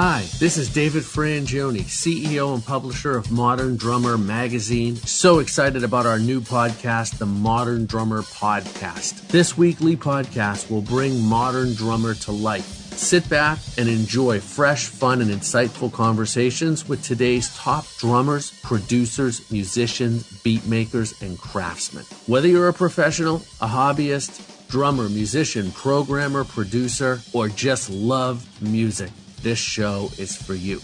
Hi, 0.00 0.26
this 0.38 0.56
is 0.56 0.72
David 0.72 1.02
Frangioni, 1.02 1.80
CEO 1.80 2.54
and 2.54 2.64
publisher 2.64 3.16
of 3.16 3.32
Modern 3.32 3.76
Drummer 3.76 4.16
Magazine. 4.16 4.94
So 4.94 5.40
excited 5.40 5.82
about 5.82 6.06
our 6.06 6.20
new 6.20 6.40
podcast, 6.40 7.18
the 7.18 7.26
Modern 7.26 7.84
Drummer 7.84 8.22
Podcast. 8.22 9.26
This 9.26 9.58
weekly 9.58 9.96
podcast 9.96 10.70
will 10.70 10.82
bring 10.82 11.20
Modern 11.24 11.74
Drummer 11.74 12.14
to 12.14 12.30
life. 12.30 12.64
Sit 12.94 13.28
back 13.28 13.58
and 13.76 13.88
enjoy 13.88 14.38
fresh, 14.38 14.86
fun, 14.86 15.20
and 15.20 15.32
insightful 15.32 15.92
conversations 15.92 16.88
with 16.88 17.02
today's 17.02 17.52
top 17.56 17.84
drummers, 17.98 18.52
producers, 18.62 19.50
musicians, 19.50 20.30
beat 20.42 20.64
makers, 20.64 21.20
and 21.22 21.36
craftsmen. 21.40 22.04
Whether 22.28 22.46
you're 22.46 22.68
a 22.68 22.72
professional, 22.72 23.38
a 23.60 23.66
hobbyist, 23.66 24.68
drummer, 24.68 25.08
musician, 25.08 25.72
programmer, 25.72 26.44
producer, 26.44 27.18
or 27.32 27.48
just 27.48 27.90
love 27.90 28.46
music 28.62 29.10
this 29.42 29.58
show 29.58 30.10
is 30.18 30.36
for 30.36 30.54
you. 30.54 30.80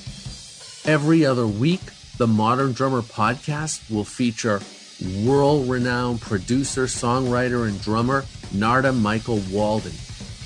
Every 0.85 1.25
other 1.25 1.47
week, 1.47 1.81
the 2.19 2.27
Modern 2.27 2.73
Drummer 2.73 3.03
podcast 3.03 3.91
will 3.91 4.05
feature 4.05 4.61
world 5.25 5.69
renowned 5.69 6.21
producer, 6.21 6.85
songwriter, 6.85 7.69
and 7.69 7.81
drummer 7.83 8.25
Narada 8.53 8.93
Michael 8.93 9.41
Walden. 9.51 9.93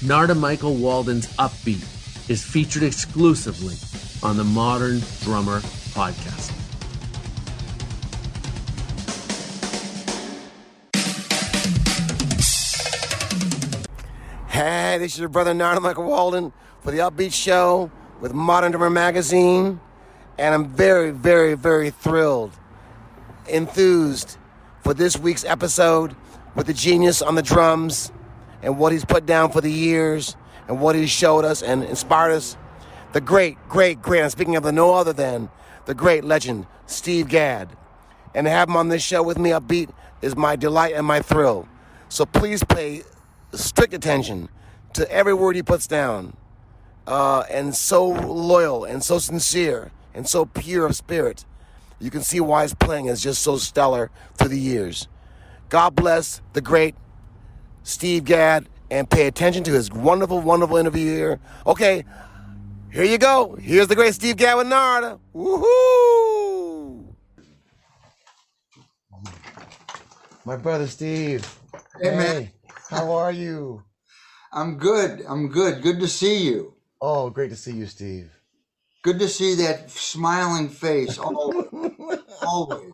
Narada 0.03 0.35
Michael 0.35 0.75
Walden's 0.75 1.27
Upbeat 1.37 2.31
is 2.31 2.43
featured 2.43 2.83
exclusively 2.83 3.77
on 4.23 4.37
the 4.37 4.45
Modern 4.45 5.01
Drummer 5.23 5.61
podcast. 5.93 6.55
Hey, 14.49 14.99
this 14.99 15.13
is 15.15 15.21
your 15.21 15.29
brother 15.29 15.55
Narada 15.55 15.81
Michael 15.81 16.05
Walden 16.05 16.53
for 16.81 16.91
the 16.91 16.99
Upbeat 16.99 17.33
Show 17.33 17.91
with 18.21 18.33
Modern 18.33 18.72
Drummer 18.72 18.91
Magazine, 18.91 19.81
and 20.39 20.55
I'm 20.55 20.69
very, 20.69 21.11
very, 21.11 21.55
very 21.55 21.91
thrilled, 21.91 22.53
enthused 23.49 24.39
for 24.83 24.94
this 24.94 25.19
week's 25.19 25.44
episode 25.44 26.15
with 26.55 26.66
the 26.66 26.72
genius 26.72 27.21
on 27.21 27.34
the 27.34 27.43
drums 27.43 28.12
and 28.62 28.78
what 28.78 28.93
he's 28.93 29.05
put 29.05 29.27
down 29.27 29.50
for 29.50 29.61
the 29.61 29.71
years 29.71 30.37
and 30.69 30.81
what 30.81 30.94
he's 30.94 31.11
showed 31.11 31.44
us 31.44 31.62
and 31.62 31.84
inspired 31.84 32.33
us. 32.33 32.56
The 33.12 33.21
great, 33.21 33.56
great, 33.69 34.00
great, 34.00 34.22
I'm 34.22 34.31
speaking 34.31 34.56
of 34.56 34.62
the 34.62 34.72
no 34.72 34.95
other 34.95 35.12
than 35.12 35.50
the 35.87 35.95
great 35.95 36.25
legend, 36.25 36.66
Steve 36.87 37.28
Gadd. 37.28 37.77
And 38.34 38.45
to 38.47 38.50
have 38.50 38.69
him 38.69 38.77
on 38.77 38.89
this 38.89 39.03
show 39.03 39.22
with 39.22 39.39
me 39.39 39.50
upbeat 39.50 39.91
is 40.22 40.37
my 40.37 40.55
delight 40.56 40.95
and 40.95 41.06
my 41.06 41.21
thrill. 41.21 41.69
So 42.09 42.25
please 42.25 42.62
pay 42.62 43.03
strict 43.53 43.95
attention 43.95 44.49
to 44.93 45.10
every 45.10 45.34
word 45.34 45.56
he 45.56 45.62
puts 45.62 45.87
down 45.87 46.37
uh, 47.09 47.43
and 47.51 47.75
so 47.75 48.07
loyal 48.07 48.85
and 48.85 49.03
so 49.03 49.19
sincere 49.19 49.91
and 50.15 50.29
so 50.29 50.45
pure 50.45 50.85
of 50.87 50.95
spirit. 50.95 51.47
You 51.99 52.11
can 52.11 52.23
see 52.23 52.39
why 52.39 52.63
his 52.63 52.75
playing 52.75 53.07
is 53.07 53.23
just 53.23 53.43
so 53.43 53.57
stellar 53.57 54.11
through 54.35 54.51
the 54.51 54.61
years. 54.61 55.09
God 55.71 55.97
bless 55.97 56.43
the 56.53 56.61
great 56.61 56.95
Steve 57.83 58.25
Gadd 58.25 58.69
and 58.91 59.09
pay 59.09 59.27
attention 59.27 59.65
to 59.65 59.73
his 59.73 59.91
wonderful, 59.91 60.41
wonderful 60.41 60.77
interview 60.77 61.07
here. 61.07 61.41
Okay, 61.67 62.05
here 62.93 63.05
you 63.05 63.17
go. 63.17 63.57
Here's 63.59 63.89
the 63.89 63.97
great 63.97 64.13
Steve 64.15 64.37
Gadd 64.37 64.59
with 64.59 64.67
Narada. 64.67 65.19
Woohoo! 65.35 67.07
My 70.45 70.57
brother 70.57 70.87
Steve. 70.87 71.59
Hey, 72.01 72.15
man. 72.15 72.51
How 72.91 73.13
are 73.13 73.33
you? 73.33 73.83
I'm 74.53 74.77
good. 74.77 75.22
I'm 75.27 75.49
good. 75.49 75.83
Good 75.83 76.01
to 76.01 76.09
see 76.09 76.45
you. 76.45 76.78
Oh, 77.00 77.30
great 77.30 77.50
to 77.50 77.56
see 77.56 77.72
you, 77.72 77.86
Steve. 77.86 78.30
Good 79.03 79.18
to 79.21 79.28
see 79.28 79.54
that 79.56 79.91
smiling 79.91 80.68
face. 80.68 81.18
Always. 81.18 81.66
always. 82.42 82.92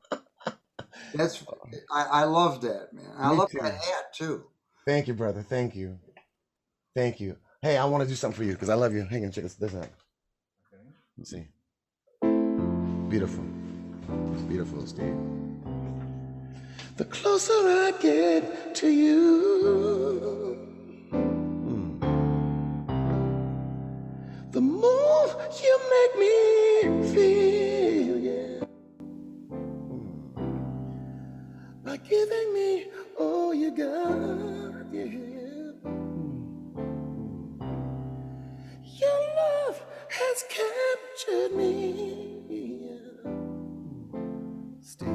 That's 1.14 1.44
I, 1.90 2.04
I 2.10 2.24
love 2.24 2.60
that, 2.62 2.92
man. 2.92 3.06
I 3.16 3.30
Me 3.30 3.36
love 3.36 3.50
too. 3.50 3.58
that 3.60 3.72
hat 3.72 4.12
too. 4.14 4.44
Thank 4.86 5.08
you, 5.08 5.14
brother. 5.14 5.42
Thank 5.42 5.74
you. 5.76 5.98
Thank 6.94 7.20
you. 7.20 7.36
Hey, 7.62 7.78
I 7.78 7.84
want 7.86 8.02
to 8.02 8.08
do 8.08 8.14
something 8.14 8.36
for 8.36 8.44
you 8.44 8.52
because 8.52 8.68
I 8.68 8.74
love 8.74 8.92
you. 8.92 9.04
Hang 9.04 9.24
on, 9.24 9.32
check 9.32 9.44
this, 9.44 9.54
this 9.54 9.74
out. 9.74 9.88
Let's 11.16 11.30
see. 11.30 11.46
Beautiful. 13.08 13.44
It's 14.34 14.42
beautiful, 14.42 14.86
Steve. 14.86 15.16
The 16.96 17.04
closer 17.06 17.52
I 17.52 17.92
get 18.00 18.74
to 18.76 18.88
you, 18.88 20.73
you 25.62 25.78
make 25.94 26.18
me 26.20 27.12
feel, 27.12 28.18
yeah. 28.18 28.64
Mm. 29.50 30.24
by 31.84 31.96
giving 31.98 32.54
me 32.54 32.86
all 33.18 33.54
you 33.54 33.70
got. 33.70 34.86
Yeah. 34.92 35.04
Your 39.00 39.20
love 39.36 39.82
has 40.10 40.44
captured 40.48 41.56
me. 41.56 41.70
Steve, 44.80 45.08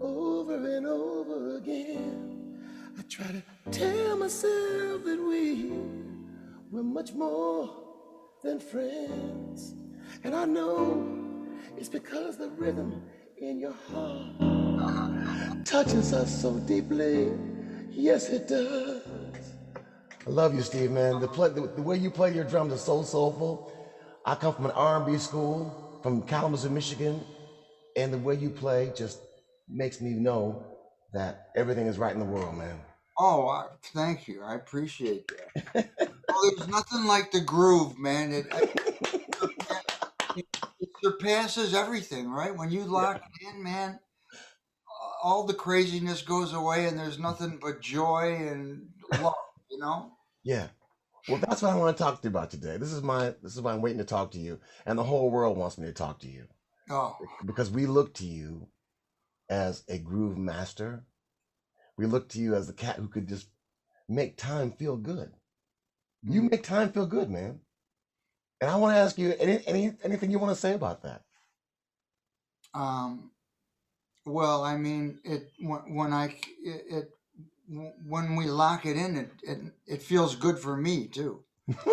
over 0.00 0.76
and 0.76 0.86
over 0.86 1.56
again, 1.56 2.58
I 2.98 3.02
try 3.08 3.26
to 3.26 3.42
tell 3.70 4.16
myself 4.16 5.04
that 5.04 5.20
we 5.20 5.72
were 6.70 6.82
much 6.84 7.12
more 7.14 7.79
than 8.42 8.60
friends. 8.60 9.74
And 10.24 10.34
I 10.34 10.44
know 10.44 11.06
it's 11.76 11.88
because 11.88 12.36
the 12.38 12.50
rhythm 12.50 13.02
in 13.38 13.58
your 13.58 13.74
heart 13.90 15.64
touches 15.64 16.12
us 16.12 16.42
so 16.42 16.58
deeply. 16.60 17.32
Yes, 17.90 18.28
it 18.30 18.48
does. 18.48 19.02
I 20.26 20.30
love 20.30 20.54
you, 20.54 20.62
Steve, 20.62 20.90
man. 20.90 21.20
The, 21.20 21.28
play, 21.28 21.48
the, 21.50 21.62
the 21.62 21.82
way 21.82 21.96
you 21.96 22.10
play 22.10 22.32
your 22.34 22.44
drums 22.44 22.72
is 22.72 22.80
so 22.82 23.02
soulful. 23.02 23.72
I 24.24 24.34
come 24.34 24.54
from 24.54 24.66
an 24.66 24.72
R&B 24.72 25.18
school 25.18 26.00
from 26.02 26.22
Kalamazoo, 26.22 26.70
Michigan, 26.70 27.24
and 27.96 28.12
the 28.12 28.18
way 28.18 28.34
you 28.34 28.50
play 28.50 28.92
just 28.96 29.18
makes 29.68 30.00
me 30.00 30.10
know 30.14 30.64
that 31.12 31.48
everything 31.56 31.86
is 31.86 31.98
right 31.98 32.12
in 32.12 32.20
the 32.20 32.24
world, 32.26 32.56
man. 32.56 32.78
Oh, 33.18 33.64
thank 33.94 34.28
you. 34.28 34.42
I 34.42 34.54
appreciate 34.54 35.30
that. 35.74 35.88
well, 36.32 36.52
there's 36.56 36.68
nothing 36.68 37.04
like 37.04 37.30
the 37.32 37.40
groove, 37.40 37.98
man. 37.98 38.32
It, 38.32 38.46
it, 40.36 40.46
it 40.80 40.88
surpasses 41.02 41.74
everything, 41.74 42.30
right? 42.30 42.56
When 42.56 42.70
you 42.70 42.84
lock 42.84 43.16
it 43.16 43.54
in, 43.54 43.62
man, 43.62 43.98
all 45.22 45.44
the 45.44 45.54
craziness 45.54 46.22
goes 46.22 46.52
away, 46.52 46.86
and 46.86 46.98
there's 46.98 47.18
nothing 47.18 47.58
but 47.60 47.80
joy 47.80 48.36
and 48.36 48.88
love. 49.20 49.34
You 49.70 49.78
know? 49.78 50.12
Yeah. 50.42 50.68
Well, 51.28 51.38
that's 51.38 51.62
what 51.62 51.72
I 51.72 51.76
want 51.76 51.96
to 51.96 52.02
talk 52.02 52.20
to 52.20 52.24
you 52.24 52.30
about 52.30 52.50
today. 52.50 52.76
This 52.76 52.92
is 52.92 53.02
my 53.02 53.34
this 53.42 53.54
is 53.54 53.60
why 53.60 53.72
I'm 53.72 53.82
waiting 53.82 53.98
to 53.98 54.04
talk 54.04 54.32
to 54.32 54.38
you, 54.38 54.58
and 54.86 54.98
the 54.98 55.04
whole 55.04 55.30
world 55.30 55.56
wants 55.56 55.78
me 55.78 55.86
to 55.86 55.92
talk 55.92 56.18
to 56.20 56.28
you 56.28 56.46
Oh, 56.90 57.16
because 57.46 57.70
we 57.70 57.86
look 57.86 58.14
to 58.14 58.26
you 58.26 58.68
as 59.48 59.84
a 59.88 59.98
groove 59.98 60.38
master. 60.38 61.04
We 61.96 62.06
look 62.06 62.30
to 62.30 62.40
you 62.40 62.54
as 62.54 62.66
the 62.66 62.72
cat 62.72 62.96
who 62.96 63.08
could 63.08 63.28
just 63.28 63.48
make 64.08 64.36
time 64.36 64.72
feel 64.72 64.96
good. 64.96 65.32
You 66.26 66.42
make 66.42 66.62
time 66.62 66.92
feel 66.92 67.06
good, 67.06 67.30
man. 67.30 67.60
And 68.60 68.70
I 68.70 68.76
want 68.76 68.94
to 68.94 68.98
ask 69.00 69.18
you 69.18 69.34
any, 69.38 69.66
any 69.66 69.92
anything 70.04 70.30
you 70.30 70.38
want 70.38 70.54
to 70.54 70.60
say 70.60 70.74
about 70.74 71.02
that. 71.02 71.22
um, 72.74 73.30
well, 74.26 74.64
I 74.64 74.76
mean, 74.76 75.20
it 75.24 75.52
when, 75.60 75.94
when 75.94 76.12
I 76.12 76.36
it, 76.62 76.84
it 76.88 77.10
when 78.06 78.36
we 78.36 78.46
lock 78.46 78.86
it 78.86 78.96
in, 78.96 79.16
it 79.16 79.30
it, 79.42 79.58
it 79.86 80.02
feels 80.02 80.36
good 80.36 80.58
for 80.58 80.76
me 80.76 81.06
too. 81.08 81.44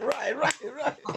right, 0.00 0.36
right, 0.36 0.54
right. 0.64 0.96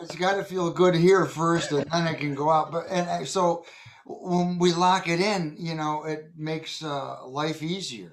It's 0.00 0.14
got 0.16 0.36
to 0.36 0.44
feel 0.44 0.70
good 0.70 0.94
here 0.94 1.24
first, 1.26 1.72
and 1.72 1.86
then 1.90 2.06
it 2.06 2.18
can 2.18 2.34
go 2.34 2.50
out. 2.50 2.70
But 2.70 2.86
and 2.90 3.26
so 3.26 3.64
when 4.04 4.58
we 4.58 4.72
lock 4.72 5.08
it 5.08 5.20
in, 5.20 5.56
you 5.58 5.74
know, 5.74 6.04
it 6.04 6.32
makes 6.36 6.82
uh, 6.82 7.26
life 7.26 7.62
easier. 7.62 8.12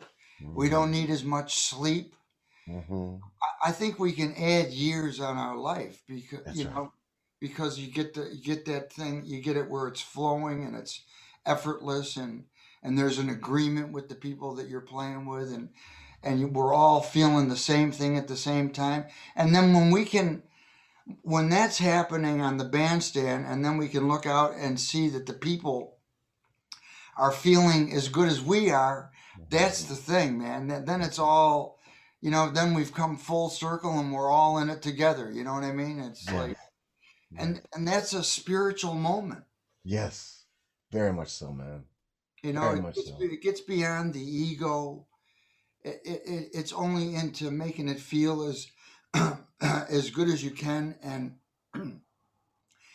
We 0.55 0.69
don't 0.69 0.91
need 0.91 1.09
as 1.09 1.23
much 1.23 1.59
sleep. 1.59 2.15
Mm-hmm. 2.69 3.15
I- 3.41 3.69
I 3.69 3.71
think 3.71 3.99
we 3.99 4.13
can 4.13 4.35
add 4.35 4.71
years 4.71 5.19
on 5.19 5.37
our 5.37 5.57
life 5.57 6.03
because 6.07 6.41
That's 6.45 6.57
you 6.57 6.65
right. 6.65 6.75
know 6.75 6.93
because 7.39 7.79
you 7.79 7.91
get 7.91 8.13
the 8.13 8.29
you 8.33 8.43
get 8.43 8.65
that 8.65 8.91
thing 8.93 9.23
you 9.25 9.41
get 9.41 9.57
it 9.57 9.69
where 9.69 9.87
it's 9.87 10.01
flowing 10.01 10.63
and 10.65 10.75
it's 10.75 11.03
effortless 11.45 12.17
and 12.17 12.45
and 12.83 12.97
there's 12.97 13.19
an 13.19 13.29
agreement 13.29 13.91
with 13.93 14.09
the 14.09 14.15
people 14.15 14.55
that 14.55 14.69
you're 14.69 14.81
playing 14.81 15.25
with 15.27 15.53
and 15.53 15.69
and 16.23 16.55
we're 16.55 16.73
all 16.73 17.01
feeling 17.01 17.49
the 17.49 17.57
same 17.57 17.91
thing 17.91 18.17
at 18.17 18.27
the 18.29 18.37
same 18.37 18.71
time 18.71 19.05
and 19.35 19.55
then 19.55 19.73
when 19.73 19.91
we 19.91 20.05
can 20.05 20.43
when 21.23 21.49
that's 21.49 21.79
happening 21.79 22.41
on 22.41 22.57
the 22.57 22.65
bandstand 22.65 23.45
and 23.47 23.65
then 23.65 23.77
we 23.77 23.89
can 23.89 24.07
look 24.07 24.25
out 24.25 24.53
and 24.55 24.79
see 24.79 25.09
that 25.09 25.25
the 25.27 25.33
people 25.33 25.97
are 27.17 27.31
feeling 27.31 27.93
as 27.93 28.09
good 28.09 28.27
as 28.29 28.41
we 28.41 28.71
are 28.71 29.11
that's 29.49 29.83
the 29.85 29.95
thing 29.95 30.39
man 30.39 30.67
Then- 30.67 30.85
then 30.85 31.01
it's 31.01 31.19
all 31.19 31.72
you 32.23 32.31
know 32.31 32.49
then 32.49 32.73
we've 32.73 32.93
come 32.93 33.17
full 33.17 33.49
circle 33.49 33.99
and 33.99 34.13
we're 34.13 34.31
all 34.31 34.57
in 34.57 34.69
it 34.69 34.81
together 34.81 35.29
you 35.31 35.43
know 35.43 35.53
what 35.53 35.63
i 35.63 35.71
mean 35.73 35.99
it's 35.99 36.25
Yeah. 36.31 36.39
like 36.41 36.57
and 37.37 37.61
and 37.73 37.87
that's 37.87 38.13
a 38.13 38.23
spiritual 38.23 38.95
moment 38.95 39.43
Yes, 39.85 40.45
very 40.91 41.11
much 41.11 41.29
so, 41.29 41.51
man. 41.51 41.83
you 42.41 42.53
know 42.53 42.71
it 42.71 42.95
gets, 42.95 43.09
so. 43.09 43.17
it 43.19 43.41
gets 43.41 43.61
beyond 43.61 44.13
the 44.13 44.21
ego 44.21 45.05
it, 45.83 45.99
it, 46.05 46.21
it- 46.25 46.49
it's 46.53 46.73
only 46.73 47.15
into 47.15 47.51
making 47.51 47.89
it 47.89 47.99
feel 47.99 48.43
as 48.43 48.67
as 49.61 50.09
good 50.11 50.29
as 50.29 50.41
you 50.43 50.51
can 50.51 50.95
and 51.03 51.35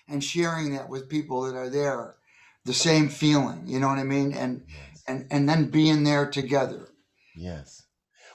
and 0.09 0.25
sharing 0.25 0.73
that 0.75 0.89
with 0.89 1.09
people 1.11 1.43
that 1.43 1.55
are 1.57 1.69
there 1.71 2.17
the 2.65 2.75
same 2.75 3.09
feeling 3.09 3.63
you 3.67 3.79
know 3.81 3.89
what 3.89 3.99
i 3.99 4.05
mean 4.05 4.33
and 4.33 4.63
and 5.07 5.27
and 5.31 5.49
then 5.49 5.71
being 5.71 6.05
there 6.05 6.27
together 6.31 6.89
Yes. 7.37 7.83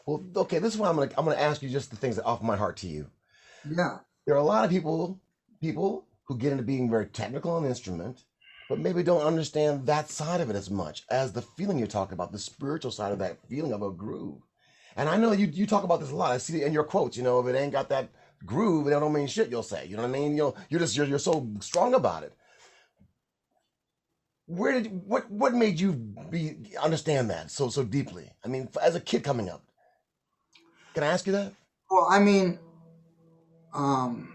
Well, 0.05 0.23
okay. 0.35 0.59
This 0.59 0.73
is 0.73 0.79
why 0.79 0.89
I'm 0.89 0.95
gonna 0.95 1.11
I'm 1.17 1.25
gonna 1.25 1.37
ask 1.37 1.61
you 1.61 1.69
just 1.69 1.89
the 1.89 1.95
things 1.95 2.17
that 2.17 2.25
off 2.25 2.41
my 2.41 2.57
heart 2.57 2.77
to 2.77 2.87
you. 2.87 3.07
yeah 3.69 3.99
There 4.25 4.35
are 4.35 4.39
a 4.39 4.43
lot 4.43 4.65
of 4.65 4.71
people 4.71 5.21
people 5.61 6.05
who 6.27 6.37
get 6.37 6.51
into 6.51 6.63
being 6.63 6.89
very 6.89 7.05
technical 7.05 7.51
on 7.51 7.63
the 7.63 7.69
instrument, 7.69 8.23
but 8.69 8.79
maybe 8.79 9.03
don't 9.03 9.25
understand 9.25 9.85
that 9.85 10.09
side 10.09 10.41
of 10.41 10.49
it 10.49 10.55
as 10.55 10.69
much 10.69 11.03
as 11.09 11.31
the 11.31 11.41
feeling 11.41 11.77
you're 11.77 11.87
talking 11.87 12.13
about, 12.13 12.31
the 12.31 12.39
spiritual 12.39 12.91
side 12.91 13.11
of 13.11 13.19
that 13.19 13.37
feeling 13.49 13.73
of 13.73 13.81
a 13.81 13.91
groove. 13.91 14.41
And 14.95 15.09
I 15.09 15.17
know 15.17 15.31
you 15.31 15.47
you 15.47 15.65
talk 15.65 15.83
about 15.83 16.01
this 16.01 16.11
a 16.11 16.15
lot. 16.15 16.31
I 16.31 16.37
see 16.37 16.61
it 16.61 16.67
in 16.67 16.73
your 16.73 16.83
quotes. 16.83 17.17
You 17.17 17.23
know, 17.23 17.39
if 17.39 17.47
it 17.47 17.57
ain't 17.57 17.71
got 17.71 17.89
that 17.89 18.09
groove, 18.45 18.87
it 18.87 18.91
don't 18.91 19.13
mean 19.13 19.27
shit. 19.27 19.49
You'll 19.49 19.63
say. 19.63 19.85
You 19.85 19.95
know 19.95 20.03
what 20.03 20.09
I 20.09 20.11
mean? 20.11 20.35
You'll 20.35 20.57
you're 20.69 20.81
just 20.81 20.97
you're 20.97 21.07
you're 21.07 21.19
so 21.19 21.49
strong 21.61 21.93
about 21.93 22.23
it. 22.23 22.33
Where 24.45 24.73
did 24.73 25.07
what 25.07 25.31
what 25.31 25.53
made 25.53 25.79
you 25.79 25.93
be 25.93 26.75
understand 26.81 27.29
that 27.29 27.51
so 27.51 27.69
so 27.69 27.83
deeply? 27.83 28.31
I 28.43 28.49
mean, 28.49 28.69
as 28.81 28.95
a 28.95 28.99
kid 28.99 29.23
coming 29.23 29.49
up. 29.49 29.63
Can 30.93 31.03
I 31.03 31.07
ask 31.07 31.25
you 31.25 31.33
that? 31.33 31.53
Well, 31.89 32.07
I 32.09 32.19
mean, 32.19 32.59
um, 33.73 34.33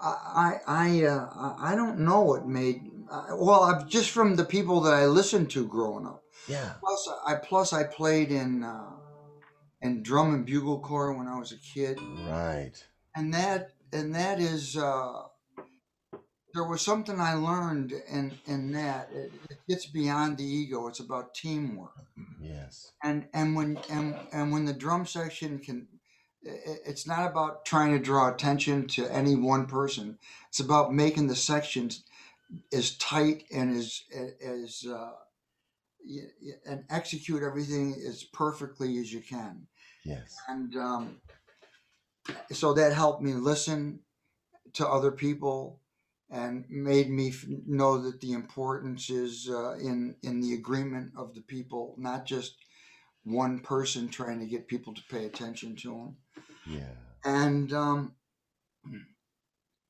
I 0.00 0.06
I 0.06 0.60
I, 0.66 1.04
uh, 1.04 1.28
I 1.34 1.72
I 1.72 1.74
don't 1.76 2.00
know 2.00 2.22
what 2.22 2.46
made. 2.46 2.90
Uh, 3.10 3.26
well, 3.36 3.62
I've 3.62 3.88
just 3.88 4.10
from 4.10 4.36
the 4.36 4.44
people 4.44 4.80
that 4.82 4.94
I 4.94 5.06
listened 5.06 5.50
to 5.52 5.66
growing 5.66 6.06
up. 6.06 6.22
Yeah. 6.48 6.74
Plus, 6.80 7.08
I 7.26 7.34
plus 7.36 7.72
I 7.72 7.84
played 7.84 8.30
in 8.30 8.64
uh, 8.64 8.90
in 9.82 10.02
drum 10.02 10.34
and 10.34 10.46
bugle 10.46 10.80
corps 10.80 11.12
when 11.16 11.26
I 11.28 11.38
was 11.38 11.52
a 11.52 11.58
kid, 11.58 11.98
Right. 12.26 12.72
and 13.14 13.32
that 13.34 13.72
and 13.92 14.14
that 14.14 14.40
is 14.40 14.76
uh, 14.76 15.22
there 16.54 16.64
was 16.64 16.82
something 16.82 17.20
I 17.20 17.34
learned 17.34 17.92
in 17.92 18.38
in 18.46 18.72
that 18.72 19.10
it, 19.12 19.32
it 19.50 19.58
gets 19.68 19.86
beyond 19.86 20.38
the 20.38 20.44
ego. 20.44 20.86
It's 20.88 21.00
about 21.00 21.34
teamwork 21.34 21.92
Yes. 22.40 22.92
and 23.02 23.28
and 23.34 23.56
when 23.56 23.78
and 23.90 24.14
and 24.32 24.52
when 24.52 24.64
the 24.64 24.72
drum 24.72 25.06
section 25.06 25.58
can 25.58 25.88
i- 26.46 26.50
i- 26.50 26.80
it's 26.86 27.06
not 27.06 27.28
about 27.30 27.64
trying 27.64 27.92
to 27.92 27.98
draw 27.98 28.32
attention 28.32 28.86
to 28.88 29.06
any 29.12 29.34
one 29.34 29.66
person 29.66 30.18
it's 30.48 30.60
about 30.60 30.92
making 30.94 31.26
the 31.26 31.36
sections 31.36 32.04
as 32.72 32.96
tight 32.98 33.44
and 33.52 33.76
as 33.76 34.02
as 34.42 34.84
uh, 34.86 35.12
and 36.66 36.84
execute 36.90 37.42
everything 37.42 37.94
as 38.06 38.24
perfectly 38.24 38.98
as 38.98 39.12
you 39.12 39.20
can 39.20 39.66
Yes. 40.04 40.34
and 40.48 40.76
um, 40.76 41.20
so 42.52 42.74
that 42.74 42.92
helped 42.92 43.22
me 43.22 43.32
listen 43.34 44.00
to 44.74 44.86
other 44.86 45.10
people 45.12 45.80
and 46.30 46.64
made 46.68 47.10
me 47.10 47.28
f- 47.28 47.44
know 47.66 48.02
that 48.02 48.20
the 48.20 48.32
importance 48.32 49.10
is 49.10 49.48
uh, 49.50 49.74
in 49.74 50.16
in 50.22 50.40
the 50.40 50.54
agreement 50.54 51.12
of 51.16 51.34
the 51.34 51.42
people, 51.42 51.94
not 51.98 52.26
just 52.26 52.56
one 53.24 53.60
person 53.60 54.08
trying 54.08 54.40
to 54.40 54.46
get 54.46 54.68
people 54.68 54.94
to 54.94 55.02
pay 55.10 55.24
attention 55.24 55.76
to 55.76 55.88
them. 55.88 56.16
Yeah. 56.66 56.94
And 57.24 57.72
um, 57.72 58.14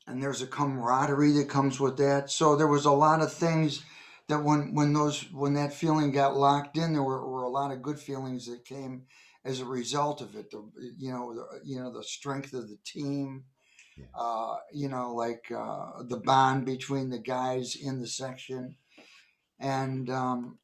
and 0.07 0.23
there's 0.23 0.43
a 0.43 0.47
camaraderie 0.47 1.33
that 1.33 1.49
comes 1.49 1.81
with 1.81 1.97
that. 1.99 2.31
So 2.31 2.57
there 2.57 2.69
was 2.69 2.85
a 2.85 2.93
lot 2.93 3.21
of 3.21 3.33
things 3.33 3.83
that 4.29 4.43
when 4.43 4.75
when 4.75 4.93
those 4.93 5.25
when 5.33 5.55
that 5.55 5.73
feeling 5.73 6.13
got 6.13 6.37
locked 6.37 6.77
in, 6.77 6.93
there 6.93 7.03
were, 7.03 7.29
were 7.29 7.45
a 7.45 7.49
lot 7.49 7.73
of 7.73 7.83
good 7.83 7.99
feelings 7.99 8.47
that 8.47 8.65
came 8.65 9.05
as 9.45 9.61
a 9.61 9.65
result 9.65 10.21
of 10.21 10.35
it. 10.37 10.51
The 10.51 10.65
you 10.99 11.11
know 11.11 11.35
the 11.35 11.61
you 11.65 11.81
know 11.81 11.93
the 11.93 12.05
strength 12.05 12.53
of 12.53 12.69
the 12.69 12.79
team, 12.85 13.45
uh, 14.15 14.57
you 14.73 14.89
know 14.89 15.15
like 15.15 15.51
uh, 15.55 16.03
the 16.05 16.19
bond 16.19 16.65
between 16.67 17.11
the 17.11 17.19
guys 17.19 17.77
in 17.77 18.01
the 18.01 18.07
section, 18.09 18.77
and 19.61 20.11
um, 20.11 20.59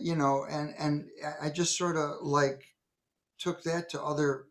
you 0.00 0.16
know 0.16 0.44
and 0.50 0.74
and 0.78 1.08
I- 1.40 1.50
just 1.50 1.76
sort 1.76 1.96
of 1.96 2.22
like 2.22 2.64
took 3.38 3.62
that 3.64 3.90
to 3.90 4.02
other 4.02 4.46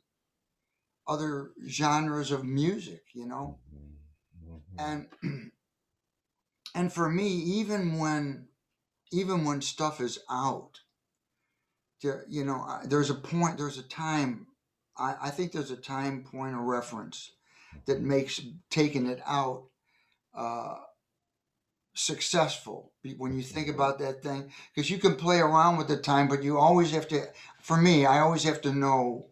other 1.08 1.52
genres 1.68 2.32
of 2.32 2.46
music, 2.46 3.04
you 3.14 3.26
know, 3.28 3.60
and 4.78 5.08
and 6.76 6.94
for 6.94 7.10
me, 7.10 7.28
even 7.28 7.98
when 8.00 8.48
even 9.12 9.46
when 9.46 9.62
stuff 9.62 10.02
is 10.02 10.20
out, 10.30 10.82
there, 12.02 12.26
you 12.30 12.46
know, 12.46 12.66
there's 12.86 13.10
a 13.10 13.16
point, 13.16 13.58
there's 13.58 13.78
a 13.78 13.84
time. 13.84 14.48
I, 14.98 15.16
I 15.24 15.30
think 15.30 15.52
there's 15.52 15.72
a 15.72 15.78
time 15.78 16.24
point 16.24 16.56
of 16.56 16.62
reference 16.62 17.32
that 17.86 18.02
makes 18.02 18.42
taking 18.70 19.08
it 19.08 19.22
out 19.26 19.64
uh, 20.36 20.76
successful. 21.94 22.92
When 23.18 23.36
you 23.36 23.44
think 23.44 23.68
about 23.68 24.00
that 24.00 24.24
thing 24.24 24.52
because 24.74 24.90
you 24.90 24.98
can 24.98 25.16
play 25.16 25.40
around 25.40 25.78
with 25.78 25.88
the 25.88 25.98
time 25.98 26.28
but 26.28 26.44
you 26.44 26.58
always 26.58 26.92
have 26.92 27.08
to 27.08 27.26
for 27.60 27.76
me 27.78 28.06
i 28.06 28.20
always 28.20 28.44
have 28.44 28.62
to 28.62 28.72
know 28.72 29.32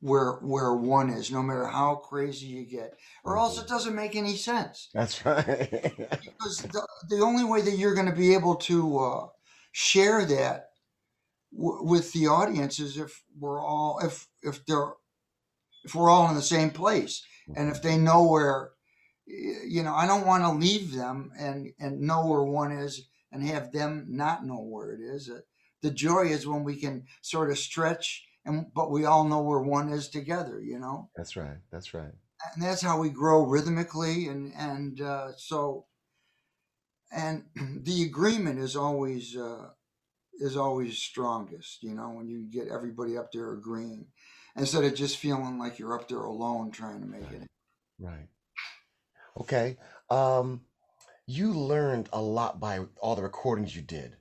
where 0.00 0.32
where 0.42 0.72
one 0.74 1.10
is 1.10 1.30
no 1.30 1.42
matter 1.42 1.66
how 1.66 1.96
crazy 1.96 2.46
you 2.46 2.64
get 2.64 2.94
or 3.24 3.36
else 3.36 3.60
it 3.60 3.68
doesn't 3.68 3.94
make 3.94 4.14
any 4.14 4.36
sense. 4.36 4.90
That's 4.94 5.24
right. 5.26 5.46
because 5.70 6.62
the, 6.62 6.86
the 7.08 7.22
only 7.22 7.44
way 7.44 7.62
that 7.62 7.76
you're 7.76 7.94
going 7.94 8.06
to 8.06 8.12
be 8.12 8.34
able 8.34 8.56
to 8.56 8.98
uh, 8.98 9.26
share 9.72 10.24
that 10.24 10.68
w- 11.52 11.82
with 11.82 12.12
the 12.12 12.28
audience 12.28 12.78
is 12.78 12.96
if 12.96 13.22
we're 13.38 13.60
all 13.60 13.98
if 14.02 14.28
if 14.42 14.64
they're 14.66 14.92
if 15.84 15.94
we're 15.94 16.10
all 16.10 16.28
in 16.28 16.36
the 16.36 16.42
same 16.42 16.70
place 16.70 17.24
and 17.56 17.70
if 17.70 17.82
they 17.82 17.96
know 17.96 18.26
where 18.26 18.70
you 19.26 19.82
know 19.82 19.94
i 19.94 20.06
don't 20.06 20.26
want 20.26 20.42
to 20.42 20.50
leave 20.50 20.92
them 20.92 21.30
and 21.38 21.72
and 21.78 22.00
know 22.00 22.26
where 22.26 22.42
one 22.42 22.72
is 22.72 23.08
and 23.30 23.42
have 23.42 23.72
them 23.72 24.06
not 24.08 24.44
know 24.44 24.60
where 24.60 24.92
it 24.92 25.00
is 25.00 25.28
Uh, 25.30 25.40
the 25.82 25.90
joy 25.90 26.22
is 26.26 26.46
when 26.46 26.64
we 26.64 26.76
can 26.76 27.04
sort 27.22 27.50
of 27.50 27.58
stretch 27.58 28.24
and 28.44 28.66
but 28.74 28.90
we 28.90 29.04
all 29.04 29.24
know 29.24 29.40
where 29.42 29.60
one 29.60 29.90
is 29.92 30.08
together 30.08 30.60
you 30.60 30.78
know 30.78 31.10
That's 31.16 31.36
right. 31.36 31.58
That's 31.70 31.92
right. 31.94 32.12
and 32.54 32.62
that's 32.62 32.82
how 32.82 32.98
we 33.00 33.10
grow 33.10 33.44
rhythmically 33.44 34.26
and 34.28 34.52
and 34.54 35.00
uh, 35.00 35.32
so 35.36 35.86
and 37.12 37.44
the 37.84 38.02
agreement 38.02 38.58
is 38.58 38.76
always 38.76 39.36
uh, 39.36 39.68
is 40.40 40.56
always 40.56 40.98
strongest 40.98 41.82
you 41.82 41.94
know 41.94 42.10
when 42.10 42.28
you 42.28 42.46
get 42.50 42.68
everybody 42.68 43.16
up 43.16 43.30
there 43.32 43.52
agreeing 43.52 44.06
instead 44.58 44.84
of 44.84 44.94
just 44.94 45.16
feeling 45.18 45.58
like 45.58 45.78
you're 45.78 45.94
up 45.94 46.08
there 46.08 46.18
alone 46.18 46.70
trying 46.70 47.00
to 47.00 47.06
make 47.06 47.30
it 47.30 47.48
Right. 47.98 48.28
Okay. 49.40 49.76
Um, 50.10 50.62
you 51.26 51.52
learned 51.52 52.08
a 52.12 52.20
lot 52.20 52.60
by 52.60 52.80
all 53.00 53.16
the 53.16 53.22
recordings 53.22 53.74
you 53.74 53.82
did. 53.82 54.16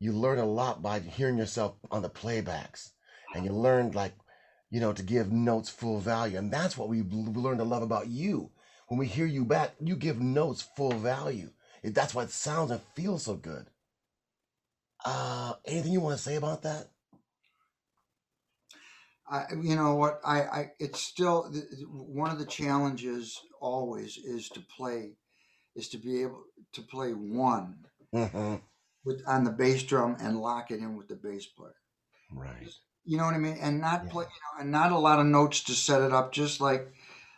You 0.00 0.12
learned 0.12 0.40
a 0.40 0.46
lot 0.46 0.82
by 0.82 1.00
hearing 1.00 1.38
yourself 1.38 1.74
on 1.90 2.02
the 2.02 2.10
playbacks, 2.10 2.90
and 3.34 3.44
you 3.44 3.52
learned 3.52 3.94
like, 3.94 4.14
you 4.70 4.80
know, 4.80 4.92
to 4.92 5.02
give 5.02 5.32
notes 5.32 5.68
full 5.68 5.98
value, 5.98 6.38
and 6.38 6.52
that's 6.52 6.76
what 6.76 6.88
we 6.88 7.02
we 7.02 7.18
learned 7.18 7.58
to 7.58 7.64
love 7.64 7.82
about 7.82 8.06
you. 8.08 8.50
When 8.88 8.98
we 8.98 9.06
hear 9.06 9.26
you 9.26 9.44
back, 9.44 9.74
you 9.80 9.96
give 9.96 10.20
notes 10.20 10.62
full 10.62 10.92
value. 10.92 11.50
That's 11.82 12.14
why 12.14 12.24
it 12.24 12.30
sounds 12.30 12.70
and 12.70 12.80
feels 12.94 13.24
so 13.24 13.34
good. 13.34 13.66
Uh, 15.04 15.54
anything 15.64 15.92
you 15.92 16.00
want 16.00 16.16
to 16.16 16.22
say 16.22 16.36
about 16.36 16.62
that? 16.62 16.88
I, 19.30 19.46
you 19.62 19.76
know 19.76 19.94
what 19.96 20.20
I, 20.24 20.42
I 20.42 20.72
it's 20.78 21.00
still 21.00 21.52
one 21.88 22.30
of 22.30 22.38
the 22.38 22.46
challenges 22.46 23.40
always 23.60 24.16
is 24.18 24.48
to 24.50 24.60
play 24.60 25.16
is 25.76 25.88
to 25.90 25.98
be 25.98 26.22
able 26.22 26.44
to 26.72 26.82
play 26.82 27.12
one 27.12 27.84
Mm-hmm. 28.14 28.56
with 29.04 29.22
on 29.26 29.44
the 29.44 29.50
bass 29.50 29.82
drum 29.82 30.16
and 30.20 30.40
lock 30.40 30.70
it 30.70 30.80
in 30.80 30.96
with 30.96 31.08
the 31.08 31.16
bass 31.16 31.46
player 31.46 31.74
Right. 32.32 32.68
you 33.04 33.16
know 33.16 33.24
what 33.24 33.34
I 33.34 33.38
mean? 33.38 33.58
And 33.60 33.80
not 33.80 34.08
play, 34.08 34.24
you 34.24 34.30
know, 34.30 34.62
and 34.62 34.70
not 34.70 34.92
a 34.92 34.98
lot 34.98 35.18
of 35.20 35.26
notes 35.26 35.62
to 35.64 35.72
set 35.72 36.02
it 36.02 36.12
up. 36.12 36.32
Just 36.32 36.60
like, 36.60 36.92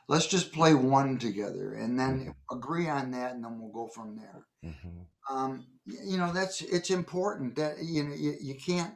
let's 0.09 0.27
just 0.27 0.53
play 0.53 0.75
one 0.75 1.19
together, 1.19 1.73
and 1.75 1.99
then 1.99 2.35
agree 2.51 2.89
on 2.89 3.13
that, 3.13 3.35
and 3.35 3.45
then 3.45 3.61
we'll 3.61 3.73
go 3.73 3.89
from 3.89 4.17
there. 4.17 4.47
Mm-hmm. 4.65 5.03
Um, 5.31 5.67
you 5.87 6.19
know, 6.19 6.33
that's 6.33 6.61
it's 6.63 6.91
important 6.91 7.57
that 7.57 7.77
you 7.83 8.03
know 8.05 8.15
you, 8.15 8.35
you 8.41 8.55
can't 8.55 8.95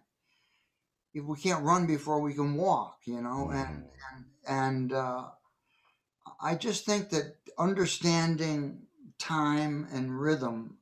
if 1.14 1.24
we 1.24 1.38
can't 1.38 1.64
run 1.64 1.86
before 1.86 2.20
we 2.20 2.34
can 2.34 2.54
walk. 2.56 2.98
You 3.04 3.22
know, 3.22 3.50
and 3.50 3.84
and 4.12 4.24
and 4.46 4.92
uh, 4.92 5.24
I 6.40 6.54
just 6.56 6.84
think 6.84 7.10
that 7.10 7.36
understanding 7.58 8.82
time 9.18 9.86
and 9.92 10.20
rhythm 10.20 10.78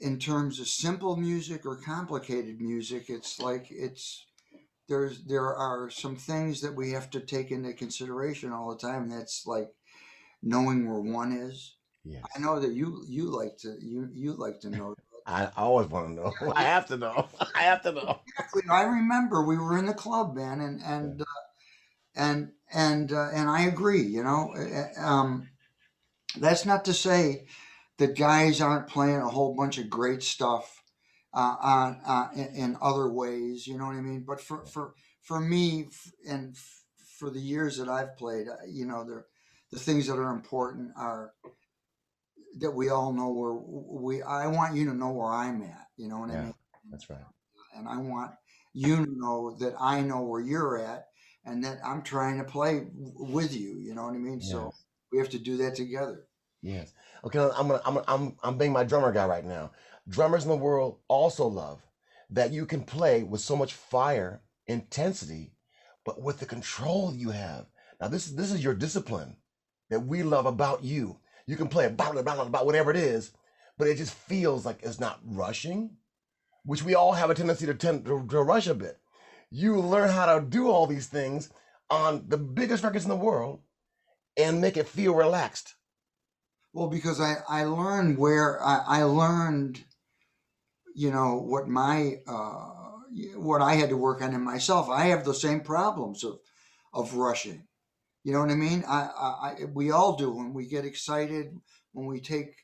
in 0.00 0.18
terms 0.18 0.60
of 0.60 0.68
simple 0.68 1.16
music 1.16 1.66
or 1.66 1.76
complicated 1.76 2.60
music 2.60 3.10
it's 3.10 3.40
like 3.40 3.66
it's 3.70 4.26
there's 4.88 5.24
there 5.24 5.54
are 5.54 5.90
some 5.90 6.16
things 6.16 6.60
that 6.60 6.74
we 6.74 6.92
have 6.92 7.10
to 7.10 7.20
take 7.20 7.50
into 7.50 7.72
consideration 7.72 8.52
all 8.52 8.70
the 8.70 8.78
time 8.78 9.08
that's 9.08 9.46
like 9.46 9.70
knowing 10.42 10.88
where 10.88 11.00
one 11.00 11.32
is 11.32 11.74
Yes. 12.04 12.24
i 12.34 12.38
know 12.38 12.58
that 12.60 12.72
you 12.72 13.04
you 13.08 13.24
like 13.24 13.56
to 13.58 13.76
you 13.80 14.08
you 14.14 14.32
like 14.34 14.60
to 14.60 14.70
know 14.70 14.94
I, 15.28 15.44
I 15.44 15.62
always 15.62 15.88
want 15.88 16.08
to 16.08 16.14
know. 16.14 16.34
I 16.56 16.62
have 16.64 16.86
to 16.86 16.96
know. 16.96 17.28
I 17.54 17.62
have 17.62 17.82
to 17.82 17.92
know. 17.92 18.20
exactly 18.26 18.62
i 18.70 18.82
remember 18.82 19.44
we 19.44 19.58
were 19.58 19.78
in 19.78 19.86
the 19.86 19.94
club 19.94 20.34
man 20.34 20.60
and 20.60 20.80
and 20.82 21.20
uh, 21.20 21.24
and 22.16 22.52
and 22.72 23.12
uh, 23.12 23.28
and 23.32 23.48
i 23.48 23.62
agree 23.62 24.02
you 24.02 24.22
know 24.22 24.54
Uh, 24.56 25.00
um 25.00 25.48
that's 26.38 26.66
not 26.66 26.84
to 26.86 26.94
say 26.94 27.46
that 27.98 28.16
guys 28.16 28.60
aren't 28.60 28.88
playing 28.88 29.16
a 29.16 29.28
whole 29.28 29.54
bunch 29.54 29.78
of 29.78 29.90
great 29.90 30.22
stuff 30.22 30.82
uh, 31.34 31.56
on 31.60 32.00
uh, 32.06 32.28
in, 32.34 32.46
in 32.54 32.76
other 32.80 33.08
ways. 33.10 33.66
You 33.66 33.78
know 33.78 33.86
what 33.86 33.96
I 33.96 34.00
mean? 34.00 34.24
But 34.26 34.40
for 34.40 34.64
for 34.66 34.94
for 35.22 35.40
me 35.40 35.88
and 36.28 36.56
for 37.18 37.30
the 37.30 37.40
years 37.40 37.78
that 37.78 37.88
I've 37.88 38.16
played, 38.16 38.48
uh, 38.48 38.56
you 38.68 38.86
know, 38.86 39.04
the 39.04 39.24
the 39.72 39.78
things 39.78 40.06
that 40.06 40.18
are 40.18 40.32
important 40.32 40.92
are 40.96 41.32
that 42.60 42.70
we 42.70 42.90
all 42.90 43.12
know 43.12 43.30
where 43.30 43.54
we. 43.54 44.22
I 44.22 44.46
want 44.46 44.76
you 44.76 44.86
to 44.86 44.94
know 44.94 45.10
where 45.10 45.32
I'm 45.32 45.62
at. 45.62 45.86
You 45.96 46.08
know 46.08 46.18
what 46.18 46.30
I 46.30 46.34
Yeah, 46.34 46.42
mean? 46.44 46.54
that's 46.90 47.10
right. 47.10 47.24
And 47.76 47.88
I 47.88 47.98
want 47.98 48.32
you 48.72 49.04
to 49.04 49.10
know 49.16 49.56
that 49.60 49.74
I 49.80 50.00
know 50.00 50.22
where 50.22 50.40
you're 50.40 50.78
at, 50.78 51.08
and 51.44 51.64
that 51.64 51.78
I'm 51.84 52.02
trying 52.02 52.38
to 52.38 52.44
play 52.44 52.86
with 52.94 53.54
you. 53.54 53.78
You 53.78 53.94
know 53.94 54.04
what 54.04 54.14
I 54.14 54.18
mean? 54.18 54.40
So 54.40 54.74
we 55.12 55.18
have 55.18 55.30
to 55.30 55.38
do 55.38 55.56
that 55.58 55.74
together. 55.74 56.26
Yes. 56.62 56.92
Okay. 57.24 57.38
I'm 57.38 57.68
gonna, 57.68 57.80
I'm 57.84 57.94
gonna, 57.94 58.04
I'm 58.08 58.36
I'm 58.42 58.58
being 58.58 58.72
my 58.72 58.84
drummer 58.84 59.12
guy 59.12 59.26
right 59.26 59.44
now. 59.44 59.70
Drummers 60.08 60.44
in 60.44 60.50
the 60.50 60.56
world 60.56 60.98
also 61.08 61.46
love 61.46 61.82
that 62.30 62.52
you 62.52 62.66
can 62.66 62.82
play 62.82 63.22
with 63.22 63.40
so 63.40 63.56
much 63.56 63.74
fire, 63.74 64.42
intensity, 64.66 65.52
but 66.04 66.20
with 66.22 66.40
the 66.40 66.46
control 66.46 67.14
you 67.14 67.30
have. 67.30 67.66
Now 68.00 68.08
this 68.08 68.26
is 68.26 68.36
this 68.36 68.52
is 68.52 68.62
your 68.62 68.74
discipline 68.74 69.36
that 69.90 70.00
we 70.00 70.22
love 70.22 70.46
about 70.46 70.84
you. 70.84 71.18
You 71.48 71.56
can 71.56 71.68
play 71.68 71.86
about 71.86 72.18
about 72.18 72.46
about 72.46 72.66
whatever 72.66 72.90
it 72.90 72.96
is, 72.98 73.32
but 73.78 73.88
it 73.88 73.96
just 73.96 74.12
feels 74.12 74.66
like 74.66 74.80
it's 74.82 75.00
not 75.00 75.18
rushing, 75.24 75.96
which 76.66 76.82
we 76.82 76.94
all 76.94 77.14
have 77.14 77.30
a 77.30 77.34
tendency 77.34 77.64
to 77.64 77.72
tend 77.72 78.04
to, 78.04 78.22
to 78.28 78.42
rush 78.42 78.66
a 78.66 78.74
bit. 78.74 78.98
You 79.50 79.80
learn 79.80 80.10
how 80.10 80.26
to 80.26 80.44
do 80.44 80.68
all 80.68 80.86
these 80.86 81.06
things 81.06 81.48
on 81.88 82.26
the 82.28 82.36
biggest 82.36 82.84
records 82.84 83.06
in 83.06 83.08
the 83.08 83.16
world 83.16 83.62
and 84.36 84.60
make 84.60 84.76
it 84.76 84.88
feel 84.88 85.14
relaxed. 85.14 85.74
Well, 86.74 86.88
because 86.88 87.18
I, 87.18 87.36
I 87.48 87.64
learned 87.64 88.18
where 88.18 88.62
I, 88.62 88.82
I 88.86 89.02
learned, 89.04 89.82
you 90.94 91.10
know, 91.10 91.38
what 91.38 91.66
my 91.66 92.16
uh, 92.26 92.72
what 93.36 93.62
I 93.62 93.76
had 93.76 93.88
to 93.88 93.96
work 93.96 94.20
on 94.20 94.34
in 94.34 94.42
myself. 94.42 94.90
I 94.90 95.06
have 95.06 95.24
the 95.24 95.32
same 95.32 95.60
problems 95.60 96.24
of 96.24 96.40
of 96.92 97.14
rushing. 97.14 97.67
You 98.24 98.32
know 98.32 98.40
what 98.40 98.50
I 98.50 98.56
mean? 98.56 98.84
I, 98.86 99.00
I, 99.00 99.56
I 99.60 99.64
we 99.72 99.90
all 99.90 100.16
do 100.16 100.30
when 100.30 100.52
we 100.52 100.66
get 100.66 100.84
excited 100.84 101.56
when 101.92 102.06
we 102.06 102.20
take 102.20 102.54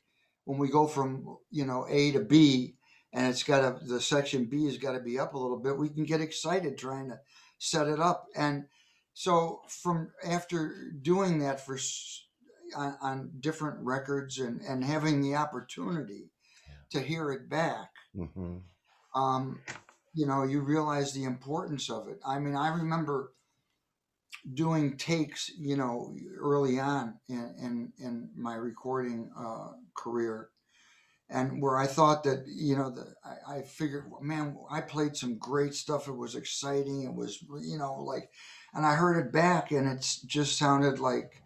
when 0.45 0.59
we 0.59 0.69
go 0.69 0.87
from 0.87 1.37
you 1.49 1.65
know 1.65 1.85
A 1.89 2.11
to 2.11 2.19
B 2.19 2.75
and 3.13 3.27
it's 3.27 3.43
got 3.43 3.79
to 3.79 3.85
the 3.85 4.01
section 4.01 4.45
B 4.45 4.65
has 4.65 4.77
got 4.77 4.93
to 4.93 4.99
be 4.99 5.17
up 5.19 5.33
a 5.33 5.39
little 5.39 5.59
bit. 5.59 5.77
We 5.77 5.89
can 5.89 6.03
get 6.03 6.21
excited 6.21 6.77
trying 6.77 7.09
to 7.09 7.19
set 7.57 7.87
it 7.87 7.99
up 7.99 8.27
and 8.35 8.65
so 9.13 9.61
from 9.69 10.11
after 10.25 10.91
doing 11.01 11.39
that 11.39 11.65
for 11.65 11.77
on, 12.75 12.97
on 13.01 13.31
different 13.39 13.77
records 13.81 14.39
and, 14.39 14.61
and 14.61 14.83
having 14.83 15.21
the 15.21 15.35
opportunity 15.35 16.31
to 16.91 16.99
hear 17.01 17.31
it 17.31 17.49
back, 17.49 17.91
Mm-hmm. 18.17 18.57
um, 19.13 19.61
you 20.13 20.25
know, 20.25 20.43
you 20.43 20.61
realize 20.61 21.13
the 21.13 21.25
importance 21.25 21.89
of 21.89 22.07
it. 22.07 22.19
I 22.25 22.39
mean, 22.39 22.55
I 22.55 22.69
remember 22.69 23.33
doing 24.53 24.97
takes, 24.97 25.49
you 25.57 25.75
know, 25.75 26.15
early 26.39 26.79
on 26.79 27.15
in, 27.27 27.55
in, 27.59 27.93
in 27.99 28.29
my 28.35 28.55
recording 28.55 29.31
uh, 29.37 29.71
career, 29.95 30.49
and 31.29 31.61
where 31.61 31.77
I 31.77 31.87
thought 31.87 32.23
that, 32.25 32.45
you 32.47 32.75
know, 32.75 32.91
the, 32.91 33.15
I, 33.23 33.57
I 33.57 33.61
figured, 33.63 34.05
man, 34.21 34.57
I 34.69 34.81
played 34.81 35.15
some 35.15 35.37
great 35.39 35.73
stuff. 35.73 36.07
It 36.07 36.15
was 36.15 36.35
exciting. 36.35 37.03
It 37.03 37.13
was, 37.13 37.43
you 37.61 37.77
know, 37.79 37.95
like, 37.95 38.29
and 38.73 38.85
I 38.85 38.93
heard 38.93 39.17
it 39.17 39.31
back, 39.31 39.71
and 39.71 39.87
it's 39.87 40.21
just 40.21 40.57
sounded 40.57 40.99
like 40.99 41.41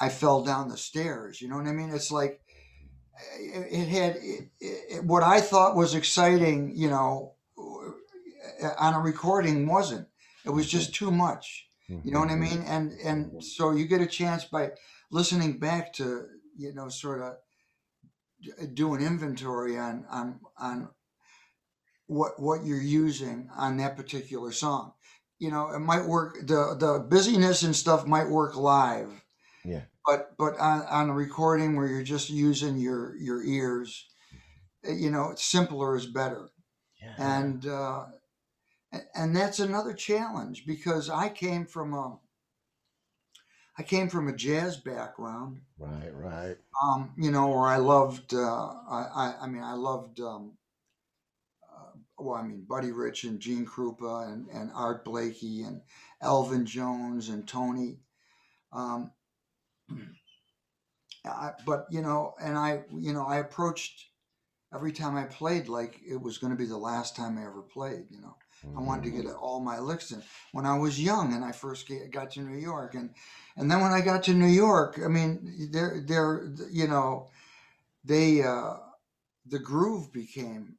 I 0.00 0.08
fell 0.08 0.44
down 0.44 0.68
the 0.68 0.76
stairs. 0.76 1.40
You 1.40 1.48
know 1.48 1.56
what 1.56 1.66
I 1.66 1.72
mean? 1.72 1.90
It's 1.90 2.12
like 2.12 2.40
it, 3.38 3.66
it 3.70 3.88
had 3.88 4.16
it, 4.16 4.50
it, 4.60 5.04
what 5.04 5.22
I 5.22 5.40
thought 5.40 5.76
was 5.76 5.94
exciting. 5.94 6.74
You 6.76 6.90
know, 6.90 7.34
on 8.78 8.94
a 8.94 9.00
recording 9.00 9.66
wasn't. 9.66 10.06
It 10.44 10.50
was 10.50 10.68
just 10.68 10.94
too 10.94 11.10
much. 11.10 11.68
You 12.04 12.12
know 12.12 12.20
what 12.20 12.30
I 12.30 12.36
mean? 12.36 12.62
And 12.62 12.92
and 13.04 13.42
so 13.44 13.72
you 13.72 13.86
get 13.86 14.00
a 14.00 14.06
chance 14.06 14.44
by 14.44 14.72
listening 15.10 15.58
back 15.58 15.92
to 15.94 16.26
you 16.56 16.74
know 16.74 16.88
sort 16.88 17.22
of 17.22 17.36
do 18.74 18.94
an 18.94 19.02
inventory 19.02 19.78
on 19.78 20.04
on 20.10 20.40
on 20.58 20.88
what 22.06 22.40
what 22.40 22.64
you're 22.64 22.80
using 22.80 23.48
on 23.56 23.76
that 23.78 23.96
particular 23.96 24.52
song. 24.52 24.92
You 25.38 25.50
know, 25.50 25.70
it 25.70 25.80
might 25.80 26.06
work. 26.06 26.36
the 26.40 26.76
The 26.78 27.04
busyness 27.08 27.62
and 27.62 27.74
stuff 27.74 28.06
might 28.06 28.28
work 28.28 28.56
live, 28.56 29.10
Yeah. 29.64 29.82
but 30.06 30.36
but 30.38 30.58
on, 30.58 30.82
on 30.82 31.10
a 31.10 31.14
recording 31.14 31.76
where 31.76 31.86
you're 31.86 32.02
just 32.02 32.30
using 32.30 32.76
your 32.78 33.16
your 33.16 33.42
ears, 33.44 34.06
eh, 34.84 34.92
you 34.92 35.10
know, 35.10 35.34
simpler 35.36 35.96
is 35.96 36.06
better. 36.06 36.50
yeah. 37.00 37.14
And 37.18 37.66
uh, 37.66 38.06
and 39.14 39.34
that's 39.34 39.58
another 39.58 39.94
challenge 39.94 40.64
because 40.66 41.08
I 41.08 41.28
came 41.28 41.66
from 41.66 41.94
a 41.94 42.18
I 43.78 43.82
came 43.82 44.10
from 44.10 44.28
a 44.28 44.36
jazz 44.36 44.76
background. 44.76 45.62
Right, 45.78 46.14
right. 46.14 46.56
Um, 46.82 47.12
you 47.16 47.30
know, 47.30 47.48
where 47.48 47.66
I 47.66 47.78
loved 47.78 48.34
uh, 48.34 48.38
I, 48.40 49.06
I 49.14 49.34
I 49.42 49.46
mean 49.46 49.62
I 49.62 49.74
loved 49.74 50.20
um, 50.20 50.52
uh, 51.72 51.92
well 52.18 52.34
I 52.34 52.42
mean 52.42 52.64
Buddy 52.68 52.92
Rich 52.92 53.24
and 53.24 53.40
Gene 53.40 53.66
Krupa 53.66 54.32
and 54.32 54.48
and 54.48 54.70
Art 54.74 55.04
Blakey 55.04 55.62
and 55.62 55.80
Elvin 56.20 56.66
Jones 56.66 57.28
and 57.28 57.46
Tony. 57.48 57.98
Um, 58.72 59.10
I, 61.24 61.52
but 61.64 61.86
you 61.90 62.02
know, 62.02 62.34
and 62.42 62.56
I, 62.56 62.82
you 62.92 63.12
know, 63.12 63.24
I 63.24 63.38
approached 63.38 64.06
every 64.74 64.92
time 64.92 65.16
I 65.16 65.24
played 65.24 65.68
like 65.68 66.00
it 66.06 66.20
was 66.20 66.38
going 66.38 66.52
to 66.52 66.58
be 66.58 66.66
the 66.66 66.76
last 66.76 67.14
time 67.14 67.38
I 67.38 67.42
ever 67.42 67.62
played. 67.62 68.06
You 68.10 68.20
know, 68.20 68.36
I 68.76 68.80
wanted 68.80 69.04
to 69.04 69.10
get 69.10 69.32
all 69.34 69.60
my 69.60 69.78
licks 69.78 70.12
in. 70.12 70.22
When 70.52 70.66
I 70.66 70.78
was 70.78 71.02
young 71.02 71.32
and 71.32 71.44
I 71.44 71.52
first 71.52 71.90
got 72.10 72.30
to 72.32 72.40
New 72.40 72.58
York, 72.58 72.94
and 72.94 73.10
and 73.56 73.70
then 73.70 73.80
when 73.80 73.92
I 73.92 74.00
got 74.00 74.22
to 74.24 74.34
New 74.34 74.46
York, 74.46 75.00
I 75.04 75.08
mean, 75.08 75.68
there, 75.72 76.02
there, 76.06 76.52
you 76.70 76.86
know, 76.88 77.28
they, 78.04 78.42
uh, 78.42 78.74
the 79.46 79.58
groove 79.58 80.12
became. 80.12 80.76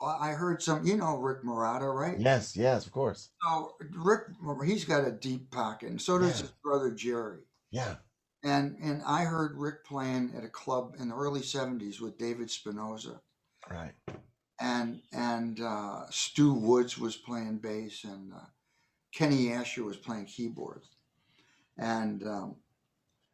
I 0.00 0.30
I 0.30 0.32
heard 0.32 0.62
some, 0.62 0.86
you 0.86 0.96
know, 0.96 1.16
Rick 1.16 1.42
Marotta, 1.42 1.92
right? 1.92 2.18
Yes, 2.18 2.56
yes, 2.56 2.86
of 2.86 2.92
course. 2.92 3.30
So 3.42 3.76
Rick, 3.94 4.28
he's 4.64 4.84
got 4.84 5.06
a 5.06 5.12
deep 5.12 5.50
pocket, 5.50 5.90
and 5.90 6.00
so 6.00 6.18
does 6.18 6.36
Yeah. 6.36 6.42
his 6.42 6.52
brother 6.62 6.90
Jerry. 6.90 7.44
Yeah. 7.70 7.96
And 8.42 8.76
and 8.80 9.02
I 9.04 9.24
heard 9.24 9.56
Rick 9.56 9.84
playing 9.84 10.34
at 10.36 10.44
a 10.44 10.48
club 10.48 10.96
in 10.98 11.08
the 11.08 11.16
early 11.16 11.40
'70s 11.40 12.00
with 12.00 12.18
David 12.18 12.48
Spinozza, 12.48 13.20
Right. 13.70 13.94
And 14.60 15.02
and 15.12 15.60
uh, 15.60 16.08
Stu 16.10 16.54
Woods 16.54 16.98
was 16.98 17.16
playing 17.16 17.58
bass, 17.58 18.04
and 18.04 18.32
uh, 18.32 18.46
Kenny 19.12 19.46
Ascher 19.48 19.84
was 19.84 19.96
playing 19.96 20.26
keyboards, 20.26 20.88
and 21.78 22.26
um, 22.26 22.56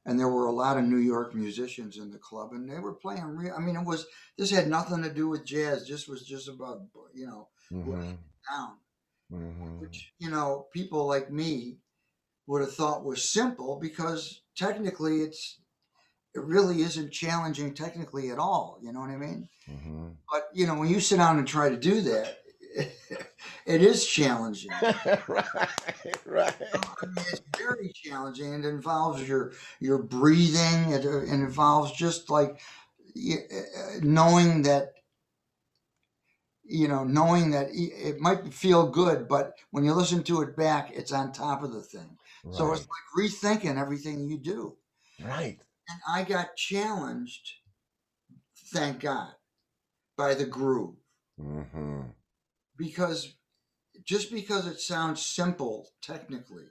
and 0.05 0.19
there 0.19 0.29
were 0.29 0.47
a 0.47 0.53
lot 0.53 0.79
of 0.79 0.85
New 0.85 0.99
York 0.99 1.35
musicians 1.35 1.99
in 1.99 2.11
the 2.11 2.19
club, 2.19 2.53
and 2.53 2.71
they 2.71 2.79
were 2.81 2.95
playing 2.95 3.25
real. 3.25 3.55
I 3.57 3.61
mean, 3.61 3.77
it 3.77 3.87
was 3.87 4.07
this 4.39 4.51
had 4.51 4.69
nothing 4.69 5.03
to 5.03 5.13
do 5.13 5.29
with 5.29 5.45
jazz. 5.47 5.89
This 5.89 6.09
was 6.09 6.25
just 6.27 6.49
about 6.49 6.83
you 7.15 7.27
know 7.27 7.49
Mm-hmm. 7.73 8.13
down 8.51 8.79
Mm-hmm. 9.33 9.79
which 9.79 10.13
you 10.19 10.31
know 10.31 10.67
people 10.73 11.07
like 11.07 11.31
me 11.31 11.79
would 12.47 12.63
have 12.63 12.75
thought 12.75 13.05
was 13.05 13.25
simple 13.29 13.79
because 13.81 14.43
technically 14.57 15.23
it's 15.23 15.61
it 16.35 16.43
really 16.43 16.83
isn't 16.83 17.13
challenging 17.13 17.75
technically 17.75 18.31
at 18.31 18.39
all 18.39 18.79
you 18.83 18.93
know 18.93 19.01
what 19.01 19.11
i 19.11 19.17
mean? 19.17 19.49
Mm-hmm. 19.71 20.09
but 20.31 20.49
you 20.53 20.67
know 20.67 20.75
when 20.75 20.89
you 20.89 21.01
sit 21.01 21.17
down 21.17 21.39
and 21.39 21.47
try 21.47 21.69
to 21.69 21.77
do 21.77 22.01
that 22.03 22.39
it 23.67 23.83
is 23.83 24.07
challenging. 24.07 24.71
Right 25.29 25.45
right. 26.27 26.55
I 27.03 27.07
mean, 27.07 27.25
it's 27.31 27.43
very 27.57 27.93
challenging. 27.95 28.53
It 28.55 28.65
involves 28.65 29.27
your 29.27 29.53
your 29.81 29.99
breathing. 29.99 30.91
It, 30.91 31.05
uh, 31.05 31.23
it 31.23 31.29
involves 31.29 31.93
just 31.93 32.31
like 32.31 32.61
uh, 33.17 33.37
knowing 34.01 34.63
that 34.63 34.95
you 36.65 36.89
know 36.89 37.05
knowing 37.05 37.51
that 37.51 37.69
it 37.73 38.21
might 38.21 38.55
feel 38.55 38.89
good 38.89 39.29
but 39.29 39.59
when 39.73 39.85
you 39.85 39.93
listen 39.93 40.23
to 40.23 40.41
it 40.43 40.57
back 40.57 40.91
it's 40.93 41.13
on 41.13 41.33
top 41.33 41.63
of 41.63 41.73
the 41.73 41.83
thing. 41.83 42.19
So 42.51 42.73
it's 42.73 42.81
like 42.81 43.31
rethinking 43.31 43.81
everything 43.81 44.27
you 44.27 44.37
do. 44.37 44.77
Right. 45.25 45.59
And 45.89 46.01
i 46.09 46.23
got 46.23 46.57
challenged 46.57 47.55
thank 48.73 49.01
god 49.01 49.33
by 50.17 50.35
the 50.35 50.47
groove 50.47 50.97
Mm-hmm. 51.41 52.03
because 52.77 53.35
just 54.05 54.31
because 54.31 54.67
it 54.67 54.81
sounds 54.81 55.25
simple 55.25 55.89
technically 56.03 56.65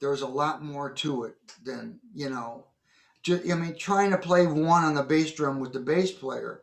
there's 0.00 0.22
a 0.22 0.26
lot 0.26 0.62
more 0.62 0.90
to 0.92 1.24
it 1.24 1.36
than 1.62 2.00
you 2.14 2.28
know 2.28 2.66
ju- 3.22 3.42
i 3.50 3.54
mean 3.54 3.76
trying 3.76 4.10
to 4.10 4.18
play 4.18 4.46
one 4.46 4.84
on 4.84 4.94
the 4.94 5.02
bass 5.02 5.32
drum 5.32 5.60
with 5.60 5.72
the 5.72 5.80
bass 5.80 6.10
player 6.12 6.62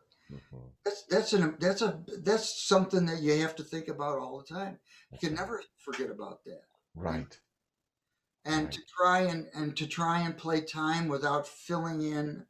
that's 0.84 1.04
that's 1.10 1.32
an 1.32 1.56
that's 1.60 1.82
a 1.82 2.00
that's 2.24 2.66
something 2.66 3.06
that 3.06 3.20
you 3.20 3.40
have 3.40 3.56
to 3.56 3.62
think 3.62 3.88
about 3.88 4.18
all 4.18 4.38
the 4.38 4.54
time. 4.54 4.78
You 5.12 5.18
can 5.28 5.34
never 5.36 5.62
forget 5.78 6.10
about 6.10 6.42
that. 6.44 6.62
Right. 6.94 7.38
And 8.44 8.72
to 8.72 8.80
try 8.96 9.20
and 9.20 9.46
and 9.54 9.76
to 9.76 9.86
try 9.86 10.20
and 10.20 10.36
play 10.36 10.60
time 10.60 11.08
without 11.08 11.46
filling 11.46 12.02
in 12.02 12.44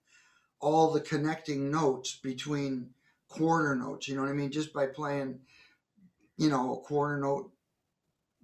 all 0.60 0.92
the 0.92 1.00
connecting 1.00 1.70
notes 1.70 2.18
between 2.22 2.90
quarter 3.28 3.74
notes 3.74 4.08
you 4.08 4.14
know 4.14 4.22
what 4.22 4.30
i 4.30 4.34
mean 4.34 4.50
just 4.50 4.72
by 4.72 4.86
playing 4.86 5.38
you 6.36 6.48
know 6.48 6.74
a 6.74 6.80
quarter 6.80 7.18
note 7.18 7.50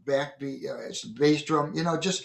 backbeat 0.05 0.65
uh, 0.69 0.89
it's 0.89 1.05
bass 1.05 1.43
drum 1.43 1.73
you 1.75 1.83
know 1.83 1.97
just 1.97 2.25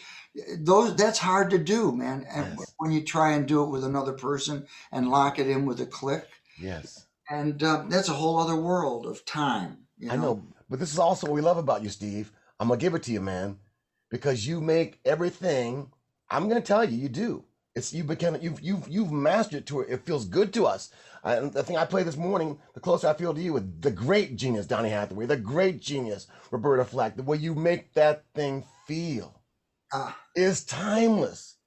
those 0.59 0.95
that's 0.95 1.19
hard 1.19 1.49
to 1.49 1.57
do 1.57 1.91
man 1.91 2.25
and 2.33 2.57
when 2.77 2.91
you 2.91 3.01
try 3.01 3.33
and 3.33 3.47
do 3.47 3.63
it 3.63 3.69
with 3.69 3.83
another 3.83 4.13
person 4.13 4.65
and 4.91 5.09
lock 5.09 5.39
it 5.39 5.47
in 5.47 5.65
with 5.65 5.79
a 5.81 5.85
click 5.85 6.27
Yes. 6.59 7.07
and 7.29 7.63
um, 7.63 7.89
that's 7.89 8.09
a 8.09 8.13
whole 8.13 8.39
other 8.39 8.55
world 8.55 9.05
of 9.05 9.25
time 9.25 9.83
you 9.97 10.07
know? 10.07 10.13
I 10.13 10.17
know, 10.17 10.43
but 10.69 10.79
this 10.79 10.91
is 10.91 10.99
also 10.99 11.27
what 11.27 11.33
we 11.33 11.41
love 11.41 11.57
about 11.57 11.83
you, 11.83 11.89
Steve. 11.89 12.31
I'm 12.59 12.67
gonna 12.67 12.79
give 12.79 12.93
it 12.95 13.03
to 13.03 13.11
you, 13.11 13.21
man, 13.21 13.57
because 14.13 14.47
you 14.47 14.61
make 14.61 15.01
everything. 15.05 15.91
I'm 16.31 16.49
gonna 16.49 16.61
tell 16.61 16.85
you, 16.85 16.97
you 16.97 17.09
do. 17.09 17.45
It's 17.75 17.93
you 17.93 18.05
become 18.05 18.37
you've 18.41 18.61
you've 18.61 18.87
you've 18.89 19.11
mastered 19.13 19.59
it 19.61 19.67
to 19.67 19.81
it. 19.81 19.91
It 19.91 20.05
feels 20.05 20.25
good 20.25 20.53
to 20.55 20.67
us. 20.67 20.91
I, 21.25 21.41
the 21.41 21.63
thing 21.63 21.77
I 21.77 21.85
played 21.85 22.07
this 22.07 22.17
morning, 22.17 22.59
the 22.75 22.81
closer 22.81 23.09
I 23.09 23.15
feel 23.15 23.35
to 23.35 23.41
you, 23.41 23.53
with 23.53 23.83
the 23.83 23.91
great 23.91 24.37
genius 24.37 24.67
Donny 24.67 24.91
Hathaway, 24.91 25.27
the 25.27 25.37
great 25.37 25.81
genius 25.81 26.27
Roberta 26.51 26.85
Flack, 26.85 27.17
the 27.17 27.23
way 27.23 27.37
you 27.37 27.55
make 27.55 27.93
that 27.95 28.25
thing 28.35 28.65
feel 28.87 29.41
Ah. 29.93 30.19
is 30.35 30.65
timeless. 30.65 31.57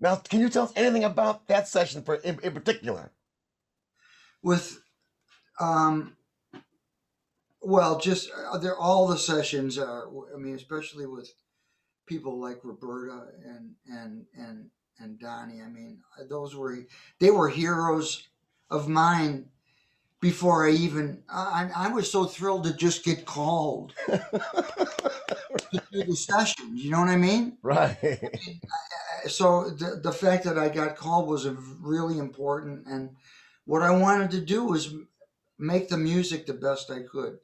Now, 0.00 0.16
can 0.16 0.40
you 0.40 0.50
tell 0.50 0.64
us 0.64 0.74
anything 0.76 1.04
about 1.04 1.48
that 1.48 1.68
session 1.68 2.02
for 2.02 2.16
in, 2.16 2.40
in 2.42 2.52
particular? 2.54 3.12
with 4.42 4.82
um 5.60 6.17
well 7.60 7.98
just 7.98 8.30
uh, 8.52 8.58
they're 8.58 8.78
all 8.78 9.06
the 9.06 9.18
sessions 9.18 9.78
are 9.78 10.08
i 10.34 10.38
mean 10.38 10.54
especially 10.54 11.06
with 11.06 11.32
people 12.06 12.40
like 12.40 12.60
roberta 12.64 13.26
and 13.46 13.74
and 13.88 14.26
and 14.38 14.70
and 15.00 15.18
donny 15.20 15.62
i 15.62 15.68
mean 15.68 16.00
uh, 16.20 16.24
those 16.28 16.54
were 16.56 16.78
they 17.20 17.30
were 17.30 17.48
heroes 17.48 18.28
of 18.70 18.88
mine 18.88 19.46
before 20.20 20.68
i 20.68 20.72
even 20.72 21.22
i, 21.30 21.70
I 21.76 21.88
was 21.90 22.10
so 22.10 22.26
thrilled 22.26 22.64
to 22.64 22.74
just 22.74 23.04
get 23.04 23.26
called 23.26 23.94
to 25.72 25.82
do 25.92 26.04
the 26.04 26.16
sessions 26.16 26.82
you 26.82 26.90
know 26.90 27.00
what 27.00 27.08
i 27.08 27.16
mean 27.16 27.58
Right. 27.62 27.96
uh, 28.04 29.28
so 29.28 29.70
the, 29.70 30.00
the 30.02 30.12
fact 30.12 30.44
that 30.44 30.58
I 30.58 30.68
got 30.68 30.96
called 30.96 31.28
was 31.28 31.46
really 31.80 32.18
important 32.18 32.86
and 32.86 33.10
what 33.64 33.82
I 33.82 33.90
wanted 33.90 34.30
to 34.32 34.40
do 34.40 34.64
was 34.64 34.94
make 35.58 35.88
the 35.88 35.98
music 35.98 36.46
the 36.46 36.54
best 36.54 36.90
I 36.90 37.00
could 37.02 37.38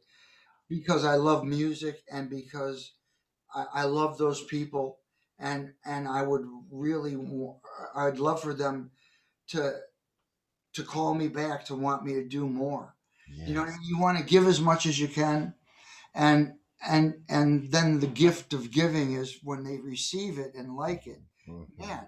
because 0.68 1.05
I 1.05 1.16
love 1.16 1.44
music 1.44 2.03
and 2.11 2.31
because 2.31 2.92
I, 3.55 3.66
I 3.74 3.85
love 3.85 4.18
those 4.18 4.42
people. 4.44 4.98
And 5.38 5.72
and 5.85 6.07
I 6.07 6.22
would 6.22 6.46
really 6.70 7.16
I'd 7.96 8.18
love 8.18 8.40
for 8.40 8.55
them 8.55 8.92
to 9.48 9.74
to 10.74 10.83
call 10.83 11.14
me 11.14 11.29
back 11.29 11.64
to 11.66 11.74
want 11.74 12.05
me 12.05 12.14
to 12.14 12.24
do 12.24 12.46
more. 12.46 12.94
You 13.29 13.55
know 13.55 13.61
what 13.61 13.70
I 13.70 13.72
mean? 13.72 13.81
you 13.85 13.98
want 13.98 14.18
to 14.18 14.24
give 14.24 14.46
as 14.46 14.61
much 14.61 14.87
as 14.87 14.98
you 14.98 15.09
can. 15.09 15.55
And 16.14 16.55
and 16.87 17.14
and 17.29 17.72
then 17.72 18.00
the 18.00 18.07
gift 18.07 18.53
of 18.53 18.70
giving 18.70 19.14
is 19.14 19.38
when 19.42 19.64
they 19.64 19.79
receive 19.79 20.38
it 20.38 20.55
and 20.55 20.77
like 20.77 21.07
it. 21.07 21.22
Mm-hmm. 21.48 21.87
Man. 21.87 22.07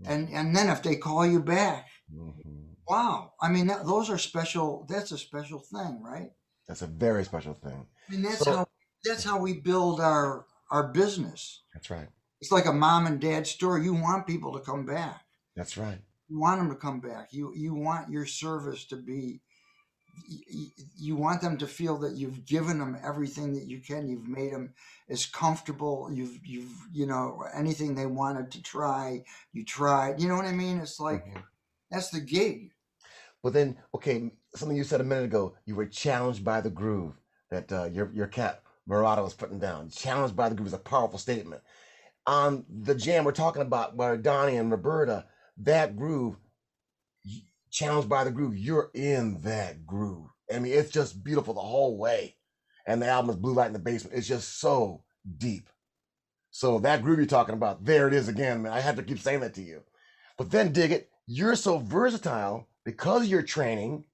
Mm-hmm. 0.00 0.12
And 0.12 0.28
and 0.30 0.56
then 0.56 0.68
if 0.68 0.82
they 0.82 0.96
call 0.96 1.26
you 1.26 1.40
back 1.40 1.88
mm-hmm. 2.12 2.72
wow. 2.88 3.32
I 3.40 3.50
mean 3.50 3.68
that, 3.68 3.86
those 3.86 4.10
are 4.10 4.18
special 4.18 4.86
that's 4.88 5.12
a 5.12 5.18
special 5.18 5.60
thing 5.60 6.02
right 6.02 6.30
That's 6.68 6.82
a 6.82 6.86
very 6.86 7.24
special 7.24 7.54
thing. 7.54 7.86
And 8.08 8.24
that's 8.24 8.38
So- 8.44 8.56
how 8.56 8.68
that's 9.04 9.24
how 9.24 9.38
we 9.38 9.54
build 9.60 10.00
our 10.00 10.46
our 10.70 10.88
business. 10.88 11.62
That's 11.74 11.90
right. 11.90 12.08
it's 12.40 12.50
like 12.52 12.66
a 12.66 12.72
mom 12.72 13.06
and 13.06 13.20
dad 13.20 13.46
store 13.46 13.78
you 13.78 13.94
want 13.94 14.26
people 14.26 14.52
to 14.54 14.60
come 14.60 14.84
back. 14.86 15.22
That's 15.56 15.76
right. 15.76 16.00
you 16.28 16.38
want 16.40 16.58
them 16.60 16.70
to 16.70 16.76
come 16.76 17.00
back. 17.00 17.32
You 17.32 17.52
you 17.54 17.74
want 17.74 18.10
your 18.10 18.24
service 18.26 18.84
to 18.86 18.96
be 18.96 19.40
y- 20.28 20.38
y- 20.52 20.84
you 20.96 21.16
want 21.16 21.40
them 21.42 21.58
to 21.58 21.66
feel 21.66 21.98
that 21.98 22.14
you've 22.14 22.44
given 22.46 22.78
them 22.78 22.96
everything 23.02 23.52
that 23.54 23.64
you 23.66 23.80
can. 23.80 24.08
You've 24.08 24.26
made 24.28 24.52
them 24.52 24.74
as 25.08 25.26
comfortable. 25.26 26.08
You've 26.12 26.44
you've 26.46 26.72
you 26.92 27.06
know 27.06 27.44
anything 27.54 27.94
they 27.94 28.06
wanted 28.06 28.50
to 28.52 28.62
try 28.62 29.24
you 29.52 29.64
tried. 29.64 30.20
You 30.20 30.28
know 30.28 30.36
what 30.36 30.46
i 30.46 30.52
mean? 30.52 30.80
It's 30.80 30.98
like 31.00 31.26
Mm-hmm. 31.26 31.40
that's 31.90 32.08
the 32.10 32.20
gig 32.20 32.72
But 33.44 33.52
then, 33.52 33.76
okay, 33.94 34.30
something 34.56 34.76
you 34.76 34.84
said 34.84 35.02
a 35.02 35.04
minute 35.04 35.26
ago, 35.26 35.54
you 35.66 35.76
were 35.76 35.84
challenged 35.84 36.42
by 36.42 36.62
the 36.62 36.70
groove 36.70 37.12
that 37.50 37.70
uh, 37.70 37.84
your 37.84 38.10
your 38.14 38.26
cat 38.26 38.62
Marotta 38.88 39.22
was 39.22 39.34
putting 39.34 39.58
down. 39.58 39.90
Challenged 39.90 40.34
by 40.34 40.48
the 40.48 40.54
groove 40.54 40.68
is 40.68 40.72
a 40.72 40.78
powerful 40.78 41.18
statement. 41.18 41.62
On 42.26 42.64
the 42.70 42.94
jam 42.94 43.22
we're 43.22 43.32
talking 43.32 43.60
about 43.60 43.98
by 43.98 44.16
Donny 44.16 44.56
and 44.56 44.70
Roberta, 44.70 45.26
that 45.58 45.94
groove, 45.94 46.36
challenged 47.70 48.08
by 48.08 48.24
the 48.24 48.30
groove, 48.30 48.56
you're 48.56 48.90
in 48.94 49.42
that 49.42 49.86
groove. 49.86 50.30
I 50.52 50.58
mean, 50.58 50.72
it's 50.72 50.90
just 50.90 51.22
beautiful 51.22 51.52
the 51.52 51.60
whole 51.60 51.98
way. 51.98 52.36
And 52.86 53.02
the 53.02 53.08
album 53.08 53.30
is 53.30 53.36
Blue 53.36 53.52
Light 53.52 53.66
in 53.66 53.72
the 53.74 53.78
Basement. 53.78 54.16
It's 54.16 54.26
just 54.26 54.58
so 54.58 55.02
deep. 55.36 55.68
So 56.50 56.78
that 56.78 57.02
groove 57.02 57.18
you're 57.18 57.26
talking 57.26 57.54
about, 57.54 57.84
there 57.84 58.08
it 58.08 58.14
is 58.14 58.28
again, 58.28 58.62
man. 58.62 58.72
I 58.72 58.80
had 58.80 58.96
to 58.96 59.02
keep 59.02 59.18
saying 59.18 59.40
that 59.40 59.52
to 59.54 59.62
you. 59.62 59.82
But 60.38 60.50
then 60.50 60.72
dig 60.72 60.92
it, 60.92 61.10
you're 61.26 61.56
so 61.56 61.78
versatile 61.78 62.68
because 62.84 63.28
you're 63.28 63.42
training. 63.42 64.04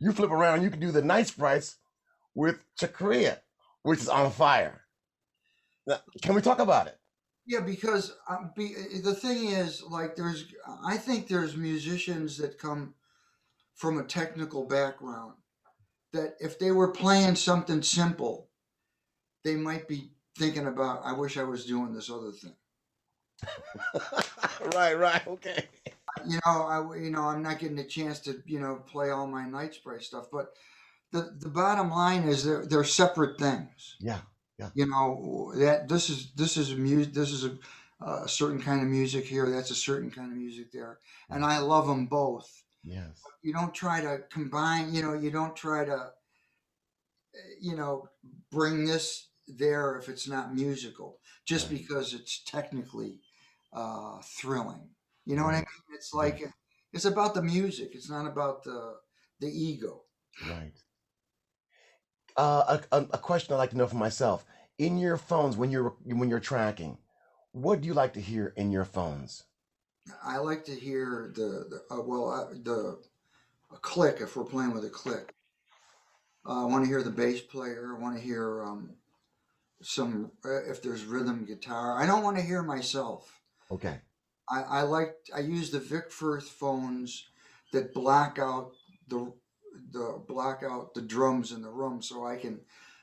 You 0.00 0.12
flip 0.12 0.30
around, 0.30 0.62
you 0.62 0.70
can 0.70 0.80
do 0.80 0.92
the 0.92 1.02
Nite 1.02 1.26
Sprites 1.26 1.76
with 2.34 2.60
Chick 2.78 2.94
Corea, 2.94 3.40
which 3.82 3.98
is 4.00 4.08
on 4.08 4.30
fire. 4.30 4.82
Now, 5.86 5.98
can 6.22 6.34
we 6.34 6.40
talk 6.40 6.60
about 6.60 6.86
it? 6.86 6.98
Yeah, 7.46 7.60
because 7.60 8.14
um, 8.28 8.52
be, 8.54 8.74
the 9.02 9.14
thing 9.14 9.46
is, 9.46 9.82
like, 9.82 10.14
there's, 10.14 10.44
I 10.86 10.98
think 10.98 11.26
there's 11.26 11.56
musicians 11.56 12.36
that 12.38 12.58
come 12.58 12.94
from 13.74 13.98
a 13.98 14.04
technical 14.04 14.64
background 14.64 15.32
that 16.12 16.34
if 16.40 16.58
they 16.58 16.72
were 16.72 16.92
playing 16.92 17.36
something 17.36 17.82
simple, 17.82 18.48
they 19.44 19.56
might 19.56 19.88
be 19.88 20.10
thinking 20.36 20.66
about, 20.66 21.00
I 21.04 21.12
wish 21.12 21.38
I 21.38 21.44
was 21.44 21.64
doing 21.64 21.92
this 21.94 22.10
other 22.10 22.32
thing. 22.32 22.54
right, 24.74 24.98
right, 24.98 25.26
okay. 25.26 25.64
You 26.26 26.40
know, 26.46 26.62
I, 26.62 26.96
you 26.96 27.10
know, 27.10 27.22
I'm 27.22 27.42
not 27.42 27.58
getting 27.58 27.78
a 27.78 27.84
chance 27.84 28.20
to, 28.20 28.42
you 28.46 28.60
know, 28.60 28.82
play 28.86 29.10
all 29.10 29.26
my 29.26 29.46
Nite 29.48 29.74
Sprite 29.74 30.02
stuff, 30.02 30.26
but 30.32 30.54
the 31.12 31.34
the 31.38 31.48
bottom 31.48 31.90
line 31.90 32.24
is 32.24 32.44
they're 32.44 32.66
they're 32.66 32.84
separate 32.84 33.38
things. 33.38 33.96
Yeah, 34.00 34.20
yeah. 34.58 34.70
You 34.74 34.86
know 34.86 35.52
that 35.56 35.88
this 35.88 36.10
is 36.10 36.32
this 36.32 36.56
is 36.56 36.74
music. 36.74 37.14
This 37.14 37.32
is 37.32 37.44
a, 37.44 37.58
a 38.04 38.28
certain 38.28 38.60
kind 38.60 38.82
of 38.82 38.88
music 38.88 39.26
here. 39.26 39.48
That's 39.50 39.70
a 39.70 39.74
certain 39.74 40.10
kind 40.10 40.30
of 40.30 40.38
music 40.38 40.72
there, 40.72 40.98
and 41.30 41.44
I 41.44 41.58
love 41.58 41.86
them 41.86 42.06
both. 42.06 42.62
Yes. 42.84 43.22
You 43.42 43.52
don't 43.52 43.74
try 43.74 44.00
to 44.00 44.20
combine. 44.30 44.94
You 44.94 45.02
know, 45.02 45.14
you 45.14 45.30
don't 45.30 45.56
try 45.56 45.84
to, 45.84 46.10
you 47.60 47.76
know, 47.76 48.08
bring 48.50 48.84
this 48.84 49.28
there 49.46 49.96
if 49.96 50.08
it's 50.08 50.28
not 50.28 50.54
musical, 50.54 51.18
just 51.44 51.70
because 51.70 52.14
it's 52.14 52.42
technically 52.44 53.20
uh, 53.72 54.20
thrilling. 54.22 54.90
You 55.28 55.36
know 55.36 55.44
what 55.44 55.54
I 55.54 55.58
mean? 55.58 55.66
It's 55.92 56.14
like 56.14 56.42
it's 56.94 57.04
about 57.04 57.34
the 57.34 57.42
music. 57.42 57.90
It's 57.92 58.08
not 58.08 58.26
about 58.26 58.64
the 58.64 58.94
the 59.40 59.48
ego. 59.48 60.04
Right. 60.48 60.72
Uh, 62.34 62.78
a, 62.90 62.96
a, 62.96 63.00
a 63.12 63.18
question 63.18 63.52
I'd 63.52 63.58
like 63.58 63.70
to 63.70 63.76
know 63.76 63.86
for 63.86 63.96
myself. 63.96 64.46
In 64.78 64.96
your 64.96 65.18
phones, 65.18 65.54
when 65.54 65.70
you're 65.70 65.96
when 66.06 66.30
you're 66.30 66.40
tracking, 66.40 66.96
what 67.52 67.82
do 67.82 67.88
you 67.88 67.92
like 67.92 68.14
to 68.14 68.22
hear 68.22 68.54
in 68.56 68.72
your 68.72 68.86
phones? 68.86 69.44
I 70.24 70.38
like 70.38 70.64
to 70.64 70.74
hear 70.74 71.30
the, 71.34 71.66
the 71.68 71.94
uh, 71.94 72.00
well 72.00 72.30
uh, 72.30 72.54
the 72.54 72.98
a 73.70 73.76
click 73.76 74.22
if 74.22 74.34
we're 74.34 74.44
playing 74.44 74.72
with 74.72 74.86
a 74.86 74.90
click. 74.90 75.34
Uh, 76.48 76.62
I 76.62 76.64
want 76.64 76.84
to 76.84 76.88
hear 76.88 77.02
the 77.02 77.10
bass 77.10 77.42
player. 77.42 77.94
I 77.94 78.00
want 78.00 78.16
to 78.16 78.22
hear 78.22 78.64
um, 78.64 78.94
some 79.82 80.30
uh, 80.42 80.62
if 80.70 80.82
there's 80.82 81.04
rhythm 81.04 81.44
guitar. 81.44 82.00
I 82.00 82.06
don't 82.06 82.22
want 82.22 82.38
to 82.38 82.42
hear 82.42 82.62
myself. 82.62 83.42
Okay. 83.70 83.98
I, 84.50 84.62
I 84.62 84.82
like 84.82 85.14
I 85.34 85.40
use 85.40 85.70
the 85.70 85.80
Vic 85.80 86.10
Firth 86.10 86.48
phones 86.48 87.28
that 87.72 87.94
black 87.94 88.38
out 88.38 88.72
the 89.08 89.32
the 89.92 90.22
black 90.28 90.62
out 90.62 90.94
the 90.94 91.02
drums 91.02 91.52
in 91.52 91.62
the 91.62 91.70
room 91.70 92.02
so 92.02 92.26
I 92.26 92.36
can 92.36 92.60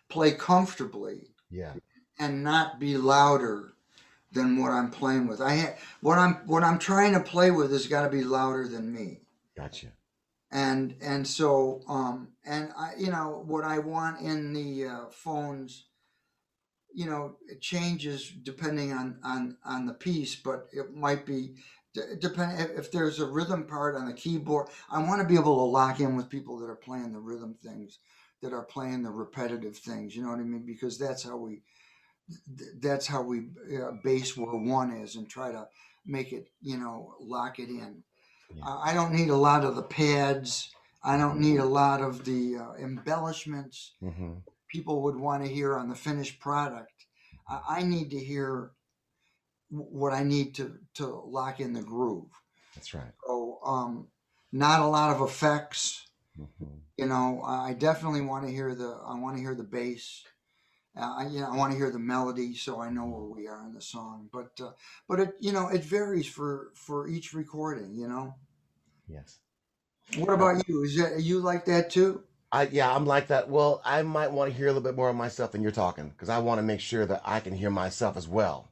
play 0.10 0.32
comfortably 0.32 1.28
Yeah. 1.50 1.74
and 2.20 2.44
not 2.44 2.80
be 2.80 2.98
louder 2.98 3.74
than 4.32 4.62
what 4.62 4.72
I'm 4.72 4.92
playing 4.92 5.28
with. 5.28 5.42
I 5.42 5.56
ha- 5.58 5.76
what 6.02 6.18
I'm 6.18 6.36
what 6.48 6.64
I'm 6.64 6.80
trying 6.80 7.14
to 7.14 7.20
play 7.20 7.52
with 7.52 7.72
has 7.72 7.88
got 7.88 8.04
to 8.04 8.10
be 8.10 8.24
louder 8.24 8.68
than 8.68 8.92
me. 8.94 9.22
Gotcha. 9.56 9.88
And 10.52 10.96
and 11.02 11.28
so 11.28 11.82
um 11.88 12.30
and 12.46 12.72
I 12.78 12.94
you 12.98 13.10
know 13.12 13.44
what 13.46 13.64
I 13.64 13.80
want 13.80 14.22
in 14.22 14.54
the 14.54 14.86
uh, 14.86 15.06
phones 15.12 15.86
you 16.96 17.06
know 17.06 17.36
it 17.48 17.62
changes 17.62 18.32
depending 18.44 18.94
on 18.94 19.20
on 19.24 19.58
on 19.66 19.86
the 19.86 19.94
piece 19.94 20.36
but 20.36 20.68
it 20.72 20.96
might 20.96 21.26
be 21.26 21.54
depend 22.20 22.60
if, 22.78 22.92
there's 22.92 23.20
a 23.20 23.26
rhythm 23.26 23.66
part 23.66 23.96
on 23.96 24.06
the 24.06 24.14
keyboard 24.14 24.68
i 24.90 25.00
want 25.02 25.22
to 25.22 25.28
be 25.28 25.36
able 25.36 25.58
to 25.58 25.64
lock 25.64 26.00
in 26.00 26.16
with 26.16 26.30
people 26.30 26.58
that 26.58 26.70
are 26.70 26.76
playing 26.76 27.12
the 27.12 27.20
rhythm 27.20 27.56
things 27.64 28.00
that 28.42 28.54
are 28.54 28.64
playing 28.64 29.04
the 29.04 29.12
repetitive 29.12 29.78
things 29.78 30.16
you 30.16 30.24
know 30.24 30.30
what 30.30 30.40
i 30.40 30.44
mean? 30.44 30.66
Because 30.66 30.98
that's 30.98 31.24
how 31.24 31.38
we 31.38 31.62
that's 32.80 33.06
how 33.06 33.22
we 33.22 33.50
uh, 33.78 33.92
base 34.04 34.36
where 34.36 34.56
one 34.56 34.92
is 34.92 35.16
and 35.16 35.30
try 35.30 35.52
to 35.52 35.68
make 36.06 36.34
it 36.34 36.50
you 36.62 36.78
know 36.78 37.14
lock 37.20 37.60
it 37.60 37.70
in. 37.70 38.04
Uh, 38.64 38.80
i 38.84 38.94
don't 38.94 39.14
need 39.14 39.30
a 39.30 39.36
lot 39.36 39.64
of 39.64 39.76
the 39.76 39.84
pads. 39.84 40.72
I 41.04 41.18
don't 41.18 41.40
need 41.40 41.60
a 41.60 41.66
lot 41.66 42.02
of 42.02 42.26
the 42.26 42.58
uh, 42.58 42.74
embellishments. 42.84 43.94
Mm-hmm. 44.04 44.34
People 44.76 45.02
would 45.04 45.16
want 45.16 45.42
to 45.44 45.50
hear 45.50 45.78
on 45.78 45.88
the 45.88 45.96
finished 45.96 46.40
product. 46.40 47.06
I, 47.48 47.62
I 47.78 47.84
need 47.84 48.12
to 48.12 48.20
hear 48.20 48.72
what 49.70 50.14
I 50.14 50.24
need 50.24 50.56
to 50.56 50.78
to 50.96 51.06
lock 51.08 51.60
in 51.60 51.74
the 51.74 51.82
groove. 51.82 52.32
That's 52.76 52.94
right. 52.94 53.14
So, 53.26 53.60
um, 53.66 54.08
not 54.52 54.82
a 54.82 54.88
lot 54.88 55.16
of 55.16 55.22
effects. 55.28 56.08
Mm-hmm. 56.40 56.76
You 56.98 57.06
know, 57.06 57.42
I 57.46 57.74
definitely 57.74 58.22
want 58.22 58.46
to 58.46 58.52
hear 58.52 58.76
the 58.76 59.00
I 59.06 59.18
want 59.18 59.38
to 59.38 59.42
hear 59.42 59.56
the 59.56 59.64
bass. 59.64 60.24
Uh, 60.98 61.16
I, 61.20 61.28
you 61.28 61.40
know, 61.42 61.52
I 61.52 61.58
want 61.58 61.72
to 61.72 61.78
hear 61.78 61.92
the 61.92 62.00
melody 62.00 62.56
so 62.56 62.80
I 62.80 62.90
know 62.90 63.06
where 63.06 63.30
we 63.38 63.48
are 63.48 63.66
in 63.66 63.74
the 63.74 63.82
song. 63.82 64.30
But 64.32 64.52
uh, 64.62 64.72
but 65.08 65.20
it 65.22 65.36
you 65.40 65.54
know 65.54 65.70
it 65.70 65.84
varies 65.84 66.28
for 66.28 66.72
for 66.76 67.08
each 67.08 67.34
recording. 67.34 67.96
You 67.96 68.10
know. 68.10 68.36
Yes. 69.08 69.40
What 70.18 70.34
about 70.34 70.68
you? 70.68 70.84
Is 70.84 70.98
that 70.98 71.22
you 71.22 71.40
like 71.40 71.66
that 71.66 71.90
too? 71.90 72.24
I 72.52 72.64
yeah, 72.68 72.94
I'm 72.94 73.06
like 73.06 73.28
that. 73.28 73.50
Well, 73.50 73.82
I 73.84 74.02
might 74.04 74.32
want 74.32 74.52
to 74.52 74.58
hear 74.58 74.68
a 74.68 74.70
little 74.70 74.82
bit 74.84 74.96
more 74.96 75.10
of 75.10 75.16
myself 75.16 75.52
than 75.52 75.62
you're 75.62 75.72
talking 75.72 76.10
because 76.10 76.30
I 76.30 76.40
want 76.40 76.60
to 76.60 76.64
make 76.64 76.80
sure 76.80 77.06
that 77.06 77.22
I 77.26 77.40
can 77.40 77.54
hear 77.54 77.70
myself 77.70 78.18
as 78.18 78.28
well. 78.28 78.72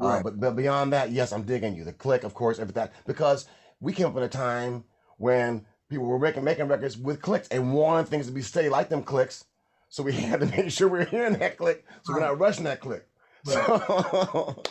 Uh, 0.00 0.18
but 0.20 0.38
but 0.40 0.56
beyond 0.56 0.92
that, 0.92 1.10
yes, 1.10 1.32
I'm 1.32 1.44
digging 1.44 1.74
you. 1.76 1.84
The 1.84 1.92
click, 1.92 2.24
of 2.24 2.34
course, 2.34 2.58
everything 2.58 2.88
because 3.06 3.46
we 3.80 3.92
came 3.92 4.06
up 4.06 4.16
in 4.16 4.22
a 4.22 4.28
time 4.28 4.84
when 5.18 5.66
people 5.88 6.06
were 6.06 6.18
making 6.18 6.44
making 6.44 6.68
records 6.68 6.98
with 6.98 7.22
clicks 7.22 7.48
and 7.48 7.72
wanted 7.74 8.08
things 8.08 8.26
to 8.26 8.32
be 8.32 8.42
steady 8.42 8.68
like 8.68 8.88
them 8.88 9.02
clicks. 9.04 9.44
So 9.88 10.02
we 10.02 10.12
had 10.30 10.40
to 10.40 10.46
make 10.46 10.70
sure 10.70 10.88
we're 10.88 11.04
hearing 11.04 11.34
that 11.38 11.56
click, 11.58 11.84
so 12.02 12.12
we're 12.12 12.20
not 12.20 12.38
rushing 12.38 12.64
that 12.64 12.80
click. 12.80 13.08
So 13.44 14.62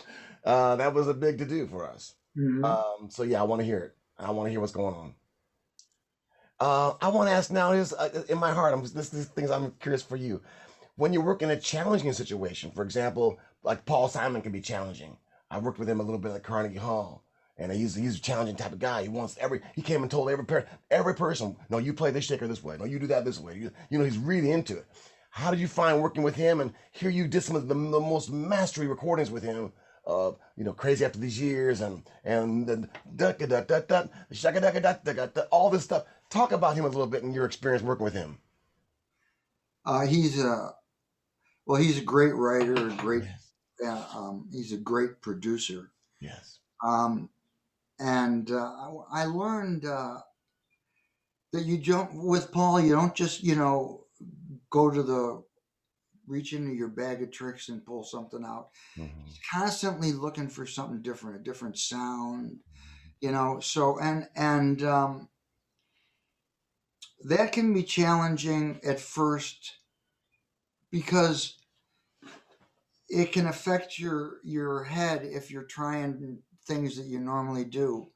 uh, 0.46 0.76
that 0.78 0.94
was 0.94 1.08
a 1.08 1.14
big 1.14 1.38
to 1.40 1.46
do 1.46 1.68
for 1.68 1.86
us. 1.90 2.16
Mhm. 2.38 2.64
Um, 2.64 3.10
so 3.10 3.24
yeah, 3.24 3.42
I 3.42 3.44
want 3.44 3.60
to 3.60 3.66
hear 3.66 3.80
it. 3.80 3.98
I 4.18 4.32
want 4.32 4.48
to 4.48 4.52
hear 4.52 4.60
what's 4.62 4.72
going 4.72 4.96
on. 4.96 5.16
Uh, 6.62 6.94
I 7.02 7.08
want 7.08 7.28
to 7.28 7.34
ask 7.34 7.50
now 7.50 7.72
is 7.72 7.92
uh, 7.92 8.24
in 8.30 8.38
my 8.38 8.52
heart. 8.52 8.72
I'm 8.72 8.82
this, 8.84 9.10
this 9.10 9.26
things 9.26 9.50
I'm 9.50 9.72
curious 9.80 10.04
for 10.04 10.16
you. 10.16 10.44
When 10.96 11.12
you 11.12 11.20
work 11.20 11.42
in 11.42 11.50
a 11.50 11.60
challenging 11.60 12.14
situation, 12.14 12.70
for 12.70 12.84
example, 12.84 13.40
like 13.64 13.84
Paul 13.84 14.08
Simon 14.08 14.44
can 14.44 14.52
be 14.52 14.62
challenging. 14.62 15.18
I 15.50 15.58
worked 15.58 15.80
with 15.80 15.90
him 15.90 16.00
a 16.00 16.04
little 16.04 16.20
bit 16.20 16.34
at 16.34 16.44
Carnegie 16.44 16.78
Hall, 16.78 17.24
and 17.58 17.72
he's 17.72 17.96
he's 17.96 18.18
a 18.18 18.22
challenging 18.22 18.56
type 18.56 18.74
of 18.74 18.78
guy. 18.78 19.02
He 19.02 19.10
wants 19.10 19.38
every 19.40 19.62
he 19.76 19.82
came 19.82 20.04
and 20.04 20.12
told 20.12 20.30
every 20.30 20.46
per, 20.46 20.68
every 20.92 21.16
person, 21.16 21.58
no, 21.72 21.80
you 21.80 21.94
play 21.94 22.12
this 22.12 22.26
shaker 22.26 22.48
this 22.48 22.64
way, 22.64 22.78
no, 22.78 22.86
you 22.86 23.00
do 23.00 23.08
that 23.08 23.26
this 23.26 23.40
way. 23.40 23.58
You, 23.58 23.72
you 23.90 23.98
know, 23.98 24.06
he's 24.06 24.20
really 24.20 24.52
into 24.52 24.78
it. 24.78 24.86
How 25.32 25.50
did 25.50 25.60
you 25.60 25.68
find 25.68 26.00
working 26.00 26.22
with 26.22 26.36
him? 26.36 26.62
And 26.62 26.74
here 26.92 27.10
you 27.10 27.28
did 27.28 27.42
some 27.42 27.56
of 27.56 27.68
the, 27.70 27.74
the 27.74 28.00
most 28.00 28.30
mastery 28.30 28.86
recordings 28.86 29.32
with 29.32 29.42
him. 29.42 29.74
Uh, 30.06 30.32
you 30.58 30.64
know, 30.64 30.74
crazy 30.74 31.06
after 31.06 31.20
these 31.20 31.40
years, 31.40 31.82
and 31.82 32.04
and 32.24 32.68
the 32.68 32.90
shaka 34.32 35.48
all 35.52 35.70
this 35.70 35.84
stuff. 35.84 36.06
Talk 36.30 36.52
about 36.54 36.76
him 36.76 36.86
a 36.86 36.88
little 36.88 37.08
bit 37.08 37.24
and 37.24 37.36
your 37.36 37.46
experience 37.46 37.84
working 37.84 38.06
with 38.06 38.14
him. 38.14 38.40
Uh, 39.86 40.06
he's 40.06 40.42
a 40.44 40.74
well, 41.66 41.82
he's 41.82 42.00
a 42.00 42.04
great 42.04 42.34
writer, 42.34 42.90
a 42.90 42.94
great. 42.94 43.24
Uh, 43.86 44.04
um, 44.16 44.48
he's 44.52 44.72
a 44.72 44.78
great 44.78 45.22
producer. 45.22 45.92
Yes. 46.20 46.60
Um, 46.86 47.30
and 48.00 48.50
uh, 48.52 48.56
I, 48.56 48.92
I 49.12 49.26
learned 49.26 49.86
uh, 49.86 50.18
that 51.54 51.66
you 51.66 51.78
don't 51.78 52.14
with 52.14 52.52
Paul. 52.52 52.82
You 52.82 52.94
don't 52.94 53.16
just 53.16 53.44
you 53.44 53.56
know 53.56 54.06
go 54.70 54.90
to 54.90 55.04
the 55.04 55.44
reach 56.32 56.54
into 56.54 56.74
your 56.74 56.88
bag 56.88 57.22
of 57.22 57.32
tricks 57.32 57.70
and 57.70 57.86
pull 57.86 58.04
something 58.04 58.44
out. 58.44 58.70
He's 58.96 59.40
constantly 59.54 60.12
looking 60.12 60.48
for 60.48 60.66
something 60.66 61.02
different, 61.02 61.42
a 61.42 61.44
different 61.44 61.78
sound. 61.78 62.60
You 63.20 63.32
know, 63.32 63.60
so 63.60 64.00
and 64.00 64.28
and 64.36 64.82
um, 64.84 65.30
that 67.26 67.52
can 67.52 67.74
be 67.74 67.84
challenging 67.84 68.80
at 68.84 69.00
first 69.00 69.74
because 70.92 71.58
it 73.10 73.32
can 73.32 73.46
affect 73.46 74.00
your 74.00 74.38
your 74.44 74.84
head 74.86 75.22
if 75.24 75.52
you're 75.52 75.64
trying 75.64 76.40
things 76.66 76.96
that 76.98 77.06
you 77.06 77.20
normally 77.20 77.66
do 77.66 78.10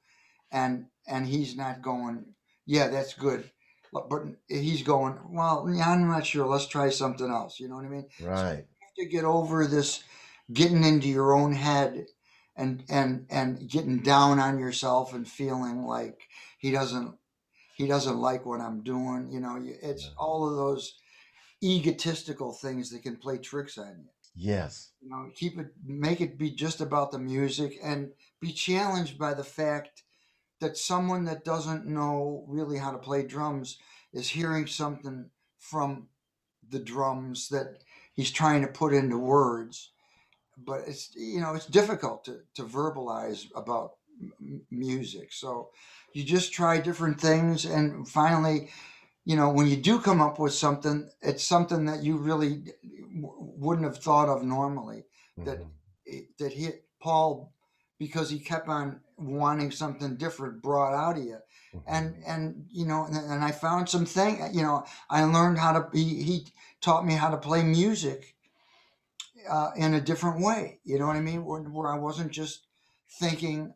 and 0.51 0.86
and 1.08 1.28
he's 1.28 1.56
not 1.56 1.82
going 1.82 2.25
yeah, 2.65 2.88
that's 2.88 3.13
good. 3.13 3.49
But, 4.10 4.24
he's 4.48 4.84
going, 4.84 5.18
well, 5.30 5.68
yeah, 5.72 5.92
I'm 5.92 6.08
not 6.08 6.26
sure. 6.26 6.46
Let's 6.46 6.68
try 6.68 6.90
something 6.90 7.30
else. 7.30 7.60
You 7.60 7.70
know 7.70 7.76
what 7.76 7.86
I 7.86 7.90
mean? 7.90 8.08
Right. 8.22 8.58
You 8.58 8.82
have 8.82 8.96
to 8.98 9.06
get 9.06 9.24
over 9.24 9.66
this 9.66 10.04
getting 10.52 10.84
into 10.84 11.08
your 11.08 11.34
own 11.34 11.54
head 11.54 12.06
and 12.56 12.84
and 12.90 13.26
and 13.30 13.70
getting 13.70 14.00
down 14.00 14.40
on 14.40 14.60
yourself 14.60 15.14
and 15.14 15.28
feeling 15.28 15.84
like 15.86 16.22
he 16.60 16.72
doesn't 16.72 17.16
he 17.76 17.88
doesn't 17.88 18.18
like 18.18 18.46
what 18.46 18.62
I'm 18.62 18.82
doing. 18.84 19.30
You 19.32 19.42
know, 19.42 19.62
it's 19.62 20.12
all 20.18 20.50
of 20.50 20.56
those 20.56 20.96
egotistical 21.64 22.54
things 22.54 22.90
that 22.92 23.04
can 23.04 23.18
play 23.18 23.38
tricks 23.38 23.78
on 23.78 23.98
you. 23.98 24.10
Yes. 24.36 24.92
You 25.02 25.10
know, 25.10 25.30
keep 25.36 25.58
it, 25.58 25.68
make 25.86 26.22
it 26.22 26.38
be 26.38 26.52
just 26.52 26.82
about 26.82 27.12
the 27.12 27.20
music, 27.20 27.78
and 27.84 28.12
be 28.42 28.52
challenged 28.52 29.18
by 29.18 29.34
the 29.34 29.44
fact 29.44 30.04
that 30.60 30.78
someone 30.78 31.26
that 31.26 31.44
doesn't 31.44 31.86
know 31.86 32.44
really 32.48 32.78
how 32.78 32.91
to 32.91 32.98
play 32.98 33.24
drums 33.24 33.78
is 34.13 34.30
hearing 34.30 34.68
something 34.68 35.30
from 35.60 36.08
the 36.70 36.80
drums 36.80 37.50
that 37.50 37.84
he's 38.13 38.32
trying 38.32 38.62
to 38.62 38.68
put 38.68 38.94
into 38.94 39.18
words. 39.18 39.91
But 40.58 40.82
it's 40.88 41.13
you 41.15 41.41
know 41.41 41.54
it's 41.54 41.65
difficult 41.65 42.24
to, 42.26 42.39
to 42.56 42.63
verbalize 42.63 43.48
about 43.56 43.96
m- 44.22 44.62
music. 44.72 45.34
So 45.34 45.70
you 46.13 46.24
just 46.24 46.54
try 46.54 46.80
different 46.80 47.20
things 47.20 47.65
and 47.65 48.08
finally 48.08 48.70
you 49.26 49.36
know 49.36 49.50
when 49.50 49.68
you 49.68 49.76
do 49.76 50.00
come 50.00 50.22
up 50.22 50.39
with 50.39 50.54
something 50.54 51.10
it's 51.22 51.44
something 51.44 51.84
that 51.86 52.04
you 52.04 52.15
really 52.15 52.63
w- 53.22 53.36
wouldn't 53.38 53.86
have 53.86 54.02
thought 54.02 54.30
of 54.30 54.44
normally. 54.44 55.04
That 55.39 55.60
mm-hmm. 55.60 56.20
that 56.39 56.54
he 56.54 56.70
paul 57.02 57.54
because 58.00 58.30
he 58.30 58.39
kept 58.39 58.70
on 58.70 59.02
wanting 59.17 59.71
something 59.71 60.15
different 60.17 60.62
brought 60.62 60.93
out 60.93 61.17
of 61.17 61.23
you 61.23 61.38
and 61.88 62.15
and 62.28 62.65
you 62.69 62.86
know 62.86 63.06
and, 63.06 63.15
and 63.15 63.43
i 63.43 63.51
found 63.51 63.88
some 63.88 64.06
thing 64.06 64.41
you 64.54 64.62
know 64.62 64.84
i 65.10 65.23
learned 65.23 65.58
how 65.58 65.71
to 65.71 65.88
he, 65.97 66.21
he 66.23 66.45
taught 66.82 67.06
me 67.06 67.13
how 67.13 67.30
to 67.30 67.38
play 67.38 67.63
music 67.63 68.36
uh, 69.49 69.71
in 69.75 69.93
a 69.93 70.01
different 70.01 70.41
way. 70.41 70.80
You 70.84 70.99
know 70.99 71.08
what 71.08 71.15
I 71.15 71.21
mean? 71.21 71.45
Where, 71.45 71.62
where 71.62 71.91
I 71.91 71.97
wasn't 71.97 72.32
just 72.32 72.65
thinking 73.19 73.73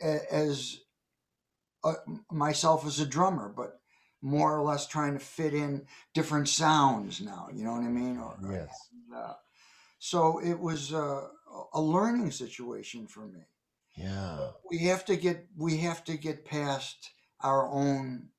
as 0.00 0.80
a, 1.84 1.94
myself 2.30 2.86
as 2.86 3.00
a 3.00 3.06
drummer, 3.06 3.52
but 3.54 3.80
more 4.20 4.56
or 4.56 4.62
less 4.62 4.86
trying 4.86 5.14
to 5.14 5.24
fit 5.24 5.54
in 5.54 5.86
different 6.12 6.48
sounds 6.48 7.20
now. 7.20 7.48
You 7.52 7.64
know 7.64 7.72
what 7.72 7.82
I 7.82 7.88
mean? 7.88 8.18
Or, 8.18 8.38
Yes. 8.50 8.88
uh, 9.14 9.34
so 9.98 10.40
it 10.40 10.58
was 10.58 10.92
uh, 10.92 11.28
a 11.72 11.80
learning 11.80 12.30
situation 12.30 13.06
for 13.06 13.26
me. 13.26 13.40
Yeah. 13.98 14.52
We 14.70 14.78
have 14.86 15.04
to 15.06 15.16
get 15.16 15.48
we 15.56 15.78
have 15.78 16.04
to 16.04 16.16
get 16.16 16.44
past 16.44 17.10
our 17.40 17.68
own 17.70 18.30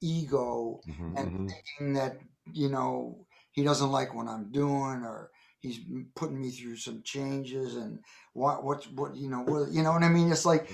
ego 0.00 0.80
Mhm, 0.86 1.16
and 1.16 1.26
mhm. 1.26 1.48
thinking 1.48 1.94
that 1.94 2.20
you 2.52 2.68
know 2.68 3.26
he 3.52 3.62
doesn't 3.64 3.92
like 3.92 4.14
what 4.14 4.28
I'm 4.28 4.50
doing 4.52 5.02
or 5.04 5.30
he's 5.60 5.80
putting 6.16 6.40
me 6.40 6.50
through 6.50 6.76
some 6.76 7.02
changes 7.02 7.76
and 7.76 8.00
what 8.34 8.64
what 8.64 8.84
what 8.94 9.16
you 9.16 9.28
know 9.30 9.42
what 9.42 9.70
you 9.72 9.82
know 9.82 9.92
what 9.92 10.02
I 10.04 10.08
mean? 10.08 10.32
It's 10.32 10.46
like 10.46 10.70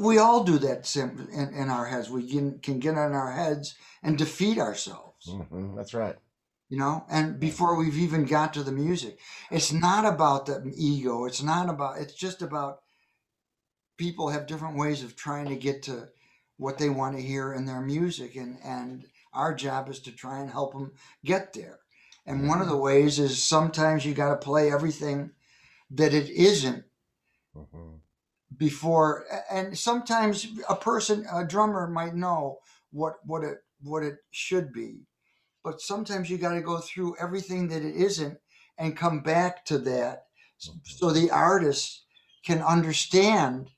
we 0.00 0.18
all 0.18 0.44
do 0.44 0.58
that 0.58 0.94
in, 0.96 1.54
in 1.54 1.70
our 1.70 1.86
heads. 1.86 2.10
We 2.10 2.28
can, 2.30 2.58
can 2.60 2.78
get 2.78 2.92
in 2.92 2.98
our 2.98 3.32
heads 3.32 3.74
and 4.02 4.18
defeat 4.18 4.58
ourselves. 4.58 5.38
Mhm, 5.38 5.76
That's 5.76 5.94
right. 5.94 6.16
you 6.68 6.78
know 6.78 7.04
and 7.10 7.38
before 7.38 7.76
we've 7.76 7.98
even 7.98 8.24
got 8.24 8.52
to 8.54 8.62
the 8.62 8.72
music. 8.72 9.18
It's 9.50 9.72
not 9.72 10.04
about 10.04 10.46
the 10.46 10.72
ego. 10.76 11.24
It's 11.26 11.42
not 11.42 11.68
about 11.68 11.98
it's 11.98 12.14
just 12.14 12.42
about 12.42 12.80
people 13.96 14.28
have 14.28 14.46
different 14.46 14.76
ways 14.76 15.02
of 15.02 15.16
trying 15.16 15.46
to 15.48 15.56
get 15.56 15.82
to 15.84 16.08
what 16.56 16.78
they 16.78 16.88
want 16.88 17.16
to 17.16 17.22
hear 17.22 17.52
in 17.52 17.64
their 17.66 17.80
music 17.80 18.36
and 18.36 18.58
and 18.64 19.04
our 19.32 19.52
job 19.52 19.88
is 19.88 19.98
to 20.00 20.12
try 20.12 20.38
and 20.38 20.50
help 20.50 20.72
them 20.72 20.92
get 21.24 21.52
there. 21.52 21.80
And 22.26 22.48
one 22.48 22.60
of 22.60 22.68
mm-hmm. 22.68 22.76
the 22.76 22.82
ways 22.82 23.18
is 23.18 23.42
sometimes 23.42 24.06
you 24.06 24.14
got 24.14 24.30
to 24.30 24.36
play 24.36 24.72
everything 24.72 25.32
that 25.90 26.14
it 26.14 26.30
isn't 26.30 26.84
mm-hmm. 27.54 27.96
before 28.56 29.26
and 29.50 29.76
sometimes 29.76 30.46
a 30.68 30.76
person 30.76 31.26
a 31.32 31.44
drummer 31.44 31.86
might 31.86 32.14
know 32.14 32.58
what 32.92 33.14
what 33.24 33.42
it 33.42 33.58
what 33.82 34.02
it 34.02 34.16
should 34.30 34.72
be. 34.72 35.00
But 35.62 35.80
sometimes 35.80 36.30
you 36.30 36.38
got 36.38 36.54
to 36.54 36.60
go 36.60 36.78
through 36.78 37.16
everything 37.18 37.68
that 37.68 37.82
it 37.82 37.96
isn't 37.96 38.38
and 38.78 38.96
come 38.96 39.20
back 39.20 39.64
to 39.66 39.78
that 39.78 40.26
s- 40.60 40.68
mm-hmm. 40.68 40.78
so 40.84 41.10
the 41.10 41.30
artist 41.30 42.04
can 42.44 42.62
understand 42.62 43.70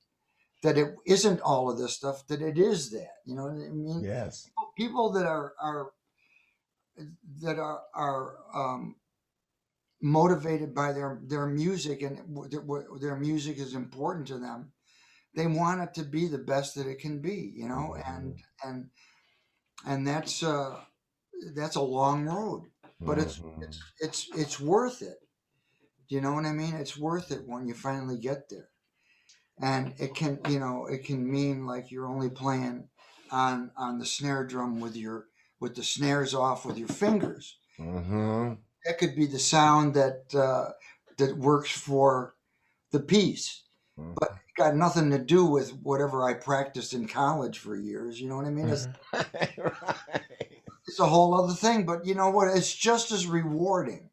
that 0.67 0.77
it 0.77 0.97
isn't 1.07 1.41
all 1.43 1.71
of 1.71 1.79
this 1.79 1.95
stuff 1.95 2.27
that 2.27 2.43
it 2.43 2.59
is 2.59 2.91
that 2.91 3.15
you 3.25 3.37
know 3.37 3.45
what 3.45 3.53
i 3.53 3.71
mean? 3.71 4.03
Yes. 4.03 4.51
people 4.77 5.13
that 5.13 5.25
are 5.25 5.55
are 5.63 5.93
that 7.41 7.59
are 7.59 7.83
are 7.95 8.35
um, 8.53 8.97
motivated 10.03 10.75
by 10.75 10.93
their 10.93 11.21
their 11.25 11.47
music 11.47 12.03
and 12.03 12.19
their, 12.51 12.65
their 13.01 13.17
music 13.17 13.59
is 13.59 13.75
important 13.75 14.27
to 14.27 14.39
them 14.39 14.73
they 15.37 15.47
want 15.47 15.81
it 15.81 15.95
to 15.95 16.03
be 16.03 16.27
the 16.27 16.39
best 16.39 16.75
that 16.75 16.89
it 16.89 16.99
can 16.99 17.21
be 17.21 17.53
you 17.55 17.69
know? 17.69 17.97
And 18.05 18.43
and 18.65 18.91
and 19.87 20.07
that's 20.07 20.43
uh 20.43 20.81
that's 21.55 21.77
a 21.77 21.83
long 21.83 22.25
road 22.25 22.63
but 23.01 23.19
it's 23.19 23.41
it's 23.61 23.81
it's 24.01 24.29
it's 24.35 24.61
worth 24.61 25.03
it. 25.03 25.19
Do 26.09 26.15
you 26.15 26.21
know 26.21 26.33
what 26.33 26.47
i 26.47 26.53
mean? 26.53 26.75
It's 26.75 26.97
worth 26.97 27.31
it 27.31 27.43
when 27.47 27.67
you 27.69 27.75
finally 27.75 28.19
get 28.19 28.49
there 28.49 28.71
and 29.61 29.95
it 29.99 30.15
can 30.15 30.39
you 30.49 30.59
know 30.59 30.87
it 30.87 31.05
can 31.05 31.31
mean 31.31 31.67
like 31.67 31.91
you're 31.91 32.07
only 32.07 32.31
playing 32.31 32.89
on 33.31 33.71
on 33.77 33.99
the 33.99 34.07
snare 34.07 34.45
drum 34.45 34.81
with 34.81 34.97
your 34.97 35.27
with 35.61 35.75
the 35.75 35.83
snares 35.83 36.35
off 36.35 36.67
with 36.67 36.79
your 36.79 36.89
fingers. 36.89 37.57
Mm-hmm. 37.79 38.55
that 38.85 38.99
could 38.99 39.15
be 39.15 39.27
the 39.27 39.39
sound 39.39 39.95
that 39.95 40.35
uh, 40.35 40.71
that 41.19 41.37
works 41.37 41.71
for 41.71 42.35
the 42.91 43.01
piece. 43.01 43.65
But 43.99 44.31
it 44.31 44.57
got 44.57 44.77
nothing 44.77 45.11
to 45.11 45.19
do 45.19 45.45
with 45.47 45.71
whatever 45.83 46.23
i 46.23 46.35
practiced 46.35 46.93
in 46.93 47.09
college 47.09 47.59
for 47.59 47.75
years 47.75 48.21
you 48.21 48.29
know 48.29 48.37
what 48.37 48.45
i 48.45 48.51
mean? 48.51 48.69
It's, 48.69 48.87
it's 50.87 51.01
a 51.01 51.07
whole 51.07 51.35
other 51.35 51.55
thing 51.55 51.87
but 51.87 52.05
you 52.05 52.15
know 52.15 52.31
what? 52.31 52.55
It's 52.55 52.75
just 52.75 53.11
as 53.11 53.27
rewarding. 53.27 54.11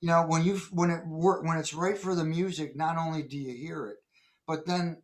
You 0.00 0.08
know 0.08 0.24
when 0.26 0.44
you 0.44 0.58
when 0.72 0.90
it 0.90 1.06
work 1.06 1.44
when 1.44 1.56
it's 1.56 1.72
right 1.72 1.96
for 1.96 2.14
the 2.14 2.24
music 2.24 2.76
not 2.76 2.98
only 2.98 3.22
do 3.22 3.36
you 3.36 3.56
hear 3.56 3.86
it 3.86 3.96
but 4.46 4.66
then 4.66 5.02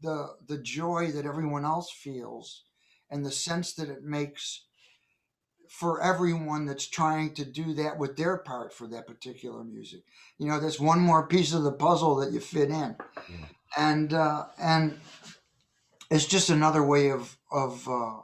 the 0.00 0.36
the 0.46 0.58
joy 0.58 1.10
that 1.12 1.26
everyone 1.26 1.64
else 1.64 1.90
feels 1.90 2.64
and 3.10 3.24
the 3.24 3.30
sense 3.30 3.72
that 3.74 3.88
it 3.88 4.02
makes 4.02 4.64
for 5.68 6.02
everyone 6.02 6.66
that's 6.66 6.86
trying 6.86 7.32
to 7.34 7.44
do 7.44 7.72
that 7.74 7.98
with 7.98 8.16
their 8.16 8.36
part 8.36 8.74
for 8.74 8.86
that 8.88 9.06
particular 9.06 9.64
music. 9.64 10.02
You 10.38 10.48
know 10.48 10.60
there's 10.60 10.80
one 10.80 11.00
more 11.00 11.26
piece 11.26 11.52
of 11.54 11.62
the 11.62 11.72
puzzle 11.72 12.16
that 12.16 12.32
you 12.32 12.40
fit 12.40 12.70
in. 12.70 12.96
And 13.76 14.12
uh 14.12 14.46
and 14.58 14.98
it's 16.10 16.26
just 16.26 16.50
another 16.50 16.82
way 16.82 17.10
of 17.10 17.38
of 17.50 17.88
uh 17.88 18.20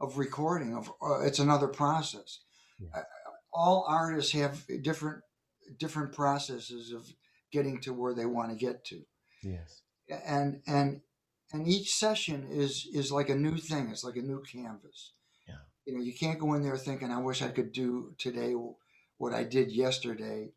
of 0.00 0.18
recording 0.18 0.74
of 0.74 0.90
uh, 1.02 1.20
it's 1.20 1.38
another 1.38 1.68
process. 1.68 2.40
Uh, 2.94 3.02
all 3.52 3.84
artists 3.88 4.32
have 4.32 4.64
different 4.82 5.22
different 5.78 6.12
processes 6.12 6.92
of 6.92 7.06
getting 7.52 7.80
to 7.80 7.92
where 7.92 8.14
they 8.14 8.26
want 8.26 8.50
to 8.50 8.56
get 8.56 8.84
to 8.86 9.02
Yes. 9.42 9.82
and 10.08 10.62
and 10.66 11.00
and 11.52 11.68
each 11.68 11.94
session 11.94 12.48
is 12.50 12.88
is 12.92 13.12
like 13.12 13.28
a 13.28 13.34
new 13.36 13.58
thing. 13.58 13.88
It's 13.90 14.04
like 14.04 14.16
a 14.16 14.22
new 14.22 14.42
canvas. 14.42 15.12
Yeah. 15.48 15.56
you 15.86 15.94
know 15.94 16.02
you 16.02 16.14
can't 16.14 16.38
go 16.40 16.54
in 16.54 16.62
there 16.62 16.76
thinking 16.76 17.10
i 17.10 17.20
wish 17.20 17.42
i 17.42 17.48
could 17.48 17.72
do 17.72 18.14
today 18.18 18.54
what 19.18 19.34
i 19.34 19.44
did 19.44 19.72
yesterday. 19.72 20.52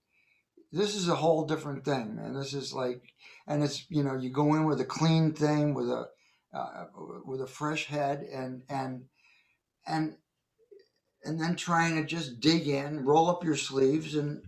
This 0.71 0.95
is 0.95 1.07
a 1.09 1.15
whole 1.15 1.45
different 1.45 1.85
thing 1.85 2.15
man. 2.17 2.33
This 2.33 2.53
is 2.53 2.73
like 2.73 3.13
and 3.47 3.63
it's 3.63 3.85
you 3.89 4.03
know 4.03 4.15
you 4.17 4.29
go 4.31 4.55
in 4.55 4.65
with 4.65 4.81
a 4.81 4.85
clean 4.85 5.33
thing 5.33 5.73
with 5.73 5.89
a 5.89 6.07
uh, 6.53 6.85
with 7.25 7.41
a 7.41 7.47
fresh 7.47 7.85
head 7.87 8.21
and 8.33 8.63
and 8.69 9.05
and 9.87 10.17
and 11.23 11.41
then 11.41 11.55
trying 11.55 11.95
to 11.95 12.03
just 12.05 12.39
dig 12.39 12.67
in 12.67 13.05
roll 13.05 13.29
up 13.29 13.43
your 13.43 13.55
sleeves 13.57 14.15
and 14.15 14.43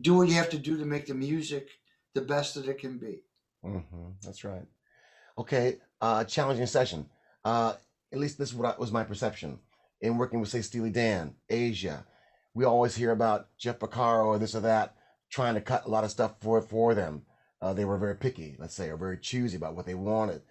do 0.00 0.14
what 0.14 0.28
you 0.28 0.34
have 0.34 0.50
to 0.50 0.58
do 0.58 0.78
to 0.78 0.84
make 0.86 1.06
the 1.06 1.14
music 1.14 1.68
the 2.14 2.20
best 2.20 2.54
that 2.54 2.68
it 2.68 2.78
can 2.78 2.98
be 2.98 3.22
Mm-hmm. 3.64 4.10
That's 4.22 4.44
right. 4.44 4.66
Okay. 5.38 5.78
Uh, 6.00 6.24
challenging 6.24 6.66
session. 6.66 7.06
Uh, 7.44 7.74
at 8.12 8.18
least 8.18 8.38
this 8.38 8.52
was 8.54 8.92
my 8.92 9.04
perception 9.04 9.58
in 10.00 10.16
working 10.16 10.40
with, 10.40 10.48
say, 10.48 10.62
Steely 10.62 10.90
Dan, 10.90 11.34
Aja. 11.50 12.04
We 12.54 12.64
always 12.64 12.96
hear 12.96 13.12
about 13.12 13.48
Jeff 13.58 13.78
Porcaro 13.78 14.26
or 14.26 14.38
this 14.38 14.54
or 14.54 14.60
that 14.60 14.96
trying 15.30 15.54
to 15.54 15.60
cut 15.60 15.84
a 15.84 15.88
lot 15.88 16.04
of 16.04 16.10
stuff 16.10 16.34
for 16.40 16.60
for 16.60 16.94
them. 16.94 17.22
Uh, 17.62 17.72
they 17.72 17.84
were 17.84 17.98
very 17.98 18.16
picky, 18.16 18.56
let's 18.58 18.74
say, 18.74 18.88
or 18.88 18.96
very 18.96 19.18
choosy 19.18 19.56
about 19.56 19.76
what 19.76 19.86
they 19.86 19.94
wanted. 19.94 20.42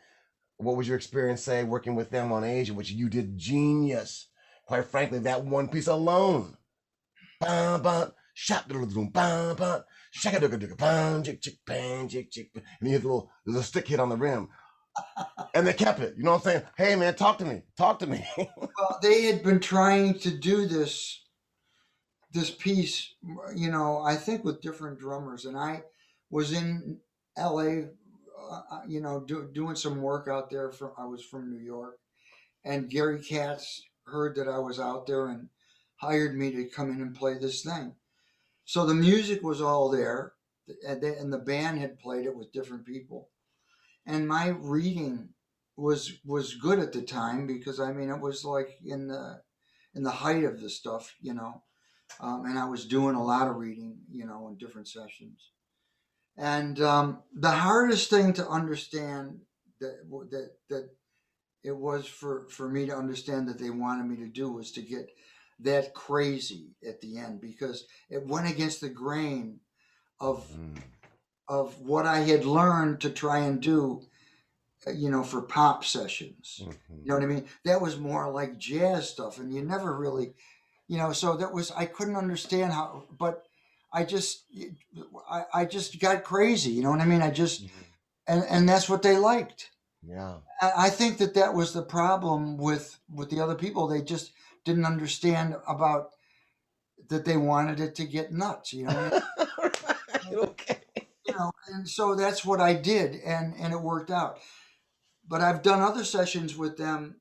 What 0.58 0.78
was 0.78 0.88
your 0.88 0.96
experience, 0.98 1.42
say, 1.42 1.64
working 1.64 1.96
with 1.96 2.12
them 2.12 2.32
on 2.32 2.44
Aja, 2.44 2.74
which 2.74 2.92
you 2.92 3.10
did 3.10 3.38
genius? 3.38 4.28
Quite 4.66 4.86
frankly, 4.86 5.20
that 5.20 5.44
one 5.44 5.68
piece 5.68 5.88
alone. 5.88 6.56
Bam, 7.42 7.82
bam, 7.82 8.12
shop, 8.34 8.70
bam, 10.24 10.42
bam, 10.42 10.60
shaka, 10.60 10.76
bam, 10.76 11.24
chick, 11.24 11.42
chick, 11.42 11.56
bang, 11.66 12.08
chick, 12.08 12.32
chick, 12.32 12.50
and 12.56 12.64
you 12.82 12.90
hit 12.90 13.02
the 13.02 13.08
little, 13.08 13.32
there's 13.46 13.60
a 13.60 13.64
stick 13.64 13.88
hit 13.88 14.00
on 14.00 14.10
the 14.10 14.18
rim. 14.18 14.50
and 15.54 15.66
they 15.66 15.74
kept 15.74 16.00
it. 16.00 16.16
You 16.18 16.24
know 16.24 16.32
what 16.32 16.46
I'm 16.48 16.52
saying? 16.52 16.64
Hey 16.78 16.96
man, 16.96 17.16
talk 17.16 17.38
to 17.40 17.46
me. 17.46 17.62
Talk 17.78 18.00
to 18.00 18.08
me. 18.08 18.26
well, 18.38 19.00
they 19.02 19.24
had 19.24 19.44
been 19.44 19.60
trying 19.60 20.20
to 20.20 20.32
do 20.32 20.66
this 20.66 21.24
this 22.32 22.52
piece, 22.52 23.16
you 23.56 23.72
know, 23.72 24.02
I 24.04 24.16
think 24.16 24.44
with 24.44 24.62
different 24.62 25.00
drummers, 25.00 25.46
and 25.46 25.58
I 25.58 25.84
was 26.30 26.54
in 26.54 27.00
L.A. 27.38 27.88
Uh, 28.40 28.62
uh, 28.72 28.82
you 28.88 29.02
know, 29.02 29.20
do, 29.20 29.50
doing 29.52 29.76
some 29.76 30.02
work 30.02 30.28
out 30.28 30.50
there. 30.50 30.72
From 30.72 30.92
I 30.98 31.06
was 31.06 31.24
from 31.24 31.50
New 31.50 31.64
York, 31.64 31.98
and 32.64 32.90
Gary 32.90 33.20
Katz 33.20 33.82
heard 34.06 34.36
that 34.36 34.48
I 34.48 34.60
was 34.60 34.80
out 34.80 35.08
there 35.08 35.28
and 35.28 35.50
hired 35.96 36.36
me 36.36 36.52
to 36.52 36.66
come 36.66 36.92
in 36.92 37.02
and 37.02 37.16
play 37.16 37.38
this 37.38 37.64
thing. 37.64 37.96
So 38.70 38.86
the 38.86 38.94
music 38.94 39.42
was 39.42 39.62
all 39.62 39.90
there, 39.90 40.34
and, 40.88 41.02
they, 41.02 41.16
and 41.16 41.34
the 41.34 41.40
band 41.40 41.80
had 41.80 42.00
played 42.00 42.26
it 42.26 42.36
with 42.36 42.52
different 42.52 42.86
people, 42.86 43.30
and 44.06 44.28
my 44.28 44.50
reading 44.50 45.30
was 45.76 46.20
was 46.26 46.56
good 46.56 46.78
at 46.80 46.92
the 46.92 47.02
time 47.02 47.48
because 47.48 47.80
I 47.80 47.94
mean 47.94 48.10
it 48.10 48.20
was 48.20 48.44
like 48.44 48.70
in 48.86 49.08
the 49.08 49.42
in 49.96 50.04
the 50.04 50.12
height 50.12 50.44
of 50.44 50.60
the 50.62 50.70
stuff, 50.70 51.16
you 51.22 51.34
know 51.34 51.64
um, 52.20 52.46
and 52.46 52.58
I 52.58 52.66
was 52.66 52.86
doing 52.86 53.16
a 53.16 53.24
lot 53.24 53.48
of 53.48 53.58
reading, 53.58 53.98
you 54.12 54.26
know, 54.26 54.48
in 54.48 54.58
different 54.58 54.88
sessions. 54.88 55.52
And 56.38 56.82
um, 56.82 57.20
the 57.34 57.52
hardest 57.52 58.10
thing 58.10 58.34
to 58.34 58.48
understand 58.48 59.40
that 59.80 60.10
that 60.32 60.52
that 60.70 60.90
it 61.64 61.76
was 61.76 62.08
for 62.08 62.48
for 62.50 62.70
me 62.70 62.86
to 62.86 62.96
understand 62.96 63.48
that 63.48 63.60
they 63.60 63.70
wanted 63.70 64.06
me 64.06 64.16
to 64.18 64.28
do 64.28 64.52
was 64.52 64.72
to 64.74 64.82
get 64.82 65.10
that 65.60 65.94
crazy 65.94 66.76
at 66.88 67.02
the 67.02 67.18
end 67.18 67.42
because 67.42 67.86
it 68.10 68.26
went 68.26 68.50
against 68.50 68.82
the 68.82 68.90
grain 68.90 69.60
of 70.20 70.48
mm. 70.52 70.78
of 71.48 71.80
what 71.82 72.06
I 72.06 72.20
had 72.20 72.46
learned 72.46 73.02
to 73.02 73.10
try 73.10 73.40
and 73.40 73.62
do 73.62 74.02
uh, 74.88 74.92
you 74.92 75.10
know 75.10 75.24
for 75.24 75.42
pop 75.42 75.84
sessions 75.84 76.62
mm-hmm. 76.64 77.02
you 77.02 77.08
know 77.10 77.16
what 77.16 77.24
i 77.24 77.26
mean 77.26 77.44
that 77.66 77.82
was 77.82 78.00
more 78.00 78.32
like 78.32 78.58
jazz 78.58 79.10
stuff 79.10 79.38
and 79.38 79.54
you 79.54 79.62
never 79.62 79.94
really 79.94 80.32
you 80.88 80.98
know 80.98 81.12
so 81.12 81.36
that 81.36 81.52
was 81.52 81.70
i 81.72 81.86
couldn't 81.86 82.16
understand 82.16 82.72
how 82.72 83.04
but 83.18 83.46
i 83.92 84.06
just 84.06 84.46
i, 85.30 85.44
I 85.54 85.66
just 85.66 86.00
got 86.00 86.24
crazy 86.24 86.72
you 86.72 86.82
know 86.82 86.92
what 86.92 87.02
i 87.02 87.06
mean 87.06 87.22
i 87.22 87.30
just 87.30 87.66
mm-hmm. 87.66 87.82
and 88.28 88.46
and 88.50 88.70
that's 88.70 88.88
what 88.88 89.02
they 89.02 89.18
liked 89.18 89.70
yeah 90.02 90.36
I, 90.62 90.72
I 90.78 90.90
think 90.90 91.18
that 91.18 91.34
that 91.34 91.54
was 91.54 91.74
the 91.74 91.84
problem 91.84 92.58
with 92.58 92.98
with 93.14 93.30
the 93.30 93.42
other 93.42 93.56
people 93.56 93.88
they 93.88 94.02
just 94.02 94.32
didn't 94.70 94.86
understand 94.86 95.56
about 95.68 96.12
that 97.10 97.26
they 97.26 97.38
wanted 97.38 97.80
it 97.80 97.96
to 97.96 98.06
get 98.06 98.32
nuts 98.32 98.72
you 98.74 98.86
know 98.86 99.22
okay 100.34 100.82
you 101.28 101.34
know 101.34 101.52
and 101.74 101.88
so 101.88 102.16
that's 102.16 102.46
what 102.46 102.62
i 102.62 102.74
did 102.74 103.16
and 103.26 103.54
and 103.60 103.74
it 103.74 103.82
worked 103.82 104.12
out 104.12 104.40
but 105.28 105.42
i've 105.42 105.64
done 105.64 105.82
other 105.82 106.04
sessions 106.04 106.56
with 106.56 106.78
them 106.78 107.20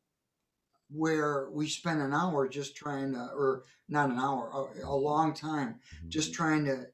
where 0.90 1.48
we 1.50 1.68
spent 1.68 2.00
an 2.00 2.14
hour 2.14 2.48
just 2.48 2.76
trying 2.76 3.12
to, 3.12 3.20
or 3.36 3.64
not 3.88 4.10
an 4.10 4.18
hour, 4.18 4.50
a, 4.82 4.86
a 4.86 4.94
long 4.94 5.34
time, 5.34 5.80
mm-hmm. 5.96 6.08
just 6.08 6.32
trying 6.32 6.64
to 6.64 6.86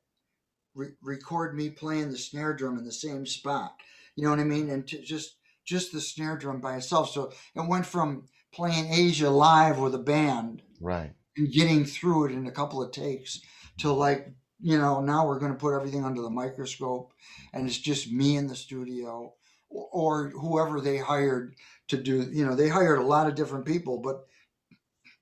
re- 0.74 0.94
record 1.02 1.56
me 1.56 1.70
playing 1.70 2.10
the 2.10 2.18
snare 2.18 2.54
drum 2.54 2.78
in 2.78 2.84
the 2.84 2.92
same 2.92 3.24
spot. 3.26 3.74
You 4.16 4.24
know 4.24 4.30
what 4.30 4.40
I 4.40 4.44
mean? 4.44 4.70
And 4.70 4.86
to 4.88 5.00
just 5.00 5.36
just 5.64 5.92
the 5.92 6.00
snare 6.00 6.36
drum 6.36 6.60
by 6.60 6.76
itself. 6.76 7.10
So 7.10 7.32
it 7.54 7.66
went 7.66 7.86
from 7.86 8.24
playing 8.54 8.92
Aja 8.92 9.28
live 9.28 9.78
with 9.78 9.94
a 9.94 9.98
band, 9.98 10.62
right, 10.80 11.12
and 11.36 11.52
getting 11.52 11.84
through 11.84 12.26
it 12.26 12.32
in 12.32 12.46
a 12.46 12.52
couple 12.52 12.82
of 12.82 12.92
takes 12.92 13.40
to 13.78 13.92
like 13.92 14.28
you 14.60 14.78
know 14.78 15.00
now 15.00 15.26
we're 15.26 15.38
going 15.38 15.52
to 15.52 15.58
put 15.58 15.74
everything 15.74 16.04
under 16.04 16.22
the 16.22 16.30
microscope 16.30 17.12
and 17.52 17.66
it's 17.66 17.78
just 17.78 18.10
me 18.10 18.36
in 18.36 18.46
the 18.46 18.54
studio 18.54 19.32
or 19.68 20.30
whoever 20.30 20.80
they 20.80 20.96
hired 20.96 21.54
to 21.88 21.96
do 21.96 22.28
you 22.32 22.44
know 22.44 22.54
they 22.54 22.68
hired 22.68 22.98
a 22.98 23.06
lot 23.06 23.26
of 23.26 23.34
different 23.34 23.66
people 23.66 23.98
but 24.00 24.26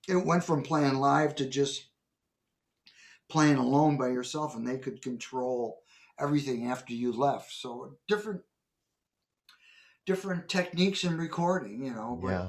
it 0.08 0.26
went 0.26 0.44
from 0.44 0.62
playing 0.62 0.94
live 0.94 1.34
to 1.34 1.48
just 1.48 1.86
playing 3.30 3.56
alone 3.56 3.96
by 3.96 4.08
yourself 4.08 4.54
and 4.54 4.66
they 4.66 4.78
could 4.78 5.00
control 5.00 5.78
everything 6.20 6.66
after 6.66 6.92
you 6.92 7.12
left 7.12 7.50
so 7.50 7.96
different 8.06 8.42
different 10.04 10.48
techniques 10.48 11.04
in 11.04 11.16
recording 11.16 11.84
you 11.84 11.94
know 11.94 12.18
but 12.20 12.28
yeah. 12.28 12.48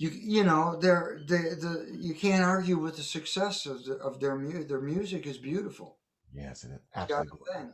You 0.00 0.10
you 0.10 0.44
know 0.44 0.76
they're 0.80 1.20
they 1.28 1.54
the 1.64 1.86
you 1.92 2.14
can't 2.14 2.42
argue 2.42 2.78
with 2.78 2.96
the 2.96 3.02
success 3.02 3.66
of 3.66 3.84
the, 3.84 3.94
of 3.96 4.18
their 4.18 4.34
music 4.34 4.68
their 4.68 4.80
music 4.80 5.26
is 5.26 5.38
beautiful 5.38 5.98
yes 6.32 6.64
it 6.64 6.72
is 6.72 6.80
absolutely 6.94 7.68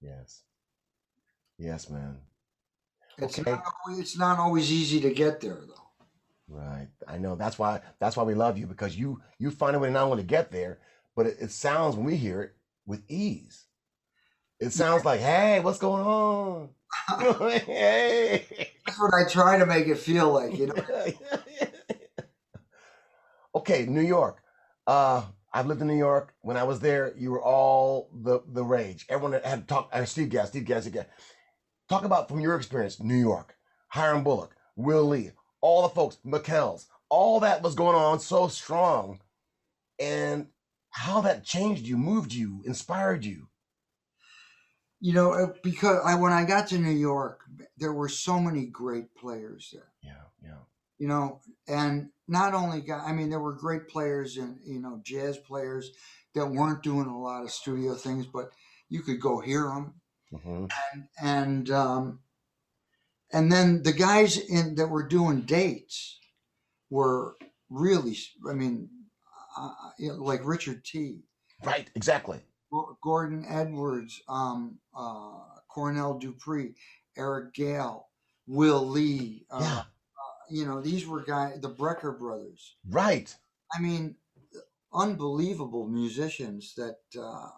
yes 0.00 0.42
yes 1.56 1.88
man 1.88 2.18
it's 3.20 3.38
okay. 3.38 3.50
not 3.50 3.64
always, 3.84 4.00
it's 4.00 4.18
not 4.18 4.38
always 4.38 4.70
easy 4.70 5.00
to 5.00 5.10
get 5.10 5.40
there 5.40 5.58
though. 5.66 5.88
Right. 6.48 6.88
I 7.06 7.18
know. 7.18 7.34
That's 7.34 7.58
why 7.58 7.80
that's 7.98 8.16
why 8.16 8.22
we 8.22 8.34
love 8.34 8.56
you 8.56 8.66
because 8.66 8.96
you 8.96 9.20
you 9.38 9.50
find 9.50 9.76
a 9.76 9.78
way 9.78 9.90
not 9.90 10.04
only 10.04 10.22
to 10.22 10.26
get 10.26 10.50
there, 10.50 10.78
but 11.16 11.26
it, 11.26 11.36
it 11.40 11.50
sounds 11.50 11.96
when 11.96 12.06
we 12.06 12.16
hear 12.16 12.42
it 12.42 12.52
with 12.86 13.02
ease. 13.08 13.66
It 14.60 14.72
sounds 14.72 15.04
like, 15.04 15.20
hey, 15.20 15.60
what's 15.60 15.78
going 15.78 16.04
on? 16.04 16.70
Hey. 17.08 18.44
That's 18.86 19.00
what 19.00 19.14
I 19.14 19.28
try 19.28 19.58
to 19.58 19.66
make 19.66 19.86
it 19.86 19.98
feel 19.98 20.32
like, 20.32 20.56
you 20.56 20.66
know. 20.66 20.74
okay, 23.54 23.86
New 23.86 24.02
York. 24.02 24.42
Uh 24.86 25.22
I've 25.52 25.66
lived 25.66 25.80
in 25.80 25.88
New 25.88 25.96
York. 25.96 26.34
When 26.42 26.56
I 26.56 26.64
was 26.64 26.80
there, 26.80 27.14
you 27.16 27.30
were 27.30 27.42
all 27.42 28.10
the 28.12 28.40
the 28.46 28.64
rage. 28.64 29.06
Everyone 29.08 29.40
had 29.42 29.66
talked. 29.66 29.94
Uh, 29.94 30.04
Steve 30.04 30.28
Gass, 30.28 30.48
Steve 30.48 30.66
Steve 30.66 30.92
Gadd. 30.92 31.06
Talk 31.88 32.04
about 32.04 32.28
from 32.28 32.40
your 32.40 32.54
experience, 32.54 33.00
New 33.00 33.16
York, 33.16 33.56
Hiram 33.88 34.22
Bullock, 34.22 34.54
Will 34.76 35.04
Lee, 35.04 35.30
all 35.62 35.82
the 35.82 35.88
folks, 35.88 36.18
McKells, 36.24 36.86
all 37.08 37.40
that 37.40 37.62
was 37.62 37.74
going 37.74 37.96
on 37.96 38.20
so 38.20 38.48
strong, 38.48 39.20
and 39.98 40.48
how 40.90 41.22
that 41.22 41.44
changed 41.44 41.86
you, 41.86 41.96
moved 41.96 42.32
you, 42.32 42.62
inspired 42.66 43.24
you. 43.24 43.48
You 45.00 45.12
know, 45.12 45.32
uh, 45.32 45.52
because 45.62 46.00
I 46.04 46.14
when 46.16 46.32
I 46.32 46.44
got 46.44 46.68
to 46.68 46.78
New 46.78 46.90
York, 46.90 47.42
there 47.76 47.92
were 47.92 48.08
so 48.08 48.40
many 48.40 48.66
great 48.66 49.14
players 49.14 49.70
there. 49.72 49.92
Yeah, 50.02 50.24
yeah. 50.42 50.58
You 50.98 51.06
know, 51.06 51.40
and 51.68 52.10
not 52.26 52.54
only 52.54 52.80
got, 52.80 53.06
I 53.06 53.12
mean, 53.12 53.30
there 53.30 53.38
were 53.40 53.52
great 53.52 53.88
players 53.88 54.36
and 54.36 54.58
you 54.66 54.80
know, 54.80 55.00
jazz 55.04 55.38
players 55.38 55.92
that 56.34 56.46
weren't 56.46 56.82
doing 56.82 57.06
a 57.06 57.18
lot 57.18 57.44
of 57.44 57.50
studio 57.52 57.94
things, 57.94 58.26
but 58.26 58.50
you 58.88 59.02
could 59.02 59.20
go 59.20 59.40
hear 59.40 59.64
them 59.68 59.94
Mm-hmm. 60.32 60.66
And 60.92 61.08
and 61.20 61.70
um, 61.70 62.20
and 63.32 63.50
then 63.50 63.82
the 63.82 63.92
guys 63.92 64.36
in 64.36 64.74
that 64.76 64.88
were 64.88 65.06
doing 65.06 65.42
dates 65.42 66.18
were 66.90 67.36
really, 67.70 68.16
I 68.48 68.52
mean, 68.52 68.88
uh, 69.56 69.70
know, 69.98 70.14
like 70.14 70.40
Richard 70.44 70.84
Tee 70.84 71.20
right? 71.64 71.90
Exactly. 71.94 72.40
Gordon 73.02 73.44
Edwards, 73.48 74.22
um, 74.28 74.78
uh, 74.96 75.40
Cornell 75.68 76.18
Dupree, 76.18 76.74
Eric 77.16 77.54
Gale, 77.54 78.08
Will 78.46 78.86
Lee. 78.86 79.46
Uh, 79.50 79.60
yeah. 79.60 79.78
Uh, 79.78 79.84
you 80.50 80.66
know, 80.66 80.80
these 80.80 81.06
were 81.06 81.22
guys, 81.22 81.60
the 81.60 81.70
Brecker 81.70 82.18
brothers. 82.18 82.76
Right. 82.88 83.34
I 83.74 83.80
mean, 83.80 84.16
unbelievable 84.92 85.86
musicians 85.86 86.74
that 86.76 86.98
uh, 87.20 87.50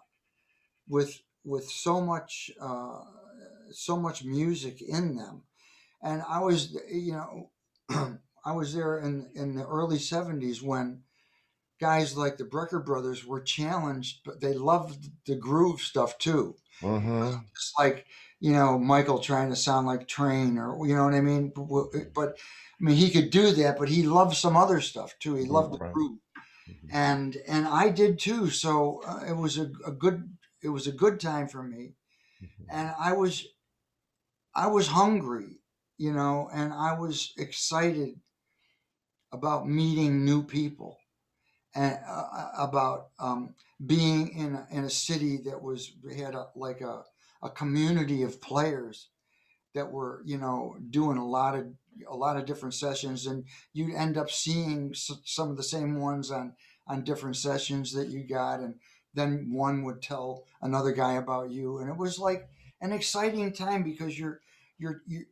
with 0.87 1.21
with 1.43 1.69
so 1.69 2.01
much 2.01 2.51
uh, 2.59 2.99
so 3.71 3.97
much 3.97 4.23
music 4.23 4.81
in 4.81 5.15
them 5.15 5.43
and 6.03 6.21
i 6.29 6.39
was 6.39 6.77
you 6.91 7.13
know 7.13 7.49
i 8.45 8.51
was 8.51 8.73
there 8.73 8.99
in 8.99 9.29
in 9.35 9.55
the 9.55 9.65
early 9.65 9.97
70s 9.97 10.61
when 10.61 11.01
guys 11.81 12.15
like 12.15 12.37
the 12.37 12.45
brecker 12.45 12.83
brothers 12.85 13.25
were 13.25 13.41
challenged 13.41 14.19
but 14.23 14.39
they 14.39 14.53
loved 14.53 15.09
the 15.25 15.35
groove 15.35 15.81
stuff 15.81 16.17
too. 16.19 16.55
Mm-hmm. 16.81 17.37
it's 17.51 17.73
like 17.77 18.05
you 18.39 18.51
know 18.53 18.79
michael 18.79 19.19
trying 19.19 19.49
to 19.49 19.55
sound 19.55 19.85
like 19.85 20.07
Trane 20.07 20.57
or 20.57 20.87
you 20.87 20.95
know 20.95 21.05
what 21.05 21.13
i 21.13 21.21
mean? 21.21 21.51
But, 21.55 22.13
but 22.13 22.37
i 22.79 22.83
mean 22.83 22.95
he 22.95 23.09
could 23.09 23.31
do 23.31 23.51
that 23.51 23.77
but 23.79 23.89
he 23.89 24.03
loved 24.03 24.37
some 24.37 24.55
other 24.55 24.79
stuff 24.79 25.13
too. 25.19 25.35
He 25.35 25.45
loved 25.45 25.73
the 25.73 25.89
groove. 25.89 26.19
Mm-hmm. 26.69 26.87
and 26.93 27.37
and 27.47 27.67
i 27.67 27.89
did 27.89 28.19
too. 28.19 28.49
So 28.49 29.01
uh, 29.05 29.23
it 29.27 29.35
was 29.35 29.57
a, 29.57 29.71
a 29.85 29.91
good 29.91 30.29
it 30.61 30.69
was 30.69 30.85
a 30.87 30.91
good 30.91 31.19
time 31.19 31.47
for 31.47 31.63
me. 31.63 31.95
Mm-hmm. 32.43 32.63
and 32.71 32.93
i 32.99 33.11
was 33.13 33.45
i 34.55 34.67
was 34.67 34.87
hungry 34.87 35.59
you 35.97 36.11
know 36.11 36.49
and 36.51 36.73
i 36.73 36.97
was 36.97 37.33
excited 37.37 38.15
about 39.31 39.67
meeting 39.67 40.25
new 40.25 40.41
people 40.41 40.97
and 41.75 41.97
uh, 42.07 42.49
about 42.57 43.07
um, 43.19 43.55
being 43.85 44.29
in 44.29 44.55
a, 44.55 44.67
in 44.71 44.83
a 44.83 44.89
city 44.89 45.37
that 45.37 45.61
was 45.61 45.93
had 46.17 46.35
a, 46.35 46.47
like 46.55 46.81
a, 46.81 47.03
a 47.41 47.49
community 47.49 48.23
of 48.23 48.41
players 48.41 49.09
that 49.73 49.91
were 49.91 50.21
you 50.25 50.37
know 50.37 50.75
doing 50.89 51.17
a 51.17 51.27
lot 51.27 51.55
of 51.55 51.67
a 52.09 52.15
lot 52.15 52.37
of 52.37 52.45
different 52.45 52.73
sessions 52.73 53.25
and 53.25 53.45
you'd 53.73 53.95
end 53.95 54.17
up 54.17 54.29
seeing 54.29 54.93
some 54.93 55.49
of 55.49 55.57
the 55.57 55.63
same 55.63 55.99
ones 55.99 56.31
on 56.31 56.53
on 56.87 57.03
different 57.03 57.35
sessions 57.35 57.93
that 57.93 58.09
you 58.09 58.23
got 58.23 58.59
and 58.59 58.75
then 59.13 59.49
one 59.51 59.83
would 59.83 60.01
tell 60.01 60.45
another 60.61 60.91
guy 60.91 61.13
about 61.13 61.49
you 61.49 61.79
and 61.79 61.89
it 61.89 61.97
was 61.97 62.17
like 62.17 62.47
an 62.81 62.91
exciting 62.91 63.51
time 63.51 63.83
because 63.83 64.17
you're 64.17 64.39
you're 64.77 65.01
you 65.07 65.25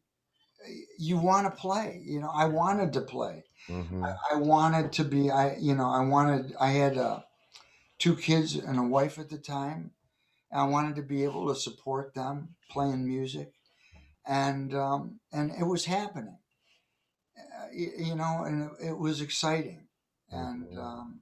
you 0.98 1.18
want 1.18 1.48
to 1.48 1.62
play. 1.62 2.02
You 2.04 2.20
know, 2.20 2.32
I 2.34 2.46
wanted 2.46 2.94
to 2.94 3.02
play. 3.02 3.44
Mhm. 3.68 4.04
I, 4.04 4.36
I 4.36 4.40
wanted 4.40 4.92
to 4.94 5.04
be. 5.04 5.30
I 5.32 5.56
you 5.56 5.76
know 5.76 5.90
I 5.90 6.02
wanted. 6.06 6.56
I 6.60 6.72
had 6.72 6.98
uh, 6.98 7.24
two 8.00 8.16
kids 8.16 8.56
and 8.56 8.80
a 8.80 8.84
wife 8.84 9.20
at 9.20 9.30
the 9.30 9.40
time. 9.40 9.94
And 10.52 10.62
I 10.62 10.66
wanted 10.66 10.96
to 10.98 11.04
be 11.04 11.24
able 11.26 11.48
to 11.50 11.60
support 11.60 12.14
them 12.16 12.56
playing 12.72 13.06
music, 13.06 13.54
and 14.26 14.74
um, 14.76 15.22
and 15.34 15.52
it 15.52 15.66
was 15.66 15.86
happening. 15.86 16.40
Uh, 17.38 17.68
you, 17.72 17.92
you 17.98 18.16
know, 18.16 18.44
and 18.46 18.72
it, 18.80 18.90
it 18.90 18.98
was 18.98 19.22
exciting, 19.22 19.88
and 20.30 20.76
um, 20.78 21.22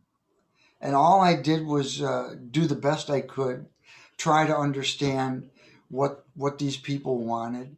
and 0.82 0.96
all 0.96 1.22
I 1.22 1.36
did 1.42 1.66
was 1.66 2.02
uh, 2.02 2.36
do 2.52 2.68
the 2.68 2.76
best 2.76 3.10
I 3.10 3.22
could, 3.22 3.68
try 4.18 4.48
to 4.48 4.58
understand 4.58 5.52
what 5.90 6.26
what 6.36 6.60
these 6.60 6.78
people 6.78 7.20
wanted, 7.26 7.78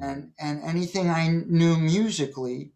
and 0.00 0.32
and 0.38 0.62
anything 0.62 1.10
I 1.10 1.28
knew 1.28 1.76
musically, 1.78 2.72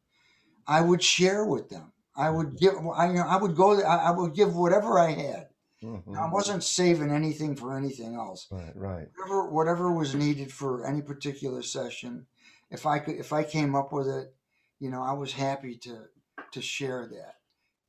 I 0.73 0.81
would 0.81 1.03
share 1.03 1.45
with 1.45 1.69
them. 1.69 1.93
I 2.17 2.31
would 2.31 2.59
give. 2.59 2.75
I 2.95 3.09
you 3.09 3.15
know 3.15 3.27
I 3.27 3.37
would 3.37 3.55
go. 3.57 3.81
I, 3.83 3.97
I 3.97 4.11
would 4.11 4.35
give 4.35 4.55
whatever 4.57 4.99
I 4.99 5.11
had. 5.13 5.49
I 5.85 6.31
wasn't 6.31 6.63
saving 6.63 7.11
anything 7.11 7.57
for 7.57 7.77
anything 7.77 8.15
else. 8.15 8.47
Right, 8.51 8.77
right. 8.77 9.09
Whatever 9.17 9.51
whatever 9.51 9.93
was 9.93 10.15
needed 10.15 10.53
for 10.53 10.87
any 10.87 11.03
particular 11.03 11.63
session, 11.63 12.27
if 12.71 12.87
I 12.87 13.01
could 13.01 13.17
if 13.17 13.33
I 13.33 13.43
came 13.43 13.75
up 13.75 13.93
with 13.93 14.09
it, 14.09 14.33
you 14.79 14.91
know, 14.91 15.03
I 15.03 15.13
was 15.13 15.33
happy 15.33 15.77
to 15.79 16.05
to 16.53 16.63
share 16.63 17.09
that 17.09 17.37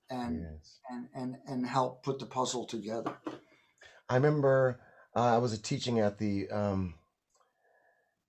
and 0.10 0.46
and 0.90 1.08
and 1.14 1.38
and 1.48 1.66
help 1.66 2.04
put 2.04 2.20
the 2.20 2.26
puzzle 2.26 2.66
together. 2.66 3.14
I 4.10 4.16
remember 4.16 4.80
uh, 5.16 5.36
I 5.36 5.38
was 5.38 5.58
teaching 5.60 6.00
at 6.00 6.18
the 6.18 6.50
um, 6.50 6.96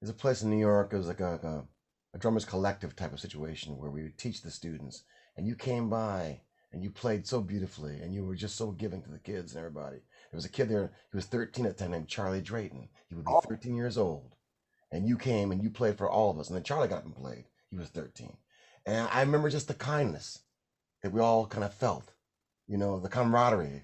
there's 0.01 0.11
a 0.11 0.15
place 0.15 0.43
in 0.43 0.51
New 0.51 0.59
York. 0.59 0.93
It 0.93 0.99
was 0.99 1.09
like 1.09 1.21
a, 1.21 1.35
a 1.43 1.65
a 2.15 2.19
drummers 2.19 2.45
collective 2.45 2.95
type 2.95 3.13
of 3.13 3.21
situation 3.21 3.77
where 3.77 3.91
we 3.91 4.03
would 4.03 4.17
teach 4.17 4.43
the 4.43 4.51
students, 4.51 5.03
and 5.37 5.47
you 5.47 5.57
came 5.57 5.91
by 5.91 6.41
and 6.73 6.83
you 6.83 6.91
played 6.91 7.27
so 7.27 7.41
beautifully, 7.41 8.01
and 8.01 8.15
you 8.15 8.25
were 8.25 8.35
just 8.35 8.57
so 8.57 8.71
giving 8.73 9.03
to 9.03 9.11
the 9.11 9.19
kids 9.19 9.55
and 9.55 9.59
everybody. 9.59 9.99
There 10.31 10.37
was 10.39 10.45
a 10.45 10.51
kid 10.51 10.69
there. 10.69 10.93
He 11.13 11.17
was 11.17 11.27
13 11.27 11.67
at 11.67 11.77
the 11.77 11.85
time, 11.85 11.93
named 11.93 12.09
Charlie 12.09 12.41
Drayton. 12.41 12.89
He 13.09 13.15
would 13.15 13.25
be 13.25 13.33
13 13.49 13.77
years 13.77 13.97
old, 13.99 14.35
and 14.91 15.07
you 15.07 15.17
came 15.17 15.53
and 15.53 15.63
you 15.63 15.71
played 15.71 15.99
for 15.99 16.11
all 16.11 16.31
of 16.31 16.39
us. 16.39 16.49
And 16.49 16.57
then 16.57 16.65
Charlie 16.65 16.89
got 16.89 16.99
up 16.99 17.05
and 17.05 17.15
played. 17.15 17.45
He 17.71 17.77
was 17.77 17.89
13, 17.89 18.37
and 18.87 19.09
I 19.13 19.21
remember 19.21 19.51
just 19.51 19.69
the 19.69 19.75
kindness 19.75 20.41
that 21.03 21.13
we 21.13 21.21
all 21.21 21.47
kind 21.47 21.65
of 21.65 21.75
felt. 21.75 22.13
You 22.67 22.79
know, 22.79 22.99
the 22.99 23.09
camaraderie 23.09 23.83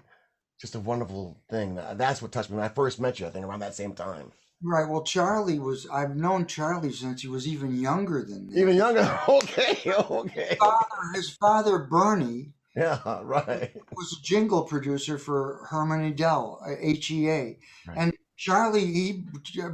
just 0.61 0.75
a 0.75 0.79
wonderful 0.79 1.41
thing. 1.49 1.79
That's 1.95 2.21
what 2.21 2.31
touched 2.31 2.51
me 2.51 2.57
when 2.57 2.65
I 2.65 2.69
first 2.69 2.99
met 2.99 3.19
you. 3.19 3.25
I 3.25 3.31
think 3.31 3.45
around 3.45 3.61
that 3.61 3.73
same 3.73 3.93
time. 3.93 4.31
Right. 4.63 4.87
Well, 4.87 5.03
Charlie 5.03 5.59
was. 5.59 5.87
I've 5.91 6.15
known 6.15 6.45
Charlie 6.45 6.91
since 6.91 7.21
he 7.21 7.27
was 7.27 7.47
even 7.47 7.79
younger 7.79 8.23
than 8.23 8.47
me. 8.47 8.61
Even 8.61 8.75
younger. 8.75 9.19
Okay. 9.27 9.77
Okay. 9.87 10.55
Father, 10.59 11.01
his 11.15 11.31
father 11.31 11.79
Bernie 11.79 12.53
Yeah. 12.75 12.99
Right. 13.23 13.71
was 13.95 14.17
a 14.19 14.21
jingle 14.23 14.63
producer 14.63 15.17
for 15.17 15.65
Herman 15.69 16.05
Edel, 16.05 16.61
HEA, 16.79 17.57
and 17.95 18.13
Charlie. 18.37 18.85
He 18.85 19.23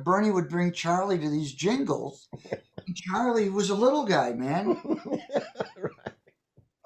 Bernie 0.03 0.31
would 0.31 0.49
bring 0.49 0.71
Charlie 0.71 1.19
to 1.19 1.29
these 1.29 1.53
jingles. 1.53 2.27
and 2.51 2.95
Charlie 2.95 3.49
was 3.49 3.69
a 3.69 3.75
little 3.75 4.05
guy, 4.05 4.31
man. 4.33 4.77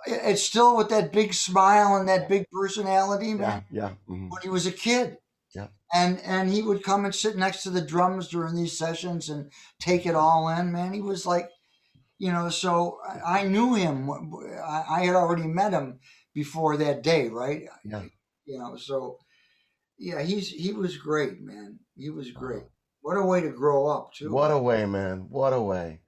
It- 0.08 0.22
It's 0.24 0.42
still 0.44 0.76
with 0.76 0.90
that 0.90 1.12
big 1.14 1.32
smile 1.34 1.96
and 1.96 2.10
that 2.10 2.28
big 2.28 2.50
personality, 2.52 3.36
man. 3.36 3.66
Yeah. 3.70 3.92
mhm. 4.10 4.30
When 4.32 4.42
he 4.42 4.50
was 4.50 4.66
a 4.66 4.72
kid. 4.72 5.18
Yeah. 5.54 5.68
and 5.94 6.20
and 6.22 6.50
he 6.50 6.62
would 6.62 6.84
come 6.84 7.04
and 7.04 7.14
sit 7.14 7.36
next 7.38 7.64
to 7.64 7.70
the 7.70 7.82
drums 7.82 8.30
during 8.30 8.56
these 8.56 8.78
sessions 8.78 9.30
and 9.30 9.52
take 9.80 10.06
it 10.06 10.16
all 10.16 10.48
in 10.48 10.72
man. 10.72 10.94
He 10.94 11.02
was 11.02 11.26
like 11.26 11.50
you 12.18 12.32
know 12.32 12.50
so 12.50 13.00
i, 13.26 13.44
knew 13.44 13.74
him. 13.74 14.10
I, 14.10 14.84
I 14.90 15.06
had 15.06 15.16
already 15.16 15.48
met 15.48 15.74
him 15.74 16.00
before 16.34 16.78
that 16.78 17.02
day 17.04 17.28
right? 17.28 17.64
Yeah. 17.84 18.04
you 18.46 18.60
know 18.60 18.78
so 18.78 19.18
yeah 19.98 20.22
he's 20.22 20.48
he 20.50 20.72
was 20.72 20.98
great 20.98 21.42
man. 21.42 21.80
He 21.98 22.10
was 22.10 22.32
great. 22.32 22.64
What 23.02 23.18
a 23.18 23.26
way 23.26 23.42
to 23.42 23.50
grow 23.50 23.88
up 23.88 24.14
too. 24.14 24.32
What 24.32 24.52
a 24.52 24.58
way, 24.58 24.86
man. 24.86 25.28
What 25.30 25.54
a 25.54 25.62
way. 25.62 26.02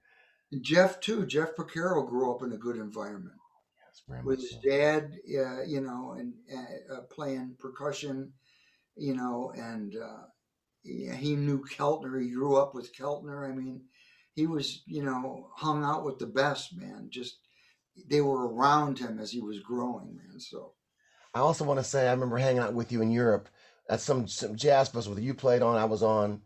and 0.52 0.62
jeff 0.62 1.00
too. 1.00 1.26
Jeff 1.26 1.56
Porcaro 1.56 2.08
grew 2.08 2.32
up 2.34 2.42
in 2.42 2.52
a 2.52 2.56
good 2.56 2.76
environment. 2.76 3.34
With 4.24 4.40
his 4.40 4.56
dad 4.62 5.12
uh, 5.28 5.62
you 5.62 5.80
know 5.80 6.14
and 6.18 6.34
uh, 6.54 6.94
uh, 6.94 7.00
playing 7.10 7.56
percussion 7.58 8.32
you 8.96 9.14
know, 9.14 9.52
and 9.56 9.96
uh, 9.96 10.24
he 10.82 11.36
knew 11.36 11.64
Keltner. 11.64 12.20
He 12.20 12.30
grew 12.30 12.56
up 12.56 12.74
with 12.74 12.94
Keltner. 12.94 13.48
I 13.48 13.54
mean, 13.54 13.82
he 14.34 14.46
was, 14.46 14.82
you 14.86 15.02
know, 15.02 15.50
hung 15.56 15.82
out 15.82 16.04
with 16.04 16.18
the 16.18 16.26
best, 16.26 16.76
man. 16.76 17.08
Just 17.10 17.38
they 18.08 18.20
were 18.20 18.48
around 18.48 18.98
him 18.98 19.18
as 19.18 19.30
he 19.30 19.40
was 19.40 19.60
growing, 19.60 20.16
man. 20.16 20.40
So 20.40 20.72
I 21.34 21.40
also 21.40 21.64
want 21.64 21.78
to 21.80 21.84
say 21.84 22.06
I 22.06 22.12
remember 22.12 22.38
hanging 22.38 22.62
out 22.62 22.74
with 22.74 22.92
you 22.92 23.00
in 23.00 23.10
Europe 23.10 23.48
at 23.88 24.00
some 24.00 24.28
some 24.28 24.56
jazz 24.56 24.88
festival 24.88 25.14
that 25.16 25.22
you 25.22 25.34
played 25.34 25.62
on. 25.62 25.76
I 25.76 25.84
was 25.84 26.02
on. 26.02 26.42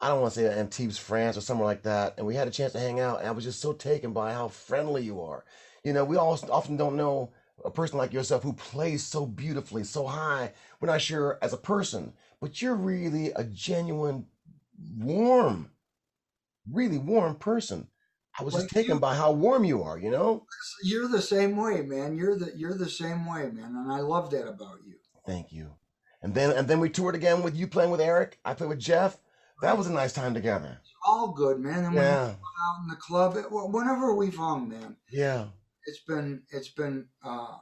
I 0.00 0.08
don't 0.08 0.20
want 0.20 0.32
to 0.34 0.40
say 0.40 0.58
Antibes, 0.58 0.96
France, 0.96 1.36
or 1.36 1.40
somewhere 1.40 1.66
like 1.66 1.82
that, 1.82 2.14
and 2.18 2.26
we 2.26 2.36
had 2.36 2.46
a 2.46 2.52
chance 2.52 2.72
to 2.72 2.78
hang 2.78 3.00
out. 3.00 3.18
And 3.18 3.28
I 3.28 3.32
was 3.32 3.44
just 3.44 3.60
so 3.60 3.72
taken 3.72 4.12
by 4.12 4.32
how 4.32 4.48
friendly 4.48 5.02
you 5.02 5.20
are. 5.20 5.44
You 5.82 5.92
know, 5.92 6.04
we 6.04 6.16
all 6.16 6.38
often 6.50 6.76
don't 6.76 6.96
know 6.96 7.32
a 7.64 7.70
person 7.70 7.98
like 7.98 8.12
yourself 8.12 8.42
who 8.42 8.52
plays 8.52 9.04
so 9.04 9.26
beautifully, 9.26 9.84
so 9.84 10.06
high. 10.06 10.52
We're 10.80 10.88
not 10.88 11.02
sure 11.02 11.38
as 11.42 11.52
a 11.52 11.58
person, 11.58 12.12
but 12.40 12.60
you're 12.62 12.74
really 12.74 13.30
a 13.32 13.44
genuine, 13.44 14.26
warm, 14.96 15.70
really 16.70 16.98
warm 16.98 17.36
person. 17.36 17.88
I 18.38 18.44
was 18.44 18.54
just 18.54 18.70
taken 18.70 18.94
you. 18.94 19.00
by 19.00 19.16
how 19.16 19.32
warm 19.32 19.64
you 19.64 19.82
are. 19.82 19.98
You 19.98 20.10
know. 20.10 20.46
you're 20.84 21.08
the 21.08 21.22
same 21.22 21.56
way, 21.56 21.82
man. 21.82 22.16
You're 22.16 22.38
the 22.38 22.52
you're 22.56 22.78
the 22.78 22.88
same 22.88 23.26
way, 23.26 23.50
man, 23.50 23.74
and 23.76 23.92
I 23.92 24.00
love 24.00 24.30
that 24.30 24.46
about 24.46 24.78
you. 24.86 24.94
Thank 25.26 25.52
you. 25.52 25.74
And 26.22 26.34
then 26.34 26.50
and 26.52 26.68
then 26.68 26.78
we 26.80 26.88
toured 26.88 27.14
again 27.14 27.42
with 27.42 27.56
you 27.56 27.66
playing 27.66 27.90
with 27.90 28.00
Eric. 28.00 28.38
I 28.44 28.54
played 28.54 28.68
with 28.68 28.78
Jeff. 28.78 29.18
That 29.60 29.76
was 29.76 29.88
a 29.88 29.92
nice 29.92 30.12
time 30.12 30.34
together. 30.34 30.78
All 31.04 31.32
good, 31.32 31.58
man. 31.58 31.84
And 31.84 31.94
Yeah. 31.94 32.34
out 32.34 32.82
in 32.82 32.88
the 32.88 32.96
club, 32.96 33.36
whenever 33.50 34.14
we've 34.14 34.36
hung, 34.36 34.68
man, 34.68 34.96
Yeah. 35.10 35.48
It's 35.88 36.00
been 36.00 36.42
it's 36.50 36.68
been 36.68 37.06
uh, 37.24 37.56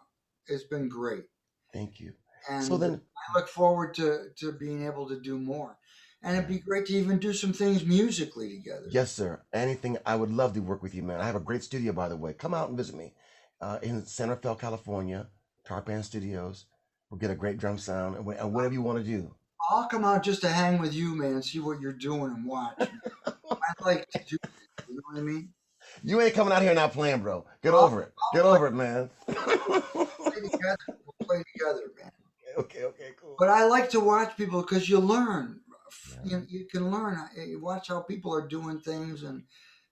it's 0.48 0.64
been 0.64 0.88
great. 0.88 1.24
Thank 1.72 2.00
you. 2.00 2.12
and 2.50 2.64
So 2.64 2.76
then 2.76 3.00
I 3.16 3.38
look 3.38 3.48
forward 3.48 3.94
to 3.94 4.30
to 4.40 4.52
being 4.52 4.84
able 4.84 5.08
to 5.08 5.20
do 5.20 5.38
more. 5.38 5.76
And 6.22 6.36
it'd 6.36 6.48
be 6.48 6.58
great 6.58 6.86
to 6.86 6.94
even 6.94 7.18
do 7.18 7.32
some 7.32 7.52
things 7.52 7.84
musically 7.84 8.56
together. 8.56 8.86
Yes, 8.90 9.12
sir. 9.12 9.42
Anything 9.52 9.96
I 10.04 10.16
would 10.16 10.32
love 10.32 10.54
to 10.54 10.60
work 10.60 10.82
with 10.82 10.94
you, 10.94 11.04
man. 11.04 11.20
I 11.20 11.26
have 11.26 11.36
a 11.36 11.40
great 11.48 11.62
studio, 11.62 11.92
by 11.92 12.08
the 12.08 12.16
way. 12.16 12.32
Come 12.32 12.52
out 12.52 12.68
and 12.68 12.76
visit 12.76 12.96
me 12.96 13.12
uh, 13.60 13.78
in 13.82 14.04
San 14.06 14.30
Rafael, 14.30 14.56
California, 14.56 15.28
Tarpan 15.64 16.02
Studios. 16.02 16.66
We'll 17.10 17.18
get 17.18 17.30
a 17.30 17.36
great 17.36 17.58
drum 17.58 17.78
sound 17.78 18.16
and, 18.16 18.24
whatever 18.24 18.74
you 18.74 18.82
want 18.82 18.98
to 18.98 19.04
do. 19.04 19.34
I'll 19.70 19.88
come 19.88 20.04
out 20.04 20.24
just 20.24 20.40
to 20.40 20.48
hang 20.48 20.78
with 20.78 20.94
you, 20.94 21.14
man, 21.14 21.42
see 21.42 21.60
what 21.60 21.80
you're 21.80 21.92
doing 21.92 22.32
and 22.32 22.44
watch. 22.44 22.74
I'd 23.26 23.84
like 23.84 24.08
to 24.10 24.18
do 24.18 24.36
that, 24.42 24.84
you 24.88 24.96
know 24.96 25.02
what 25.10 25.18
I 25.18 25.22
mean? 25.22 25.50
You 26.02 26.20
ain't 26.20 26.34
coming 26.34 26.52
out 26.52 26.62
here 26.62 26.74
not 26.74 26.92
playing, 26.92 27.20
bro. 27.22 27.44
Get 27.62 27.74
oh, 27.74 27.78
over 27.78 28.02
it. 28.02 28.12
Get 28.32 28.44
oh. 28.44 28.54
over 28.54 28.66
it, 28.66 28.74
man. 28.74 29.10
Play 29.26 29.34
together. 30.42 30.76
We'll 30.88 31.14
play 31.22 31.42
together, 31.52 31.82
man. 32.00 32.12
Okay, 32.58 32.84
okay, 32.84 33.10
cool. 33.20 33.36
But 33.38 33.50
I 33.50 33.66
like 33.66 33.90
to 33.90 34.00
watch 34.00 34.34
people 34.38 34.62
because 34.62 34.88
you 34.88 34.98
learn. 34.98 35.60
You, 36.24 36.42
you 36.48 36.64
can 36.64 36.90
learn. 36.90 37.18
You 37.36 37.60
watch 37.60 37.88
how 37.88 38.00
people 38.00 38.34
are 38.34 38.48
doing 38.48 38.80
things 38.80 39.24
and 39.24 39.42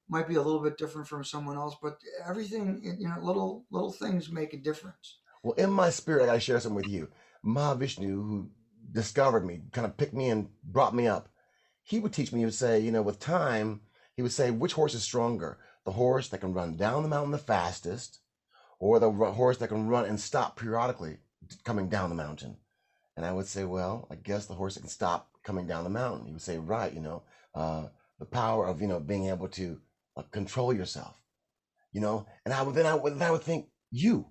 might 0.09 0.29
be 0.29 0.37
a 0.37 0.43
little 0.43 0.63
bit 0.63 0.79
different 0.79 1.07
from 1.07 1.25
someone 1.25 1.57
else, 1.57 1.77
but 1.83 1.99
everything, 2.27 2.81
you 2.99 3.07
know, 3.07 3.17
little 3.21 3.67
little 3.71 3.93
things 3.93 4.31
make 4.31 4.55
a 4.55 4.57
difference. 4.57 5.19
Well, 5.43 5.55
in 5.55 5.71
my 5.71 5.91
spirit, 5.91 6.23
I 6.23 6.27
gotta 6.27 6.41
share 6.41 6.59
something 6.59 6.77
with 6.77 6.89
you. 6.89 7.09
Mahavishnu, 7.45 8.07
who 8.07 8.51
discovered 8.93 9.45
me, 9.45 9.61
kind 9.73 9.87
of 9.87 9.97
picked 9.97 10.15
me 10.15 10.31
and 10.31 10.49
brought 10.65 10.95
me 10.95 11.07
up. 11.07 11.29
He 11.83 12.01
would 12.01 12.13
teach 12.13 12.33
me. 12.33 12.39
He 12.41 12.45
would 12.47 12.55
say, 12.55 12.81
you 12.81 12.93
know, 12.93 13.03
with 13.03 13.21
time, 13.21 13.83
he 14.17 14.23
would 14.23 14.33
say, 14.33 14.51
which 14.51 14.73
horse 14.73 14.95
is 14.95 15.03
stronger? 15.03 15.59
The 15.85 15.93
horse 15.93 16.28
that 16.28 16.41
can 16.41 16.55
run 16.55 16.76
down 16.76 17.03
the 17.03 17.09
mountain 17.09 17.32
the 17.32 17.39
fastest, 17.39 18.20
or 18.78 18.99
the 18.99 19.11
horse 19.11 19.59
that 19.59 19.68
can 19.68 19.89
run 19.89 20.07
and 20.07 20.18
stop 20.18 20.59
periodically 20.59 21.18
coming 21.64 21.89
down 21.89 22.09
the 22.09 22.16
mountain? 22.16 22.57
And 23.16 23.24
I 23.24 23.32
would 23.32 23.47
say, 23.47 23.64
well, 23.64 24.09
I 24.11 24.16
guess 24.16 24.47
the 24.47 24.55
horse 24.55 24.74
that 24.74 24.80
can 24.80 24.89
stop 24.89 25.30
coming 25.45 25.66
down 25.66 25.85
the 25.85 25.91
mountain. 25.91 26.26
He 26.26 26.32
would 26.32 26.43
say, 26.43 26.59
right, 26.59 26.93
you 26.93 27.01
know, 27.01 27.22
uh, 27.55 27.89
the 28.18 28.26
power 28.26 28.66
of 28.66 28.80
you 28.80 28.87
know 28.87 29.01
being 29.01 29.28
able 29.28 29.49
to 29.49 29.80
uh, 30.16 30.22
control 30.30 30.72
yourself, 30.72 31.20
you 31.93 32.01
know. 32.01 32.26
And 32.45 32.55
I 32.55 32.62
would 32.62 32.74
then 32.74 32.87
I 32.87 32.95
would 32.95 33.14
then 33.14 33.28
I 33.28 33.30
would 33.30 33.43
think 33.43 33.68
you 33.91 34.26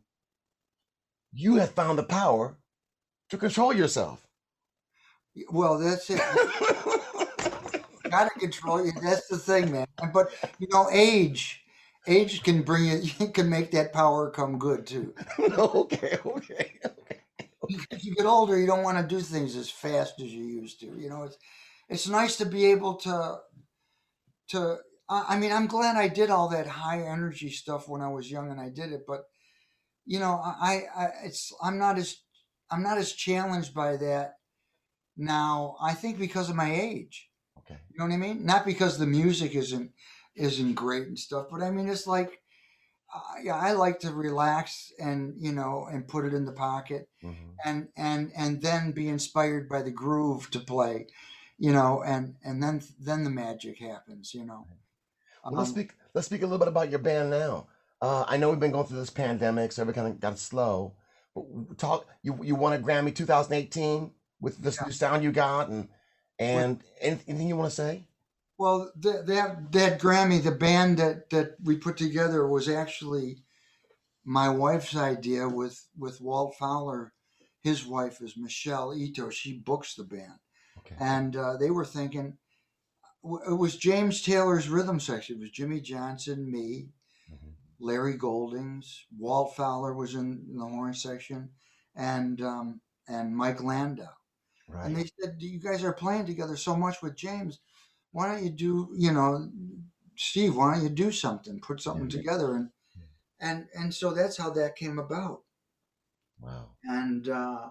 you 1.32 1.56
have 1.56 1.72
found 1.72 1.98
the 1.98 2.04
power 2.04 2.58
to 3.30 3.38
control 3.38 3.74
yourself. 3.74 4.28
Well, 5.52 5.80
that's 5.80 6.10
it. 6.10 6.22
Got 8.14 8.32
to 8.32 8.40
control 8.40 8.86
you. 8.86 8.92
That's 9.02 9.28
the 9.28 9.40
thing, 9.40 9.72
man. 9.72 9.88
But 10.14 10.32
you 10.60 10.68
know, 10.72 10.88
age, 10.92 11.64
age 12.08 12.44
can 12.44 12.62
bring 12.62 12.86
it. 12.86 13.34
Can 13.34 13.50
make 13.50 13.72
that 13.72 13.92
power 13.92 14.30
come 14.30 14.60
good 14.60 14.86
too. 14.86 15.16
okay, 15.40 16.20
okay. 16.24 16.74
okay. 16.86 17.22
As 17.92 18.06
you 18.06 18.14
get 18.14 18.28
older, 18.28 18.56
you 18.60 18.68
don't 18.68 18.84
want 18.84 19.00
to 19.00 19.16
do 19.16 19.20
things 19.20 19.56
as 19.56 19.72
fast 19.72 20.20
as 20.20 20.28
you 20.28 20.44
used 20.46 20.80
to. 20.82 20.86
You 20.86 21.10
know, 21.10 21.24
it's 21.24 21.38
it's 21.90 22.08
nice 22.08 22.36
to 22.38 22.46
be 22.46 22.66
able 22.66 22.98
to 22.98 23.38
to 24.50 24.78
I, 25.10 25.26
I 25.30 25.40
mean, 25.40 25.52
I'm 25.52 25.66
glad 25.66 25.96
I 25.96 26.08
did 26.08 26.30
all 26.30 26.50
that 26.50 26.68
high 26.68 27.02
energy 27.02 27.50
stuff 27.50 27.90
when 27.90 28.02
I 28.02 28.10
was 28.10 28.30
young 28.30 28.52
and 28.52 28.62
I 28.62 28.70
did 28.70 28.92
it, 28.92 29.06
but 29.08 29.24
you 30.06 30.20
know, 30.20 30.40
I, 30.44 30.84
I 30.96 31.08
it's 31.26 31.52
I'm 31.64 31.80
not 31.80 31.98
as 31.98 32.18
I'm 32.70 32.84
not 32.84 33.00
as 33.00 33.14
challenged 33.14 33.74
by 33.74 33.98
that 33.98 34.36
now. 35.18 35.78
I 35.82 35.94
think 35.96 36.20
because 36.20 36.52
of 36.52 36.56
my 36.56 36.72
age. 36.74 37.30
Okay. 37.66 37.80
You 37.92 37.98
know 38.00 38.06
what 38.06 38.14
I 38.14 38.18
mean? 38.18 38.46
Not 38.46 38.66
because 38.66 38.98
the 38.98 39.08
music 39.08 39.56
isn't 39.56 39.92
isn't 40.36 40.74
great 40.74 41.08
and 41.08 41.18
stuff, 41.20 41.48
but 41.52 41.62
I 41.62 41.70
mean 41.72 41.88
it's 41.88 42.08
like 42.08 42.42
uh, 43.16 43.36
yeah, 43.44 43.56
I 43.56 43.74
like 43.74 44.00
to 44.00 44.12
relax 44.12 44.92
and 45.00 45.36
you 45.38 45.52
know 45.52 45.88
and 45.92 46.08
put 46.08 46.26
it 46.26 46.34
in 46.34 46.46
the 46.46 46.52
pocket 46.52 47.08
Mm-hmm. 47.24 47.52
and 47.64 47.88
and 47.96 48.32
and 48.36 48.62
then 48.62 48.92
be 48.92 49.08
inspired 49.08 49.70
by 49.70 49.82
the 49.82 49.92
groove 49.92 50.50
to 50.52 50.60
play, 50.60 51.08
you 51.58 51.72
know, 51.72 52.04
and 52.04 52.36
and 52.44 52.62
then 52.62 52.82
then 53.00 53.24
the 53.24 53.30
magic 53.30 53.80
happens, 53.80 54.34
you 54.34 54.44
know. 54.46 54.68
Well, 55.46 55.54
let's 55.56 55.70
Um, 55.70 55.76
speak. 55.76 55.94
Let's 56.14 56.28
speak 56.28 56.42
a 56.42 56.46
little 56.46 56.60
bit 56.60 56.68
about 56.68 56.90
your 56.90 57.00
band 57.00 57.30
now. 57.30 57.68
Uh, 58.02 58.26
I 58.28 58.36
know 58.38 58.50
we've 58.50 58.60
been 58.60 58.72
going 58.72 58.86
through 58.88 59.00
this 59.00 59.10
pandemic, 59.10 59.72
so 59.72 59.82
everything 59.82 60.04
kind 60.04 60.14
of 60.16 60.20
got 60.20 60.38
slow. 60.38 60.94
But 61.34 61.78
talk. 61.78 62.06
You 62.24 62.38
you 62.44 62.56
won 62.56 62.74
a 62.74 62.80
Grammy 62.80 63.16
2018 63.16 64.12
with 64.42 64.58
this 64.58 64.82
new 64.82 64.92
sound 64.92 65.24
you 65.24 65.32
got, 65.32 65.70
and 65.70 65.88
and 66.44 66.84
anyth- 67.04 67.24
anything 67.28 67.48
you 67.48 67.56
want 67.56 67.70
to 67.70 67.76
say? 67.76 68.08
Well, 68.58 68.92
that 68.98 69.26
that 69.28 69.72
that 69.72 70.00
Grammy, 70.00 70.42
the 70.42 70.52
band 70.52 70.98
that 71.00 71.30
that 71.32 71.56
we 71.64 71.78
put 71.78 71.98
together 71.98 72.48
was 72.48 72.70
actually 72.70 73.44
my 74.24 74.50
wife's 74.50 74.96
idea 74.96 75.48
with 75.48 75.86
with 75.98 76.22
Walt 76.22 76.56
Fowler. 76.60 77.14
His 77.62 77.86
wife 77.86 78.22
is 78.22 78.38
Michelle 78.38 78.94
Ito. 78.94 79.30
She 79.30 79.58
books 79.58 79.96
the 79.96 80.04
band, 80.04 80.40
and 81.00 81.36
uh, 81.36 81.58
they 81.58 81.72
were 81.72 81.86
thinking 81.86 82.38
it 83.24 83.58
was 83.58 83.78
James 83.78 84.22
Taylor's 84.22 84.68
rhythm 84.68 85.00
section. 85.00 85.38
It 85.38 85.42
was 85.42 85.52
Jimmy 85.52 85.80
Johnson, 85.80 86.52
me, 86.52 86.90
Larry 87.80 88.18
Goldings, 88.18 89.06
Walt 89.18 89.56
Fowler 89.56 89.94
was 89.94 90.16
in, 90.16 90.46
the 90.56 90.66
horn 90.66 90.94
section, 90.94 91.50
and 91.96 92.42
um, 92.42 92.82
and 93.08 93.36
Mike 93.36 93.64
Landau. 93.64 94.10
And 94.72 94.96
they 94.96 95.10
said, 95.20 95.36
"You 95.40 95.60
guys 95.60 95.84
are 95.84 95.94
playing 95.94 96.26
together 96.26 96.56
so 96.56 96.76
much 96.76 97.02
with 97.02 97.16
James. 97.16 97.60
Why 98.12 98.28
don't 98.28 98.44
you 98.44 98.50
do, 98.50 98.90
you 98.98 99.12
know, 99.12 99.50
Steve? 100.16 100.56
Why 100.56 100.74
don't 100.74 100.84
you 100.84 100.90
do 100.90 101.12
something? 101.12 101.60
Put 101.60 101.82
something 101.82 102.10
together?" 102.10 102.56
And 102.56 102.70
and 103.40 103.68
and 103.76 103.94
so 103.94 104.14
that's 104.14 104.38
how 104.38 104.50
that 104.52 104.76
came 104.76 105.00
about. 105.00 105.42
Wow. 106.40 106.70
And 106.84 107.30
uh, 107.30 107.70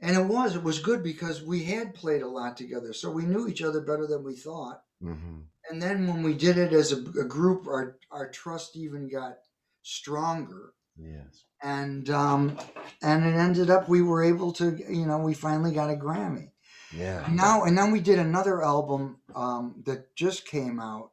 and 0.00 0.16
it 0.16 0.26
was 0.26 0.56
it 0.56 0.62
was 0.62 0.78
good 0.78 1.02
because 1.02 1.42
we 1.42 1.64
had 1.64 1.94
played 1.94 2.22
a 2.22 2.28
lot 2.28 2.56
together, 2.56 2.92
so 2.92 3.10
we 3.10 3.24
knew 3.24 3.48
each 3.48 3.62
other 3.62 3.80
better 3.80 4.06
than 4.06 4.22
we 4.22 4.36
thought. 4.36 4.82
Mm-hmm. 5.02 5.40
And 5.70 5.82
then 5.82 6.06
when 6.06 6.22
we 6.22 6.34
did 6.34 6.58
it 6.58 6.72
as 6.72 6.92
a, 6.92 6.96
a 6.96 7.24
group, 7.24 7.66
our 7.66 7.98
our 8.10 8.30
trust 8.30 8.76
even 8.76 9.08
got 9.08 9.38
stronger 9.82 10.74
Yes. 10.98 11.44
And 11.62 12.08
um, 12.10 12.58
and 13.02 13.24
it 13.24 13.34
ended 13.34 13.70
up 13.70 13.88
we 13.88 14.02
were 14.02 14.22
able 14.22 14.52
to 14.54 14.76
you 14.88 15.06
know 15.06 15.18
we 15.18 15.34
finally 15.34 15.72
got 15.72 15.90
a 15.90 15.94
Grammy. 15.94 16.50
Yeah. 16.94 17.24
And 17.26 17.36
now 17.36 17.64
and 17.64 17.76
then 17.76 17.90
we 17.92 18.00
did 18.00 18.18
another 18.18 18.62
album 18.62 19.18
um, 19.34 19.82
that 19.86 20.14
just 20.14 20.46
came 20.46 20.78
out. 20.80 21.10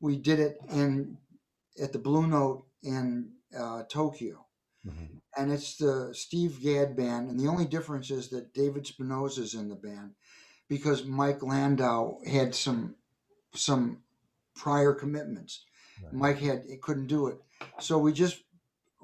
We 0.00 0.16
did 0.16 0.38
it 0.40 0.58
in 0.70 1.16
at 1.82 1.92
the 1.92 1.98
Blue 1.98 2.26
Note 2.26 2.66
in 2.82 3.30
uh, 3.58 3.84
Tokyo, 3.88 4.46
Mm-hmm. 4.86 5.18
and 5.36 5.52
it's 5.52 5.76
the 5.76 6.10
Steve 6.12 6.58
Gadd 6.60 6.96
band. 6.96 7.30
And 7.30 7.38
the 7.38 7.46
only 7.46 7.66
difference 7.66 8.10
is 8.10 8.30
that 8.30 8.52
David 8.52 8.84
Spinozza's 8.84 9.54
in 9.54 9.68
the 9.68 9.76
band 9.76 10.14
because 10.68 11.04
Mike 11.06 11.40
Landau 11.40 12.18
had 12.26 12.52
some 12.54 12.96
some 13.54 13.98
prior 14.56 14.92
commitments. 14.92 15.64
Mike 16.10 16.38
had 16.40 16.64
couldn't 16.82 17.06
do 17.06 17.28
it, 17.28 17.36
so 17.78 17.96
we 17.96 18.12
just 18.12 18.42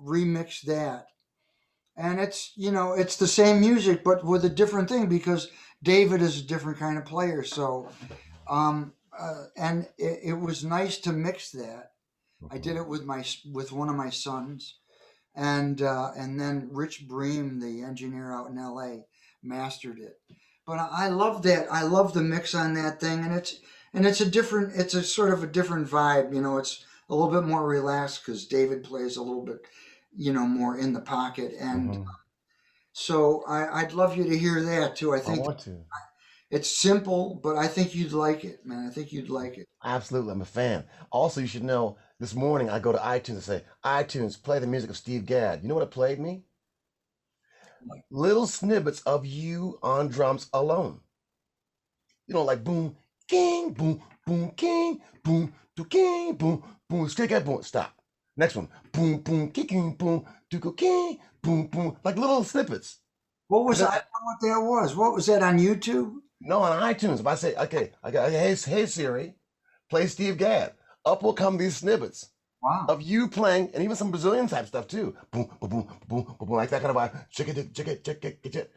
remixed 0.05 0.63
that. 0.63 1.07
And 1.97 2.21
it's 2.21 2.53
you 2.57 2.71
know 2.71 2.93
it's 2.93 3.17
the 3.17 3.27
same 3.27 3.61
music 3.61 4.05
but 4.05 4.25
with 4.25 4.45
a 4.45 4.49
different 4.49 4.89
thing 4.89 5.09
because 5.09 5.49
David 5.83 6.23
is 6.23 6.41
a 6.41 6.47
different 6.47 6.79
kind 6.79 6.99
of 6.99 7.05
player. 7.05 7.43
So, 7.43 7.89
um, 8.49 8.93
uh, 9.19 9.45
and 9.57 9.89
it, 9.97 10.21
it 10.25 10.33
was 10.35 10.65
nice 10.65 10.99
to 10.99 11.13
mix 11.13 11.51
that. 11.53 11.93
I 12.51 12.59
did 12.59 12.77
it 12.77 12.87
with 12.87 13.05
my 13.05 13.25
with 13.53 13.73
one 13.73 13.89
of 13.89 13.97
my 13.97 14.11
sons, 14.11 14.79
and 15.35 15.83
uh, 15.83 16.11
and 16.17 16.41
then 16.41 16.69
Rich 16.73 17.07
Breen, 17.09 17.59
the 17.59 17.83
engineer 17.83 18.33
out 18.33 18.51
in 18.51 18.59
L.A., 18.59 19.05
mastered 19.43 19.99
it. 19.99 20.21
But 20.67 20.79
I 20.79 21.09
love 21.09 21.43
that. 21.45 21.67
I 21.71 21.83
love 21.83 22.13
the 22.13 22.23
mix 22.23 22.55
on 22.55 22.75
that 22.75 23.01
thing, 23.01 23.25
and 23.25 23.35
it's 23.35 23.59
and 23.95 24.07
it's 24.07 24.21
a 24.21 24.31
different. 24.31 24.75
It's 24.77 24.95
a 24.95 25.03
sort 25.03 25.33
of 25.33 25.43
a 25.43 25.49
different 25.49 25.89
vibe. 25.89 26.35
You 26.35 26.41
know, 26.41 26.59
it's 26.59 26.85
a 27.09 27.15
little 27.15 27.33
bit 27.33 27.49
more 27.49 27.67
relaxed 27.67 28.25
because 28.25 28.47
David 28.47 28.85
plays 28.85 29.17
a 29.17 29.23
little 29.23 29.45
bit, 29.45 29.61
you 30.17 30.33
know, 30.33 30.47
more 30.47 30.79
in 30.79 30.93
the 30.93 31.01
pocket, 31.01 31.55
and 31.61 31.97
Mm-hmm. 31.97 32.13
so 32.93 33.45
I, 33.47 33.83
I'd 33.83 33.93
love 33.95 34.17
you 34.17 34.25
to 34.25 34.39
hear 34.39 34.63
that 34.63 34.97
too. 34.97 35.15
I 35.15 35.21
I 35.25 35.31
think 35.31 35.45
want 35.45 35.61
to. 35.61 35.87
it's 36.51 36.71
simple, 36.71 37.37
but 37.43 37.57
I 37.57 37.69
think 37.69 37.95
you'd 37.95 38.13
like 38.13 38.45
it, 38.45 38.65
man. 38.65 38.87
I 38.87 38.91
think 38.91 39.13
you'd 39.13 39.31
like 39.31 39.59
it. 39.59 39.69
Absolutely, 39.83 40.31
I'm 40.31 40.41
a 40.41 40.45
fan. 40.45 40.87
Also, 41.11 41.41
you 41.41 41.49
should 41.49 41.65
know 41.65 41.99
this 42.21 42.33
morning 42.33 42.71
I 42.71 42.79
go 42.79 42.93
to 42.93 42.99
iTunes 42.99 43.29
and 43.35 43.43
say, 43.43 43.65
iTunes, 43.85 44.41
play 44.41 44.61
the 44.61 44.67
music 44.69 44.89
of 44.91 44.97
Steve 44.97 45.27
Gadd. 45.27 45.63
You 45.63 45.69
know 45.69 45.75
what 45.75 45.83
it 45.83 45.91
played 45.91 46.21
me? 46.21 46.45
Little 48.11 48.47
snippets 48.47 49.01
of 49.05 49.25
you 49.25 49.79
on 49.83 50.09
drums 50.09 50.51
alone. 50.53 51.01
You 52.29 52.35
know, 52.35 52.45
like 52.45 52.63
boom, 52.63 52.97
king, 53.27 53.73
boom, 53.73 54.01
boom, 54.25 54.53
king, 54.53 55.03
boom, 55.25 55.53
do 55.75 55.85
king, 55.85 56.37
boom, 56.37 56.63
boom, 56.89 57.09
stick 57.09 57.33
at 57.33 57.45
boom, 57.45 57.63
stop. 57.63 57.98
Next 58.39 58.57
one, 58.57 58.71
boom, 58.93 59.21
boom, 59.23 59.53
kicking, 59.53 59.95
boom, 59.97 60.27
do 60.51 60.61
go 60.61 60.73
king, 60.73 61.21
boom, 61.43 61.69
boom, 61.69 61.99
like 62.05 62.19
little 62.19 62.45
snippets. 62.45 63.01
What 63.49 63.67
was 63.67 63.81
That- 63.81 63.91
I? 63.91 63.95
don't 63.97 64.05
know 64.05 64.27
What 64.27 64.41
that 64.43 64.71
was? 64.71 64.97
What 64.97 65.15
was 65.15 65.27
that 65.29 65.45
on 65.45 65.59
YouTube? 65.61 66.15
No, 66.43 66.61
on 66.63 66.83
iTunes. 66.83 67.21
If 67.21 67.29
I 67.29 67.37
say, 67.37 67.57
okay, 67.57 67.93
I 68.05 68.13
got 68.13 68.31
hey, 68.33 68.57
hey 68.57 68.87
Siri, 68.87 69.37
play 69.91 70.09
Steve 70.09 70.39
Gadd. 70.39 70.75
Up 71.07 71.23
will 71.23 71.35
come 71.35 71.59
these 71.59 71.77
snippets 71.79 72.31
wow. 72.63 72.87
of 72.91 73.03
you 73.03 73.29
playing, 73.29 73.73
and 73.75 73.85
even 73.85 73.97
some 73.97 74.11
Brazilian 74.13 74.49
type 74.49 74.69
stuff 74.69 74.89
too. 74.89 75.17
Boom, 75.33 75.49
boom, 75.61 75.71
boom, 75.71 75.89
boom, 76.09 76.25
boom, 76.25 76.37
boom, 76.41 76.51
like 76.57 76.71
that 76.71 76.83
kind 76.83 76.97
of 76.97 77.03
vibe. 77.03 77.31
Check 77.31 77.49
it, 77.49 77.75
check 77.75 77.89
it, 77.89 78.05
check 78.05 78.25
it, 78.25 78.43
check 78.45 78.57
it. 78.57 78.73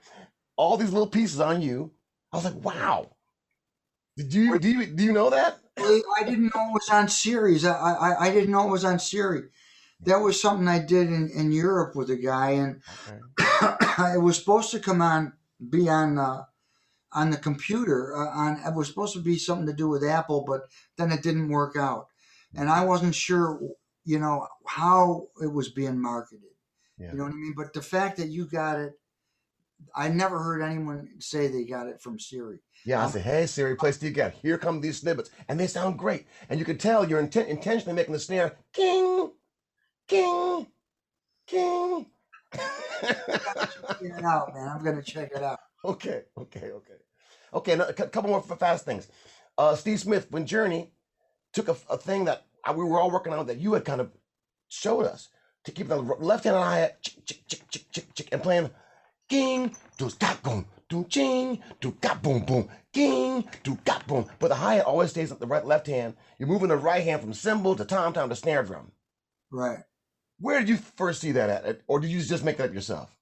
All 0.58 0.78
these 0.78 0.94
little 0.94 1.08
pieces 1.08 1.42
on 1.42 1.62
you. 1.62 1.92
I 2.34 2.38
was 2.38 2.46
like, 2.46 2.64
wow. 2.66 3.10
Did 4.18 4.34
you 4.34 4.60
do 4.60 4.70
you 4.70 4.86
do 4.86 5.04
you 5.04 5.14
know 5.14 5.30
that? 5.30 5.60
I 5.78 6.24
didn't 6.24 6.52
know 6.54 6.70
it 6.70 6.74
was 6.74 6.90
on 6.92 7.08
series. 7.08 7.66
I, 7.66 7.74
I 7.74 8.26
I 8.28 8.32
didn't 8.32 8.52
know 8.52 8.68
it 8.68 8.72
was 8.72 8.86
on 8.86 9.00
Siri. 9.00 9.44
That 10.02 10.18
was 10.18 10.42
something 10.42 10.68
I 10.68 10.80
did 10.80 11.08
in, 11.08 11.30
in 11.30 11.52
Europe 11.52 11.96
with 11.96 12.10
a 12.10 12.16
guy, 12.16 12.52
and 12.52 12.82
it 14.16 14.22
was 14.22 14.38
supposed 14.38 14.72
to 14.72 14.80
come 14.80 15.02
on, 15.02 15.34
be 15.70 15.88
on 15.88 16.18
uh, 16.18 16.44
on 17.14 17.30
the 17.30 17.38
computer. 17.38 18.16
Uh, 18.16 18.30
on 18.30 18.60
it 18.66 18.76
was 18.76 18.88
supposed 18.88 19.14
to 19.14 19.22
be 19.22 19.38
something 19.38 19.68
to 19.68 19.74
do 19.74 19.88
with 19.88 20.04
Apple, 20.04 20.44
but 20.46 20.62
then 20.98 21.12
it 21.12 21.24
didn't 21.24 21.50
work 21.50 21.76
out, 21.78 22.08
and 22.56 22.70
I 22.70 22.84
wasn't 22.84 23.16
sure, 23.16 23.62
you 24.04 24.20
know, 24.20 24.48
how 24.66 25.28
it 25.42 25.54
was 25.54 25.70
being 25.70 26.02
marketed. 26.02 26.50
Yeah. 26.98 27.12
You 27.12 27.18
know 27.18 27.24
what 27.24 27.34
I 27.34 27.36
mean? 27.36 27.54
But 27.56 27.74
the 27.74 27.82
fact 27.82 28.18
that 28.18 28.30
you 28.30 28.46
got 28.46 28.80
it, 28.80 28.94
I 29.96 30.10
never 30.10 30.42
heard 30.42 30.62
anyone 30.62 31.10
say 31.20 31.48
they 31.48 31.64
got 31.64 31.88
it 31.88 32.02
from 32.02 32.20
Siri. 32.20 32.60
Yeah, 32.86 33.06
I 33.06 33.10
said, 33.10 33.22
hey 33.24 33.46
Siri, 33.46 33.76
play 33.76 33.92
Steve 33.92 34.14
Gadd. 34.14 34.34
Here 34.42 34.58
come 34.58 34.82
these 34.82 35.00
snippets, 35.00 35.30
and 35.48 35.60
they 35.60 35.68
sound 35.68 36.00
great. 36.00 36.28
And 36.50 36.60
you 36.60 36.66
can 36.66 36.78
tell 36.78 37.08
you're 37.08 37.22
inten- 37.22 37.48
intentionally 37.48 37.96
making 37.96 38.14
the 38.14 38.20
snare 38.20 38.58
king, 38.74 39.32
king, 40.08 40.68
king. 41.48 42.08
Check 42.54 43.18
it 44.02 44.24
out, 44.24 44.54
man. 44.54 44.68
I'm 44.68 44.84
gonna 44.84 45.02
check 45.02 45.32
it 45.36 45.44
out. 45.44 45.60
Okay, 45.84 46.26
okay, 46.38 46.70
okay. 46.70 46.94
Okay, 47.56 47.74
a 47.74 47.92
couple 47.94 48.30
more 48.30 48.42
fast 48.44 48.86
things. 48.86 49.08
Uh, 49.58 49.76
Steve 49.76 50.00
Smith, 50.00 50.28
when 50.30 50.46
Journey 50.46 50.94
took 51.54 51.68
a, 51.70 51.76
a 51.90 51.98
thing 51.98 52.26
that 52.26 52.46
I, 52.64 52.72
we 52.72 52.84
were 52.84 53.00
all 53.00 53.10
working 53.10 53.34
on 53.34 53.48
that 53.48 53.58
you 53.58 53.74
had 53.74 53.84
kind 53.84 54.00
of 54.00 54.12
showed 54.70 55.06
us 55.06 55.30
to 55.64 55.72
keep 55.72 55.88
the 55.88 55.98
left 55.98 56.44
hand 56.44 56.56
on 56.56 56.64
hi 56.64 56.78
hat, 56.78 57.08
and 58.32 58.44
playing 58.44 58.70
ging, 59.32 59.76
do 59.98 60.12
got 60.20 60.44
boom, 60.44 60.68
do 60.90 61.06
ching, 61.10 61.64
do 61.82 61.94
got 62.02 62.22
boom, 62.24 62.46
boom, 62.46 62.70
king, 62.94 63.50
do 63.64 63.80
got 63.86 64.08
boom. 64.08 64.28
But 64.40 64.50
the 64.50 64.56
hi 64.56 64.76
hat 64.76 64.86
always 64.86 65.12
stays 65.12 65.34
at 65.34 65.40
the 65.42 65.48
right 65.48 65.66
left 65.66 65.88
hand. 65.88 66.16
You're 66.40 66.50
moving 66.50 66.70
the 66.70 66.78
right 66.78 67.04
hand 67.04 67.22
from 67.22 67.34
cymbal 67.34 67.76
to 67.78 67.86
tom 67.86 68.14
tom 68.14 68.30
to 68.30 68.38
snare 68.38 68.64
drum. 68.64 68.92
Right. 69.52 69.80
Where 70.40 70.60
did 70.60 70.70
you 70.70 70.78
first 70.78 71.22
see 71.22 71.34
that 71.34 71.50
at, 71.66 71.82
or 71.88 72.00
did 72.02 72.12
you 72.12 72.22
just 72.22 72.46
make 72.46 72.58
that 72.58 72.70
up 72.70 72.76
yourself? 72.76 73.16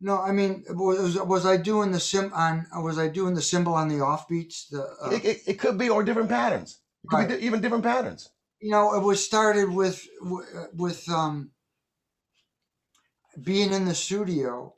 No, 0.00 0.20
I 0.20 0.32
mean, 0.32 0.64
was 0.70 1.16
was 1.18 1.46
I 1.46 1.58
doing 1.58 1.92
the 1.92 2.00
sim 2.00 2.32
on? 2.34 2.66
Was 2.84 2.98
I 2.98 3.08
doing 3.08 3.34
the 3.34 3.42
cymbal 3.42 3.74
on 3.74 3.88
the 3.88 3.96
offbeats? 3.96 4.68
The 4.70 4.82
uh, 5.04 5.10
It, 5.10 5.24
it, 5.24 5.38
it 5.48 5.54
could 5.60 5.78
be, 5.78 5.90
or 5.90 6.04
different 6.04 6.30
patterns. 6.30 6.80
It 7.04 7.08
could 7.08 7.28
be 7.28 7.34
di- 7.36 7.46
even 7.46 7.60
different 7.62 7.84
patterns. 7.84 8.30
you 8.60 8.70
know, 8.70 8.94
it 8.94 9.02
was 9.02 9.24
started 9.24 9.70
with 9.70 10.06
with 10.74 11.08
um 11.10 11.52
being 13.42 13.72
in 13.72 13.86
the 13.86 13.94
studio, 13.94 14.74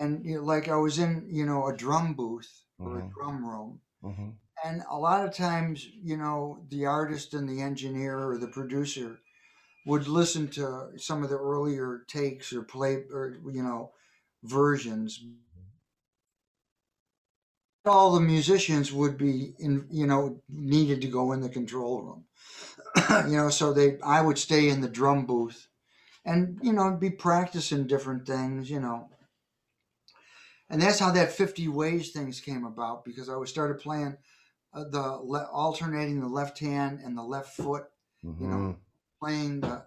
and 0.00 0.24
you 0.24 0.36
know, 0.36 0.42
like 0.44 0.68
I 0.68 0.76
was 0.76 0.98
in 0.98 1.28
you 1.30 1.46
know 1.46 1.66
a 1.68 1.76
drum 1.76 2.14
booth 2.14 2.64
or 2.84 3.00
a 3.00 3.04
Mhm. 3.04 3.14
drum 3.16 3.44
room, 3.46 3.82
Mm-hmm. 4.02 4.30
And 4.64 4.82
a 4.90 4.98
lot 4.98 5.26
of 5.26 5.34
times, 5.34 5.86
you 5.86 6.16
know, 6.16 6.64
the 6.68 6.86
artist 6.86 7.34
and 7.34 7.48
the 7.48 7.60
engineer 7.62 8.18
or 8.28 8.38
the 8.38 8.48
producer 8.48 9.20
would 9.86 10.08
listen 10.08 10.48
to 10.52 10.92
some 10.98 11.22
of 11.24 11.30
the 11.30 11.38
earlier 11.38 12.04
takes 12.08 12.52
or 12.52 12.62
play 12.64 12.96
or 13.12 13.38
you 13.52 13.62
know 13.62 13.92
versions 14.44 15.20
all 17.86 18.12
the 18.12 18.20
musicians 18.20 18.92
would 18.92 19.16
be 19.16 19.54
in 19.58 19.86
you 19.90 20.06
know 20.06 20.42
needed 20.48 21.00
to 21.00 21.08
go 21.08 21.32
in 21.32 21.40
the 21.40 21.48
control 21.48 22.02
room 22.02 22.24
you 23.30 23.36
know 23.36 23.50
so 23.50 23.72
they 23.72 23.98
i 24.02 24.20
would 24.20 24.38
stay 24.38 24.68
in 24.68 24.80
the 24.80 24.88
drum 24.88 25.26
booth 25.26 25.68
and 26.24 26.60
you 26.62 26.72
know 26.72 26.96
be 26.96 27.10
practicing 27.10 27.86
different 27.86 28.26
things 28.26 28.70
you 28.70 28.80
know 28.80 29.10
and 30.70 30.80
that's 30.82 30.98
how 30.98 31.10
that 31.12 31.32
50 31.32 31.68
ways 31.68 32.10
things 32.12 32.40
came 32.40 32.64
about 32.64 33.04
because 33.04 33.28
i 33.28 33.36
was 33.36 33.50
started 33.50 33.78
playing 33.80 34.16
uh, 34.74 34.84
the 34.84 35.02
le- 35.02 35.48
alternating 35.52 36.20
the 36.20 36.28
left 36.28 36.58
hand 36.58 37.00
and 37.00 37.16
the 37.16 37.22
left 37.22 37.54
foot 37.56 37.84
you 38.38 38.48
know 38.48 38.56
Mhm. 38.56 38.76
playing 39.20 39.60
the 39.60 39.86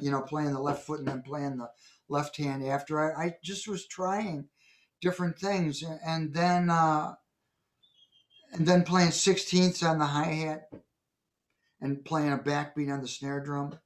you 0.00 0.10
know 0.10 0.22
playing 0.22 0.52
the 0.52 0.60
left 0.60 0.84
foot 0.84 0.98
and 1.00 1.08
then 1.08 1.22
playing 1.22 1.56
the 1.56 1.70
left 2.08 2.36
hand 2.36 2.64
after. 2.64 3.00
I, 3.00 3.24
I 3.26 3.36
just 3.42 3.66
was 3.66 3.86
trying 3.86 4.48
different 5.00 5.38
things 5.38 5.82
and 5.82 6.32
then 6.34 6.70
uh 6.70 7.14
and 8.52 8.66
then 8.66 8.84
playing 8.84 9.10
sixteenths 9.10 9.82
on 9.82 9.98
the 9.98 10.06
hi-hat 10.06 10.70
and 11.80 12.04
playing 12.04 12.32
a 12.32 12.38
backbeat 12.38 12.92
on 12.92 13.00
the 13.00 13.08
snare 13.08 13.40
drum 13.40 13.78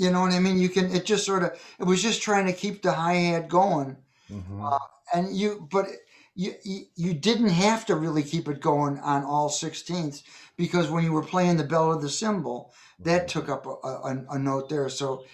you 0.00 0.10
know 0.10 0.22
what 0.22 0.32
i 0.32 0.40
mean? 0.40 0.58
You 0.58 0.68
can 0.68 0.90
it 0.94 1.04
just 1.04 1.26
sort 1.26 1.42
of 1.42 1.50
it 1.78 1.84
was 1.84 2.02
just 2.02 2.22
trying 2.22 2.46
to 2.46 2.52
keep 2.52 2.82
the 2.82 2.92
hi-hat 2.92 3.48
going. 3.48 3.96
Mm-hmm. 4.30 4.64
uh, 4.64 4.78
and 5.12 5.36
you 5.36 5.68
but 5.70 5.86
you, 6.34 6.54
you 6.64 6.84
you 6.96 7.14
didn't 7.14 7.50
have 7.50 7.84
to 7.86 7.96
really 7.96 8.22
keep 8.22 8.48
it 8.48 8.60
going 8.60 8.98
on 9.00 9.24
all 9.24 9.48
sixteenths 9.48 10.22
because 10.56 10.88
when 10.88 11.04
you 11.04 11.12
were 11.12 11.22
playing 11.22 11.56
the 11.56 11.64
bell 11.64 11.92
of 11.92 12.00
the 12.00 12.08
cymbal 12.08 12.72
that 13.00 13.28
took 13.28 13.48
up 13.48 13.66
a, 13.66 13.88
a, 13.88 14.24
a 14.30 14.38
note 14.38 14.68
there. 14.68 14.88
So 14.88 15.24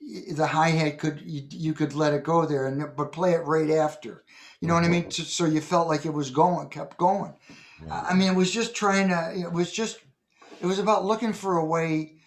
the 0.00 0.46
hi-hat 0.46 0.98
could 0.98 1.20
you, 1.24 1.42
you 1.50 1.72
could 1.74 1.94
let 1.94 2.14
it 2.14 2.24
go 2.24 2.46
there 2.46 2.66
and 2.66 2.96
but 2.96 3.12
play 3.12 3.32
it 3.32 3.44
right 3.44 3.70
after. 3.70 4.24
You 4.60 4.68
know 4.68 4.74
what 4.74 4.84
i 4.84 4.88
mean? 4.88 5.10
So, 5.10 5.22
so 5.22 5.44
you 5.44 5.60
felt 5.60 5.88
like 5.88 6.06
it 6.06 6.12
was 6.12 6.30
going 6.30 6.68
kept 6.70 6.96
going. 6.96 7.34
I 7.90 8.08
I 8.10 8.14
mean, 8.14 8.32
it 8.32 8.36
was 8.36 8.50
just 8.50 8.74
trying 8.74 9.08
to. 9.08 9.32
It 9.36 9.52
was 9.52 9.70
just. 9.72 9.98
It 10.60 10.66
was 10.66 10.80
about 10.80 11.04
looking 11.04 11.32
for 11.32 11.58
a 11.58 11.64
way 11.64 12.17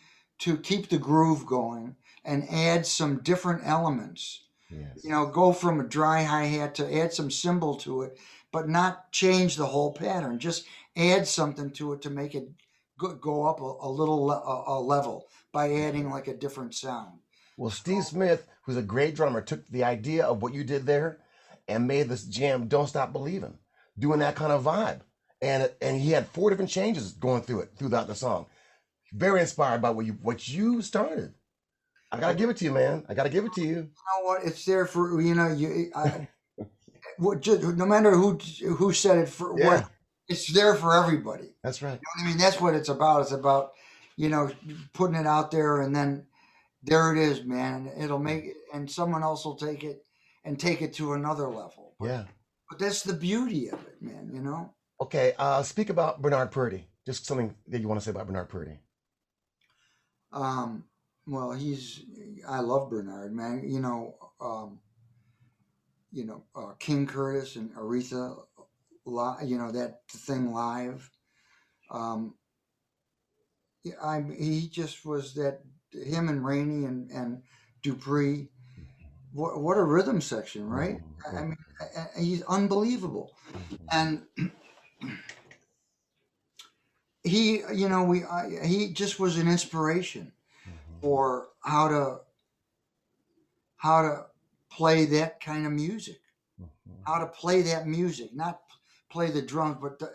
to 0.41 0.57
keep 0.57 0.89
the 0.89 0.97
groove 0.97 1.45
going 1.45 1.95
and 2.25 2.49
add 2.49 2.85
some 2.85 3.19
different 3.19 3.61
elements. 3.65 4.43
Yes. 4.69 5.03
You 5.03 5.11
know, 5.11 5.25
go 5.25 5.53
from 5.53 5.79
a 5.79 5.83
dry 5.83 6.23
hi 6.23 6.45
hat 6.45 6.75
to 6.75 6.99
add 6.99 7.13
some 7.13 7.29
cymbal 7.29 7.75
to 7.77 8.03
it, 8.03 8.17
but 8.51 8.69
not 8.69 9.11
change 9.11 9.55
the 9.55 9.67
whole 9.67 9.93
pattern. 9.93 10.39
Just 10.39 10.65
add 10.95 11.27
something 11.27 11.71
to 11.71 11.93
it 11.93 12.01
to 12.01 12.09
make 12.09 12.35
it 12.35 12.49
go, 12.97 13.45
up 13.45 13.59
a, 13.59 13.87
a 13.87 13.89
little 13.89 14.25
le- 14.25 14.41
a, 14.41 14.79
a 14.79 14.79
level 14.79 15.27
by 15.51 15.73
adding 15.73 16.09
like 16.09 16.27
a 16.27 16.33
different 16.33 16.73
sound. 16.73 17.19
Well, 17.57 17.71
Steve 17.71 18.03
Smith, 18.03 18.47
who's 18.63 18.77
a 18.77 18.81
great 18.81 19.15
drummer, 19.15 19.41
took 19.41 19.67
the 19.67 19.83
idea 19.83 20.25
of 20.25 20.41
what 20.41 20.53
you 20.53 20.63
did 20.63 20.85
there 20.85 21.19
and 21.67 21.87
made 21.87 22.09
this 22.09 22.23
jam 22.23 22.67
"Don't 22.67 22.87
Stop 22.87 23.13
Believing," 23.13 23.57
doing 23.99 24.19
that 24.19 24.35
kind 24.35 24.51
of 24.51 24.63
vibe. 24.63 25.01
And 25.41 25.69
and 25.81 25.99
he 25.99 26.11
had 26.11 26.27
four 26.27 26.49
different 26.49 26.71
changes 26.71 27.11
going 27.11 27.41
through 27.41 27.61
it 27.61 27.71
throughout 27.75 28.07
the 28.07 28.15
song. 28.15 28.47
Very 29.13 29.41
inspired 29.41 29.81
by 29.81 29.89
what 29.89 30.05
you 30.05 30.13
what 30.21 30.47
you 30.47 30.81
started. 30.81 31.33
I 32.11 32.19
gotta 32.19 32.35
give 32.35 32.49
it 32.49 32.57
to 32.57 32.65
you, 32.65 32.71
man. 32.71 33.05
I 33.07 33.13
gotta 33.13 33.29
give 33.29 33.45
it 33.45 33.53
to 33.53 33.61
you. 33.61 33.67
You 33.67 33.81
know 33.83 34.23
what? 34.25 34.43
It's 34.43 34.65
there 34.65 34.85
for 34.85 35.21
you 35.21 35.35
know 35.35 35.49
you. 35.49 35.91
I, 35.95 36.27
what, 37.17 37.41
just, 37.41 37.63
no 37.63 37.85
matter 37.85 38.11
who 38.11 38.37
who 38.77 38.93
said 38.93 39.17
it 39.17 39.29
for 39.29 39.57
Yeah. 39.57 39.67
what, 39.67 39.89
it's 40.27 40.47
there 40.47 40.75
for 40.75 40.95
everybody. 40.95 41.55
That's 41.63 41.81
right. 41.81 41.93
You 41.93 41.95
know 41.95 42.23
what 42.23 42.23
I 42.23 42.27
mean, 42.27 42.37
that's 42.37 42.61
what 42.61 42.73
it's 42.73 42.89
about. 42.89 43.21
It's 43.21 43.31
about, 43.31 43.71
you 44.15 44.29
know, 44.29 44.49
putting 44.93 45.15
it 45.15 45.27
out 45.27 45.51
there 45.51 45.81
and 45.81 45.95
then 45.95 46.25
there 46.83 47.15
it 47.15 47.17
is, 47.17 47.43
man. 47.43 47.91
It'll 47.97 48.19
make 48.19 48.45
it, 48.45 48.57
and 48.73 48.89
someone 48.89 49.23
else 49.23 49.45
will 49.45 49.55
take 49.55 49.83
it 49.83 50.03
and 50.43 50.59
take 50.59 50.81
it 50.81 50.93
to 50.95 51.13
another 51.13 51.47
level. 51.47 51.95
Yeah. 52.01 52.23
But 52.69 52.79
that's 52.79 53.03
the 53.03 53.13
beauty 53.13 53.69
of 53.69 53.79
it, 53.85 54.01
man, 54.01 54.31
you 54.33 54.41
know? 54.41 54.73
Okay. 54.99 55.33
Uh, 55.37 55.61
speak 55.63 55.89
about 55.89 56.21
Bernard 56.21 56.51
Purdie. 56.51 56.87
Just 57.05 57.25
something 57.25 57.53
that 57.67 57.81
you 57.81 57.87
want 57.87 57.99
to 57.99 58.03
say 58.05 58.11
about 58.11 58.27
Bernard 58.27 58.49
Purdie. 58.49 58.79
Um, 60.33 60.85
well, 61.27 61.51
he's, 61.51 62.03
I 62.47 62.59
love 62.59 62.89
Bernard, 62.89 63.33
man. 63.33 63.63
You 63.65 63.79
know, 63.79 64.15
um, 64.39 64.79
you 66.11 66.25
know, 66.25 66.43
uh, 66.55 66.73
King 66.79 67.07
Curtis 67.07 67.55
and 67.55 67.73
Aretha, 67.75 68.35
you 69.05 69.57
know, 69.57 69.71
that 69.71 70.01
thing 70.09 70.51
live. 70.51 71.09
Um, 71.89 72.35
I 74.01 74.21
he 74.37 74.67
just 74.67 75.05
was 75.05 75.33
that 75.35 75.61
him 75.91 76.29
and 76.29 76.45
Rainey 76.45 76.85
and 76.85 77.09
and 77.11 77.43
Dupree. 77.81 78.49
What 79.33 79.59
what 79.61 79.77
a 79.77 79.83
rhythm 79.83 80.21
section, 80.21 80.69
right? 80.69 80.99
I 81.27 81.41
mean, 81.41 81.57
he's 82.17 82.43
unbelievable, 82.43 83.31
and 83.91 84.23
he, 87.23 87.61
you 87.73 87.87
know, 87.89 88.03
we 88.03 88.23
I, 88.23 88.65
he 88.65 88.93
just 88.93 89.19
was 89.19 89.37
an 89.37 89.47
inspiration 89.47 90.31
for 91.01 91.49
how 91.63 91.87
to 91.87 92.19
how 93.77 94.01
to 94.01 94.25
play 94.69 95.05
that 95.05 95.39
kind 95.43 95.65
of 95.65 95.71
music, 95.71 96.19
how 97.05 97.19
to 97.19 97.27
play 97.27 97.61
that 97.63 97.87
music, 97.87 98.33
not 98.33 98.61
play 99.09 99.29
the 99.31 99.41
drums, 99.41 99.77
but 99.81 99.99
the, 99.99 100.11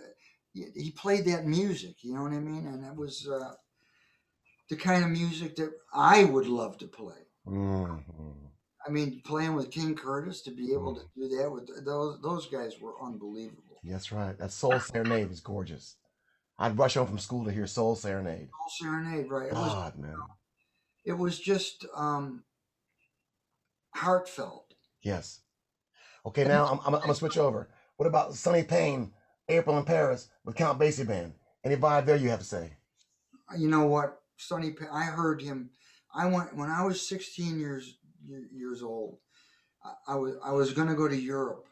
he 0.55 0.91
played 0.93 1.25
that 1.27 1.45
music. 1.47 1.97
You 2.03 2.15
know 2.15 2.23
what 2.23 2.33
I 2.33 2.39
mean? 2.39 2.67
And 2.67 2.85
it 2.85 2.97
was 2.97 3.29
uh, 3.29 3.55
the 4.71 4.77
kind 4.77 5.05
of 5.05 5.11
music 5.11 5.57
that 5.57 5.71
I 5.93 6.25
would 6.25 6.47
love 6.47 6.79
to 6.79 6.87
play. 6.87 7.27
Mhm. 7.47 8.03
I 8.87 8.91
mean, 8.91 9.21
playing 9.25 9.55
with 9.55 9.73
King 9.73 9.97
Curtis 9.97 10.43
to 10.43 10.53
be 10.53 10.73
able 10.73 10.95
to 10.95 11.03
do 11.17 11.29
that 11.37 11.51
with 11.51 11.85
those 11.85 12.21
those 12.23 12.47
guys 12.47 12.81
were 12.81 12.95
unbelievable. 13.03 13.81
That's 13.83 14.13
right. 14.13 14.37
That 14.39 14.53
Soul 14.53 14.79
Serenade 14.79 15.31
is 15.31 15.41
gorgeous. 15.41 15.97
I'd 16.59 16.79
rush 16.79 16.95
home 16.95 17.07
from 17.07 17.19
school 17.19 17.45
to 17.45 17.53
hear 17.53 17.67
Soul 17.67 17.97
Serenade. 17.97 18.49
Soul 18.51 18.91
Serenade, 18.91 19.31
right? 19.31 19.49
It 19.49 19.55
was 19.55 19.73
God, 19.73 19.99
man. 19.99 20.17
it 21.05 21.13
was 21.13 21.39
just 21.39 21.85
um, 21.95 22.45
heartfelt. 23.95 24.75
Yes. 25.03 25.41
Okay, 26.25 26.45
now 26.45 26.67
I'm, 26.67 26.81
I'm, 26.87 26.95
I'm 26.95 27.01
gonna 27.03 27.15
switch 27.15 27.39
over. 27.39 27.69
What 27.97 28.07
about 28.07 28.35
Sonny 28.35 28.63
Payne, 28.63 29.13
April 29.49 29.79
in 29.79 29.85
Paris 29.85 30.29
with 30.45 30.57
Count 30.57 30.79
Basie 30.79 31.07
Band? 31.07 31.35
Any 31.65 31.77
vibe 31.77 32.07
there 32.07 32.17
you 32.17 32.31
have 32.31 32.41
to 32.41 32.45
say? 32.45 32.77
you 33.57 33.69
know 33.69 33.87
what 33.87 34.21
sonny 34.37 34.71
Payne, 34.71 34.89
i 34.93 35.05
heard 35.05 35.41
him 35.41 35.71
i 36.15 36.27
went 36.27 36.57
when 36.57 36.69
i 36.69 36.83
was 36.83 37.09
16 37.09 37.59
years 37.59 37.99
years 38.53 38.83
old 38.83 39.19
I, 39.85 40.15
I 40.15 40.17
was 40.17 40.35
i 40.45 40.53
was 40.53 40.73
going 40.73 40.89
to 40.89 40.95
go 40.95 41.09
to 41.09 41.17
europe 41.17 41.67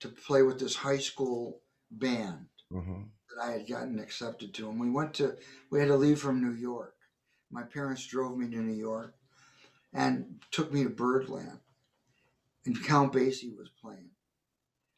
to 0.00 0.08
play 0.08 0.42
with 0.42 0.58
this 0.58 0.74
high 0.74 0.98
school 0.98 1.60
band 1.90 2.46
Mm-hmm. 2.72 3.04
I 3.40 3.52
had 3.52 3.68
gotten 3.68 3.98
accepted 3.98 4.52
to 4.54 4.68
and 4.68 4.80
we 4.80 4.90
went 4.90 5.14
to 5.14 5.36
we 5.70 5.78
had 5.78 5.88
to 5.88 5.96
leave 5.96 6.20
from 6.20 6.42
new 6.42 6.52
york. 6.52 6.94
My 7.50 7.62
parents 7.62 8.06
drove 8.06 8.36
me 8.36 8.48
to 8.50 8.56
new 8.56 8.74
york 8.74 9.14
and 9.92 10.40
took 10.50 10.72
me 10.72 10.84
to 10.84 10.90
birdland. 10.90 11.60
And 12.66 12.84
count 12.84 13.12
basie 13.12 13.56
was 13.56 13.70
playing. 13.80 14.10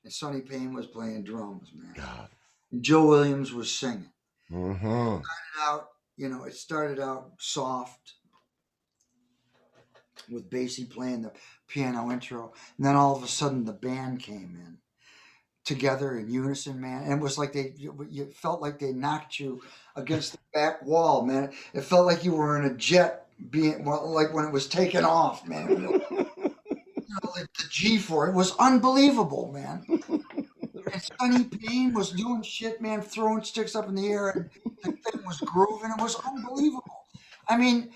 And 0.03 0.13
sonny 0.13 0.41
payne 0.41 0.73
was 0.73 0.87
playing 0.87 1.25
drums 1.25 1.71
man. 1.75 1.95
God. 1.95 2.29
and 2.73 2.83
joe 2.83 3.07
williams 3.07 3.53
was 3.53 3.71
singing. 3.71 4.11
Mm-hmm. 4.51 5.23
started 5.23 5.61
out, 5.61 5.89
you 6.17 6.29
know, 6.29 6.43
it 6.45 6.55
started 6.55 6.99
out 6.99 7.33
soft 7.39 8.15
with 10.29 10.51
Basie 10.51 10.89
playing 10.89 11.23
the 11.23 11.33
piano 11.69 12.11
intro, 12.11 12.53
and 12.77 12.87
then 12.87 12.97
all 12.97 13.17
of 13.17 13.23
a 13.23 13.29
sudden 13.29 13.65
the 13.65 13.73
band 13.73 14.21
came 14.21 14.57
in 14.61 14.79
together 15.65 16.17
in 16.19 16.31
unison, 16.31 16.81
man. 16.81 17.05
And 17.05 17.13
it 17.13 17.21
was 17.21 17.39
like 17.39 17.53
they, 17.53 17.75
you, 17.77 18.07
you 18.11 18.27
felt 18.35 18.61
like 18.61 18.79
they 18.79 18.93
knocked 18.93 19.39
you 19.39 19.63
against 19.97 20.33
the 20.33 20.39
back 20.53 20.85
wall, 20.85 21.25
man. 21.25 21.53
It 21.75 21.83
felt 21.83 22.07
like 22.07 22.25
you 22.25 22.33
were 22.33 22.59
in 22.59 22.71
a 22.71 22.75
jet 22.75 23.27
being, 23.51 23.85
well, 23.85 24.11
like 24.11 24.33
when 24.35 24.45
it 24.45 24.53
was 24.53 24.67
taking 24.67 25.05
off, 25.05 25.47
man. 25.47 25.71
you 25.71 25.79
know, 25.79 26.01
like 27.37 27.53
the 27.55 27.65
G 27.71 27.99
for 27.99 28.29
it 28.29 28.35
was 28.35 28.57
unbelievable, 28.59 29.51
man. 29.53 29.85
And 30.93 31.03
Sonny 31.21 31.45
Payne 31.45 31.93
was 31.93 32.11
doing 32.11 32.43
shit, 32.43 32.81
man, 32.81 33.01
throwing 33.01 33.45
sticks 33.45 33.77
up 33.77 33.89
in 33.89 33.95
the 33.95 34.09
air, 34.09 34.31
and 34.31 34.51
the 34.83 34.93
thing 34.93 35.25
was 35.25 35.39
grooving. 35.41 35.91
It 35.97 36.03
was 36.03 36.17
unbelievable. 36.27 37.07
I 37.49 37.57
mean, 37.57 37.91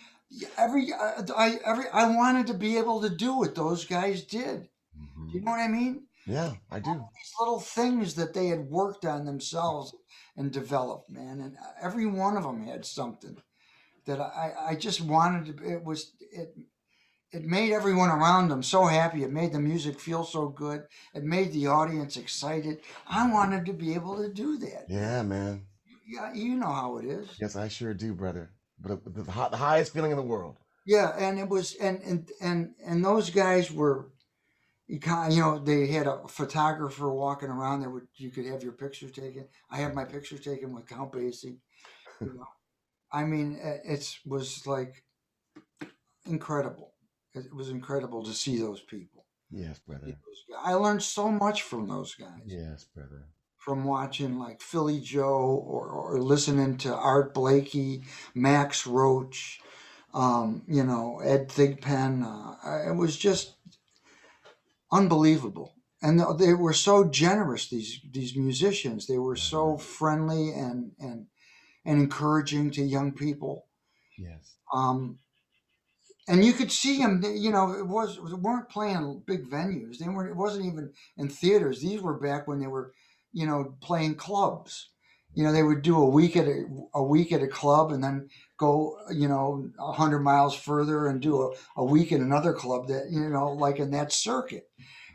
every 0.59 0.93
uh, 0.93 1.23
I 1.37 1.59
every 1.65 1.89
I 1.93 2.09
wanted 2.15 2.47
to 2.49 2.55
be 2.55 2.77
able 2.77 3.01
to 3.01 3.09
do 3.09 3.37
what 3.37 3.55
those 3.55 3.85
guys 3.85 4.23
did. 4.23 4.69
Do 4.97 5.39
you 5.39 5.41
know 5.41 5.53
what 5.53 5.61
I 5.61 5.69
mean? 5.69 6.04
Yeah, 6.27 6.53
I 6.71 6.81
do. 6.81 6.93
These 6.93 7.33
little 7.39 7.61
things 7.61 8.15
that 8.15 8.33
they 8.33 8.47
had 8.47 8.71
worked 8.71 9.05
on 9.05 9.25
themselves 9.25 9.95
and 10.37 10.51
developed, 10.51 11.11
man, 11.11 11.41
and 11.41 11.57
uh, 11.57 11.73
every 11.83 12.07
one 12.07 12.37
of 12.37 12.45
them 12.45 12.67
had 12.67 12.85
something 12.87 13.37
that 14.07 14.21
I 14.21 14.53
I 14.71 14.75
just 14.75 15.01
wanted 15.01 15.59
to. 15.59 15.73
It 15.73 15.85
was 15.85 16.13
it. 16.21 16.55
it 17.33 17.45
made 17.45 17.73
everyone 17.73 18.11
around 18.11 18.49
them 18.49 18.63
so 18.63 18.87
happy. 18.87 19.23
It 19.23 19.33
made 19.33 19.53
the 19.53 19.61
music 19.61 20.01
feel 20.01 20.25
so 20.25 20.49
good. 20.49 20.85
It 21.15 21.25
made 21.25 21.53
the 21.53 21.67
audience 21.67 22.17
excited. 22.17 22.81
I 23.07 23.31
wanted 23.31 23.67
to 23.67 23.73
be 23.73 23.95
able 23.95 24.17
to 24.23 24.33
do 24.33 24.57
that. 24.59 24.87
Yeah, 24.89 25.23
man. 25.23 25.67
Yeah, 26.07 26.33
you 26.33 26.57
know 26.57 26.73
how 26.73 26.99
it 26.99 27.07
is. 27.07 27.29
Yes, 27.41 27.57
I 27.57 27.69
sure 27.69 27.95
do, 27.95 28.15
brother. 28.15 28.51
But 28.79 29.05
the, 29.05 29.11
the, 29.11 29.23
the 29.23 29.57
highest 29.57 29.93
feeling 29.93 30.11
in 30.11 30.17
the 30.17 30.23
world. 30.23 30.57
Yeah, 30.87 31.13
and 31.19 31.39
it 31.39 31.49
was 31.49 31.75
and 31.77 32.01
and 32.03 32.31
and 32.41 32.75
and 32.85 33.05
those 33.05 33.31
guys 33.31 33.73
were 33.73 34.11
you 34.95 35.01
kind 35.01 35.35
you 35.35 35.41
know 35.41 35.59
they 35.59 35.89
had 35.89 36.07
a 36.07 36.21
photographer 36.29 37.13
walking 37.13 37.49
around 37.49 37.81
there 37.81 37.91
would 37.91 38.07
you 38.15 38.31
could 38.31 38.47
have 38.47 38.63
your 38.63 38.73
picture 38.73 39.09
taken. 39.09 39.49
I 39.69 39.79
have 39.79 39.93
my 39.93 40.05
picture 40.05 40.39
taken 40.39 40.73
with 40.73 40.87
Count 40.87 41.13
Basie. 41.13 41.59
You 42.21 42.35
know, 42.35 42.47
I 43.13 43.25
mean 43.25 43.59
it 43.61 44.17
was 44.25 44.67
like 44.69 45.03
incredible. 46.27 46.93
It 47.35 47.53
was 47.53 47.71
incredible 47.71 48.23
to 48.23 48.33
see 48.33 48.57
those 48.57 48.83
people. 48.83 49.27
Yes, 49.51 49.81
brother. 49.81 50.17
I 50.63 50.75
learned 50.75 51.03
so 51.03 51.29
much 51.29 51.63
from 51.63 51.89
those 51.89 52.15
guys. 52.15 52.47
Yes, 52.47 52.85
brother. 52.95 53.27
From 53.57 53.85
watching 53.85 54.39
like 54.39 54.61
Philly 54.61 55.01
Joe 55.01 55.61
or, 55.67 55.89
or 55.89 56.21
listening 56.21 56.77
to 56.79 56.95
Art 56.95 57.35
Blakey, 57.35 58.05
Max 58.35 58.87
Roach, 58.87 59.61
um, 60.13 60.63
you 60.69 60.85
know, 60.85 61.21
Ed 61.25 61.49
Thigpen. 61.49 62.23
Uh, 62.23 62.91
it 62.91 62.95
was 62.95 63.17
just 63.17 63.57
unbelievable. 64.95 65.75
And 66.01 66.21
they 66.39 66.55
were 66.55 66.75
so 66.75 67.05
generous, 67.05 67.69
these 67.69 68.01
these 68.11 68.37
musicians. 68.37 69.07
They 69.07 69.19
were 69.19 69.37
so 69.37 69.79
friendly 69.79 70.51
and 70.51 70.93
and 70.99 71.27
and 71.85 72.01
encouraging 72.01 72.71
to 72.73 72.83
young 72.83 73.13
people. 73.13 73.67
Yes. 74.19 74.57
Um, 74.73 75.19
and 76.29 76.45
you 76.45 76.53
could 76.53 76.71
see 76.71 76.99
them. 76.99 77.23
You 77.23 77.51
know, 77.51 77.73
it 77.73 77.87
was 77.87 78.19
weren't 78.21 78.69
playing 78.69 79.23
big 79.27 79.49
venues. 79.49 79.99
They 79.99 80.09
weren't. 80.09 80.31
It 80.31 80.37
wasn't 80.37 80.67
even 80.67 80.93
in 81.17 81.29
theaters. 81.29 81.81
These 81.81 82.03
were 82.03 82.19
back 82.19 82.47
when 82.47 82.61
they 82.61 82.67
were, 82.67 82.93
you 83.33 83.47
know, 83.47 83.75
playing 83.81 84.17
clubs. 84.17 84.91
You 85.35 85.43
know, 85.43 85.53
they 85.53 85.63
would 85.63 85.83
do 85.83 85.97
a 85.97 86.09
week 86.09 86.37
at 86.37 86.47
a, 86.47 86.65
a 86.95 87.03
week 87.03 87.33
at 87.33 87.43
a 87.43 87.49
club, 87.49 87.93
and 87.93 88.05
then 88.05 88.29
go, 88.57 88.99
you 89.13 89.29
know, 89.29 89.71
a 89.79 89.93
hundred 89.93 90.21
miles 90.21 90.55
further 90.55 91.07
and 91.09 91.21
do 91.21 91.43
a, 91.43 91.53
a 91.77 91.85
week 91.85 92.13
in 92.13 92.23
another 92.23 92.53
club. 92.53 92.89
That 92.89 93.11
you 93.11 93.29
know, 93.29 93.53
like 93.53 93.79
in 93.79 93.91
that 93.93 94.13
circuit, 94.13 94.69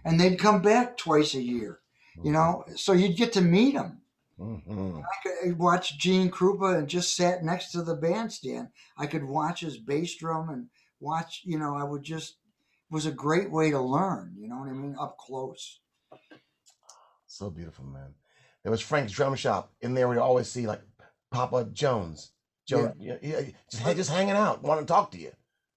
and 0.06 0.20
they'd 0.20 0.40
come 0.40 0.62
back 0.62 0.98
twice 0.98 1.34
a 1.34 1.42
year. 1.42 1.80
You 2.22 2.34
know, 2.34 2.66
so 2.76 2.92
you'd 2.92 3.16
get 3.16 3.32
to 3.34 3.42
meet 3.42 3.76
them. 3.76 4.02
Mhm. 4.40 5.02
I 5.04 5.44
could 5.44 5.58
watch 5.60 5.98
Gene 5.98 6.30
Krupa 6.30 6.78
and 6.78 6.88
just 6.88 7.16
sat 7.16 7.44
next 7.44 7.72
to 7.72 7.82
the 7.82 7.96
bandstand. 7.96 8.70
I 8.98 9.06
could 9.06 9.24
watch 9.24 9.62
his 9.62 9.78
bass 9.78 10.16
drum 10.16 10.50
and 10.50 10.70
watch, 11.00 11.42
you 11.46 11.58
know, 11.58 11.76
I 11.76 11.84
would 11.84 12.04
just, 12.04 12.32
it 12.90 12.94
was 12.94 13.06
a 13.06 13.12
great 13.12 13.52
way 13.52 13.72
to 13.72 13.80
learn, 13.80 14.36
you 14.38 14.48
know 14.48 14.58
what 14.58 14.70
I 14.70 14.74
mean? 14.74 14.96
Up 15.00 15.18
close. 15.18 15.80
So 17.28 17.50
beautiful, 17.50 17.86
man. 17.86 18.16
There 18.64 18.72
was 18.72 18.82
Frank's 18.82 19.14
drum 19.14 19.36
shop 19.36 19.74
in 19.82 19.94
there. 19.94 20.08
We'd 20.08 20.18
always 20.18 20.50
see 20.50 20.68
like 20.68 20.82
Papa 21.32 21.70
Jones. 21.72 22.32
Jones, 22.70 22.96
yeah. 23.00 23.18
yeah, 23.22 23.42
just, 23.70 23.84
hey, 23.84 23.94
just 23.94 24.10
hanging 24.10 24.36
out, 24.36 24.64
want 24.64 24.80
to 24.80 24.86
talk 24.86 25.12
to 25.12 25.18
you. 25.18 25.32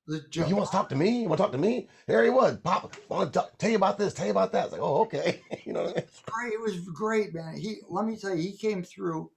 The 0.06 0.24
you 0.48 0.56
want 0.56 0.68
to 0.68 0.72
talk 0.72 0.88
to 0.88 0.96
me? 0.96 1.22
You 1.22 1.28
want 1.28 1.38
to 1.38 1.44
talk 1.44 1.52
to 1.52 1.58
me? 1.58 1.88
There 2.06 2.24
he 2.24 2.30
was, 2.30 2.56
Papa. 2.56 2.90
Want 3.08 3.32
to 3.32 3.38
talk, 3.38 3.56
tell 3.56 3.70
you 3.70 3.76
about 3.76 3.98
this? 3.98 4.12
Tell 4.12 4.26
you 4.26 4.32
about 4.32 4.50
that? 4.52 4.64
It's 4.64 4.72
like, 4.72 4.82
oh, 4.82 5.02
okay. 5.02 5.40
you 5.64 5.72
know 5.72 5.84
what 5.84 5.90
I 5.90 6.00
mean? 6.00 6.04
Great. 6.26 6.52
It 6.54 6.60
was 6.60 6.80
great, 6.80 7.34
man. 7.34 7.56
He, 7.56 7.76
let 7.88 8.04
me 8.04 8.16
tell 8.16 8.34
you, 8.34 8.42
he 8.42 8.56
came 8.56 8.82
through. 8.82 9.30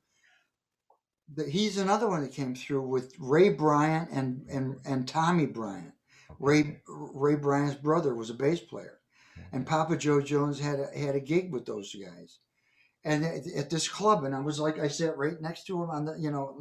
The, 1.36 1.48
he's 1.50 1.78
another 1.78 2.08
one 2.08 2.22
that 2.22 2.34
came 2.34 2.56
through 2.56 2.82
with 2.88 3.14
Ray 3.20 3.50
Bryant 3.50 4.10
and 4.12 4.46
and 4.50 4.78
and 4.86 5.08
Tommy 5.08 5.46
Bryant. 5.46 5.94
Ray 6.40 6.82
Ray 6.88 7.36
Bryant's 7.36 7.76
brother 7.76 8.16
was 8.16 8.30
a 8.30 8.36
bass 8.36 8.60
player, 8.60 9.00
and 9.52 9.66
Papa 9.66 9.98
Jo 9.98 10.22
Jones 10.22 10.60
had 10.60 10.80
a, 10.80 10.88
had 10.98 11.16
a 11.16 11.20
gig 11.20 11.52
with 11.52 11.66
those 11.66 11.96
guys, 11.96 12.40
and 13.04 13.24
at, 13.24 13.48
at 13.56 13.70
this 13.70 13.88
club, 13.88 14.24
and 14.24 14.36
I 14.36 14.40
was 14.40 14.60
like, 14.60 14.78
I 14.80 14.88
sat 14.88 15.18
right 15.18 15.40
next 15.42 15.66
to 15.68 15.82
him 15.82 15.90
on 15.90 16.06
the 16.06 16.16
you 16.20 16.30
know 16.30 16.60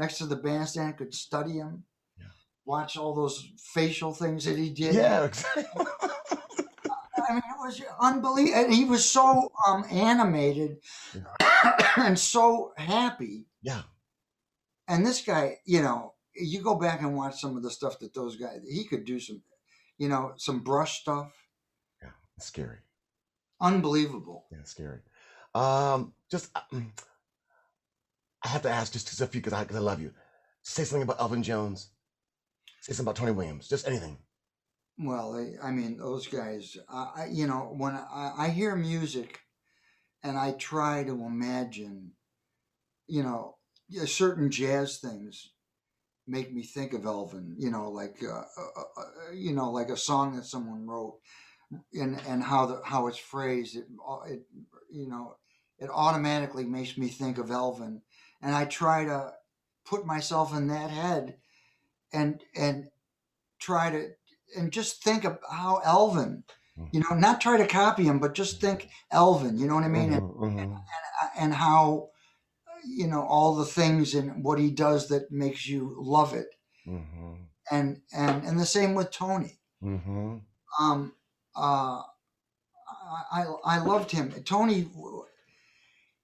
next 0.00 0.18
to 0.18 0.26
the 0.26 0.36
bandstand, 0.36 0.96
could 0.96 1.14
study 1.14 1.52
him, 1.52 1.84
watch 2.64 2.96
all 2.96 3.14
those 3.14 3.52
facial 3.74 4.12
things 4.12 4.46
that 4.46 4.56
he 4.56 4.70
did. 4.70 4.94
Yeah, 4.94 5.24
exactly. 5.24 5.64
I 7.28 7.34
mean, 7.34 7.42
it 7.44 7.58
was 7.60 7.80
unbelievable. 8.00 8.64
And 8.64 8.74
he 8.74 8.84
was 8.86 9.08
so 9.08 9.52
um, 9.66 9.84
animated 9.90 10.78
and 11.96 12.18
so 12.18 12.72
happy. 12.76 13.44
Yeah. 13.62 13.82
And 14.88 15.06
this 15.06 15.22
guy, 15.22 15.58
you 15.64 15.82
know, 15.82 16.14
you 16.34 16.62
go 16.62 16.74
back 16.74 17.02
and 17.02 17.14
watch 17.14 17.40
some 17.40 17.56
of 17.56 17.62
the 17.62 17.70
stuff 17.70 17.98
that 18.00 18.14
those 18.14 18.36
guys, 18.36 18.60
he 18.68 18.84
could 18.84 19.04
do 19.04 19.20
some, 19.20 19.42
you 19.98 20.08
know, 20.08 20.32
some 20.38 20.60
brush 20.60 21.02
stuff. 21.02 21.30
It's 22.36 22.46
scary. 22.46 22.78
Unbelievable. 23.60 24.46
Yeah, 24.50 24.64
scary. 24.64 25.00
Um, 25.54 26.14
just 26.30 26.48
uh, 26.54 26.62
mm, 26.72 26.90
I 28.44 28.48
have 28.48 28.62
to 28.62 28.70
ask 28.70 28.92
just, 28.92 29.08
just 29.08 29.20
a 29.20 29.26
few 29.26 29.40
because 29.40 29.52
I, 29.52 29.64
'cause 29.64 29.76
I 29.76 29.80
love 29.80 30.00
you. 30.00 30.12
Say 30.62 30.84
something 30.84 31.02
about 31.02 31.20
Elvin 31.20 31.42
Jones. 31.42 31.90
Say 32.80 32.92
something 32.92 33.04
about 33.10 33.16
Tony 33.16 33.32
Williams. 33.32 33.68
Just 33.68 33.86
anything. 33.86 34.18
Well, 34.98 35.32
they, 35.32 35.54
I 35.62 35.70
mean, 35.70 35.98
those 35.98 36.26
guys, 36.26 36.76
I, 36.88 37.10
I- 37.16 37.28
you 37.30 37.46
know, 37.46 37.74
when 37.76 37.94
I, 37.94 38.32
I 38.38 38.48
hear 38.48 38.74
music 38.76 39.40
and 40.22 40.36
I 40.38 40.52
try 40.52 41.04
to 41.04 41.24
imagine, 41.24 42.12
you 43.06 43.22
know, 43.22 43.56
certain 44.06 44.50
jazz 44.50 44.98
things 44.98 45.50
make 46.26 46.52
me 46.52 46.62
think 46.62 46.92
of 46.92 47.06
Elvin, 47.06 47.56
you 47.58 47.70
know, 47.70 47.90
like, 47.90 48.18
uh, 48.22 48.28
uh, 48.56 48.80
uh, 48.96 49.32
you 49.34 49.52
know, 49.52 49.70
like 49.70 49.88
a 49.88 49.96
song 49.96 50.36
that 50.36 50.44
someone 50.44 50.86
wrote 50.86 51.18
and, 51.92 52.20
and 52.28 52.42
how 52.42 52.66
the, 52.66 52.80
how 52.84 53.06
it's 53.08 53.18
phrased, 53.18 53.76
it, 53.76 53.86
it, 54.28 54.42
you 54.90 55.08
know, 55.08 55.36
it 55.78 55.90
automatically 55.90 56.64
makes 56.64 56.96
me 56.98 57.08
think 57.08 57.38
of 57.38 57.50
Elvin. 57.50 58.02
And 58.42 58.54
I 58.54 58.64
try 58.64 59.04
to 59.04 59.32
put 59.84 60.06
myself 60.06 60.54
in 60.54 60.68
that 60.68 60.90
head 60.90 61.36
and, 62.12 62.42
and 62.56 62.88
try 63.60 63.90
to, 63.90 64.08
and 64.56 64.72
just 64.72 65.02
think 65.02 65.24
of 65.24 65.38
how 65.50 65.80
Elvin, 65.84 66.44
you 66.92 67.00
know, 67.00 67.16
not 67.16 67.40
try 67.40 67.56
to 67.56 67.66
copy 67.66 68.04
him, 68.04 68.18
but 68.18 68.34
just 68.34 68.60
think 68.60 68.88
Elvin, 69.10 69.58
you 69.58 69.66
know 69.66 69.74
what 69.74 69.84
I 69.84 69.88
mean? 69.88 70.12
And, 70.12 70.22
Mhm, 70.22 70.36
mhm. 70.38 70.82
and 71.36 71.54
how, 71.54 72.08
you 72.86 73.06
know, 73.06 73.22
all 73.22 73.54
the 73.54 73.66
things 73.66 74.14
and 74.14 74.42
what 74.42 74.58
he 74.58 74.70
does 74.70 75.08
that 75.08 75.30
makes 75.30 75.66
you 75.68 75.94
love 75.98 76.32
it. 76.34 76.48
Mhm. 76.86 77.46
And, 77.70 78.02
and, 78.12 78.44
and 78.44 78.58
the 78.58 78.66
same 78.66 78.94
with 78.94 79.10
Tony. 79.10 79.60
Mhm. 79.82 80.42
Um, 80.78 81.14
uh, 81.54 82.02
I, 83.22 83.22
I, 83.32 83.44
I 83.64 83.78
loved 83.78 84.10
him. 84.10 84.32
Tony, 84.44 84.88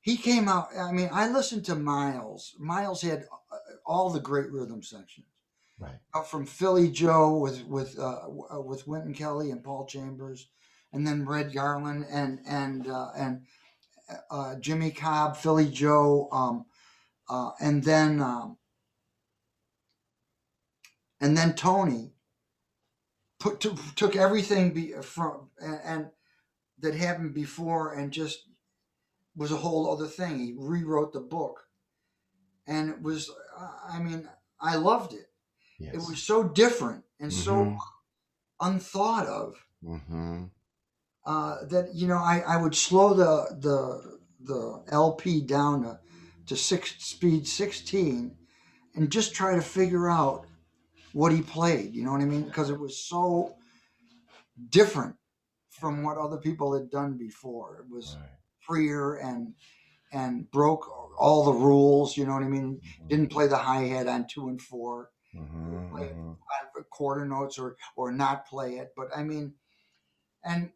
he 0.07 0.17
came 0.17 0.49
out. 0.49 0.69
I 0.79 0.93
mean, 0.93 1.11
I 1.13 1.29
listened 1.29 1.65
to 1.65 1.75
Miles. 1.75 2.55
Miles 2.61 3.03
had 3.03 3.25
uh, 3.51 3.57
all 3.85 4.09
the 4.09 4.21
great 4.21 4.53
rhythm 4.53 4.81
sections. 4.81 5.27
Right. 5.81 5.99
From 6.27 6.47
Philly 6.47 6.91
Joe 6.91 7.37
with 7.37 7.65
with 7.67 7.99
uh, 7.99 8.21
uh, 8.55 8.61
with 8.61 8.87
Wynton 8.87 9.15
Kelly 9.15 9.51
and 9.51 9.65
Paul 9.65 9.85
Chambers, 9.85 10.49
and 10.93 11.05
then 11.05 11.27
Red 11.27 11.53
Garland 11.53 12.07
and 12.09 12.39
and 12.47 12.87
uh, 12.89 13.09
and 13.19 13.43
uh, 14.31 14.55
Jimmy 14.61 14.93
Cobb, 14.93 15.37
Philly 15.37 15.69
Joe, 15.69 16.29
um, 16.31 16.67
uh, 17.29 17.51
and 17.61 17.83
then 17.83 18.23
um, 18.23 18.59
and 21.21 21.37
then 21.37 21.55
Tony 21.55 22.13
put 23.41 23.59
to, 23.61 23.77
took 23.97 24.15
everything 24.15 24.73
be, 24.73 24.93
from 25.03 25.51
and, 25.61 25.81
and 25.85 26.07
that 26.79 26.95
happened 26.95 27.35
before 27.35 27.93
and 27.93 28.13
just 28.13 28.46
was 29.37 29.53
a 29.53 29.57
whole 29.57 29.91
other 29.93 30.07
thing. 30.07 30.39
He 30.39 30.55
rewrote 30.57 31.13
the 31.13 31.21
book, 31.21 31.67
and 32.67 32.91
it 32.91 33.01
was 33.03 33.31
I 33.89 33.99
mean 34.01 34.29
I 34.61 34.77
loved 34.77 35.13
it. 35.13 35.29
It 35.95 35.99
was 35.99 36.23
so 36.23 36.43
different 36.43 37.05
and 37.21 37.33
so 37.33 37.53
Mhm. 37.55 37.79
unthought 38.61 39.27
of 39.27 39.55
Mm-hmm. 39.85 40.45
uh, 41.25 41.65
that 41.67 41.95
you 41.95 42.07
know 42.09 42.17
I, 42.19 42.39
I 42.41 42.57
would 42.57 42.75
slow 42.75 43.15
the 43.15 43.57
the 43.61 44.19
the 44.41 44.85
LP 44.89 45.41
down 45.43 45.83
to, 45.83 46.01
to 46.47 46.57
six 46.57 46.95
speed 47.05 47.47
16 47.47 48.37
and 48.95 49.11
just 49.13 49.35
try 49.35 49.55
to 49.55 49.61
figure 49.63 50.09
out 50.09 50.47
what 51.13 51.33
he 51.33 51.43
played 51.43 51.95
you 51.95 52.03
know 52.05 52.13
what 52.13 52.21
I 52.23 52.25
mean 52.25 52.45
because 52.45 52.71
it 52.71 52.79
was 52.79 52.97
so 52.97 53.57
different 54.71 55.17
from 55.71 56.03
what 56.03 56.17
other 56.19 56.39
people 56.39 56.73
had 56.73 56.91
done 56.91 57.17
before 57.19 57.77
it 57.81 57.89
was 57.91 58.17
freer 58.67 59.15
and 59.17 59.55
and 60.13 60.51
broke 60.51 60.89
all 61.19 61.45
the 61.45 61.53
rules 61.53 62.17
you 62.17 62.27
know 62.27 62.35
what 62.35 62.43
I 62.43 62.49
mean? 62.49 62.81
Didn't 63.09 63.31
play 63.31 63.47
the 63.47 63.57
hi-hat 63.57 64.07
on 64.07 64.27
two 64.29 64.49
and 64.49 64.61
four. 64.61 65.11
Mm-hmm. 65.35 65.95
play 65.95 66.09
on 66.13 66.85
quarter 66.91 67.27
notes 67.27 67.59
or 67.59 67.77
or 67.95 68.11
not 68.11 68.47
play 68.47 68.77
it 68.77 68.93
but 68.97 69.09
I 69.15 69.23
mean 69.23 69.53
and 70.43 70.71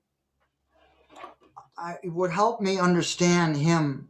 I, 1.79 1.95
what 2.03 2.31
helped 2.31 2.61
me 2.61 2.79
understand 2.79 3.57
him 3.57 4.09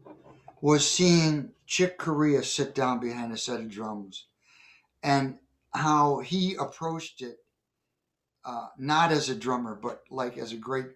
was 0.60 0.88
seeing 0.88 1.52
Chick 1.66 1.98
Corea 1.98 2.42
sit 2.42 2.74
down 2.74 2.98
behind 2.98 3.32
a 3.32 3.36
set 3.36 3.60
of 3.60 3.70
drums 3.70 4.26
and 5.04 5.38
how 5.72 6.18
he 6.18 6.56
approached 6.56 7.22
it 7.22 7.38
uh, 8.44 8.68
not 8.78 9.12
as 9.12 9.28
a 9.28 9.34
drummer, 9.34 9.74
but 9.74 10.02
like 10.10 10.38
as 10.38 10.52
a 10.52 10.56
great. 10.56 10.86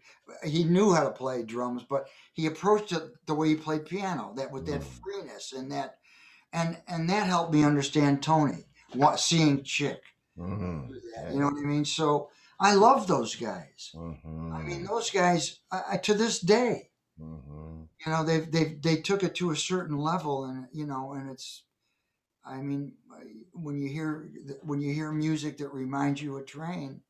He 0.45 0.65
knew 0.65 0.93
how 0.93 1.05
to 1.05 1.11
play 1.11 1.43
drums, 1.43 1.83
but 1.89 2.09
he 2.33 2.47
approached 2.47 2.93
it 2.93 3.03
the 3.27 3.35
way 3.35 3.49
he 3.49 3.55
played 3.57 3.87
piano, 3.87 4.33
that 4.37 4.51
with 4.51 4.67
that 4.67 4.83
freeness 4.83 5.53
and 5.53 5.71
that, 5.73 5.99
and 6.53 6.79
and 6.89 7.09
that 7.11 7.27
helped 7.27 7.53
me 7.53 7.65
understand 7.65 8.23
Tony. 8.23 8.65
What 8.95 9.21
seeing 9.21 9.63
Chick, 9.65 10.03
Mhm. 10.39 10.89
that, 11.15 11.33
you 11.33 11.41
know 11.41 11.47
what 11.47 11.63
I 11.63 11.67
mean? 11.67 11.85
So 11.85 12.31
I 12.61 12.75
love 12.75 13.07
those 13.07 13.35
guys. 13.35 13.91
Mhm. 13.95 14.53
I 14.53 14.63
mean, 14.63 14.85
those 14.85 15.11
guys 15.11 15.61
I, 15.71 15.83
I, 15.93 15.97
to 15.99 16.15
this 16.15 16.39
day, 16.39 16.91
Mhm. 17.21 17.89
you 18.07 18.13
know, 18.13 18.25
they've 18.25 18.51
they 18.51 18.75
they 18.75 18.97
took 19.03 19.23
it 19.23 19.35
to 19.37 19.51
a 19.51 19.57
certain 19.57 19.99
level, 19.99 20.45
and 20.45 20.69
you 20.73 20.87
know, 20.87 21.13
and 21.13 21.31
it's. 21.31 21.63
I 22.47 22.61
mean, 22.61 22.93
when 23.55 23.79
you 23.81 23.89
hear 23.89 24.31
when 24.63 24.81
you 24.83 24.93
hear 24.93 25.11
music 25.11 25.59
that 25.59 25.73
reminds 25.73 26.21
you 26.21 26.37
of 26.37 26.45
Trane, 26.45 27.01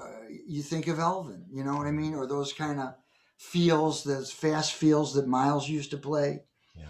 uh, 0.00 0.06
you 0.46 0.62
think 0.62 0.86
of 0.88 0.98
Elvin. 0.98 1.46
You 1.52 1.64
know 1.64 1.76
what 1.76 1.86
I 1.86 1.90
mean, 1.92 2.14
or 2.14 2.26
those 2.26 2.52
kind 2.52 2.80
of 2.80 2.94
feels, 3.38 4.04
those 4.04 4.32
fast 4.32 4.72
feels 4.74 5.14
that 5.14 5.26
Miles 5.26 5.68
used 5.68 5.90
to 5.92 5.96
play. 5.98 6.42
Yeah. 6.76 6.84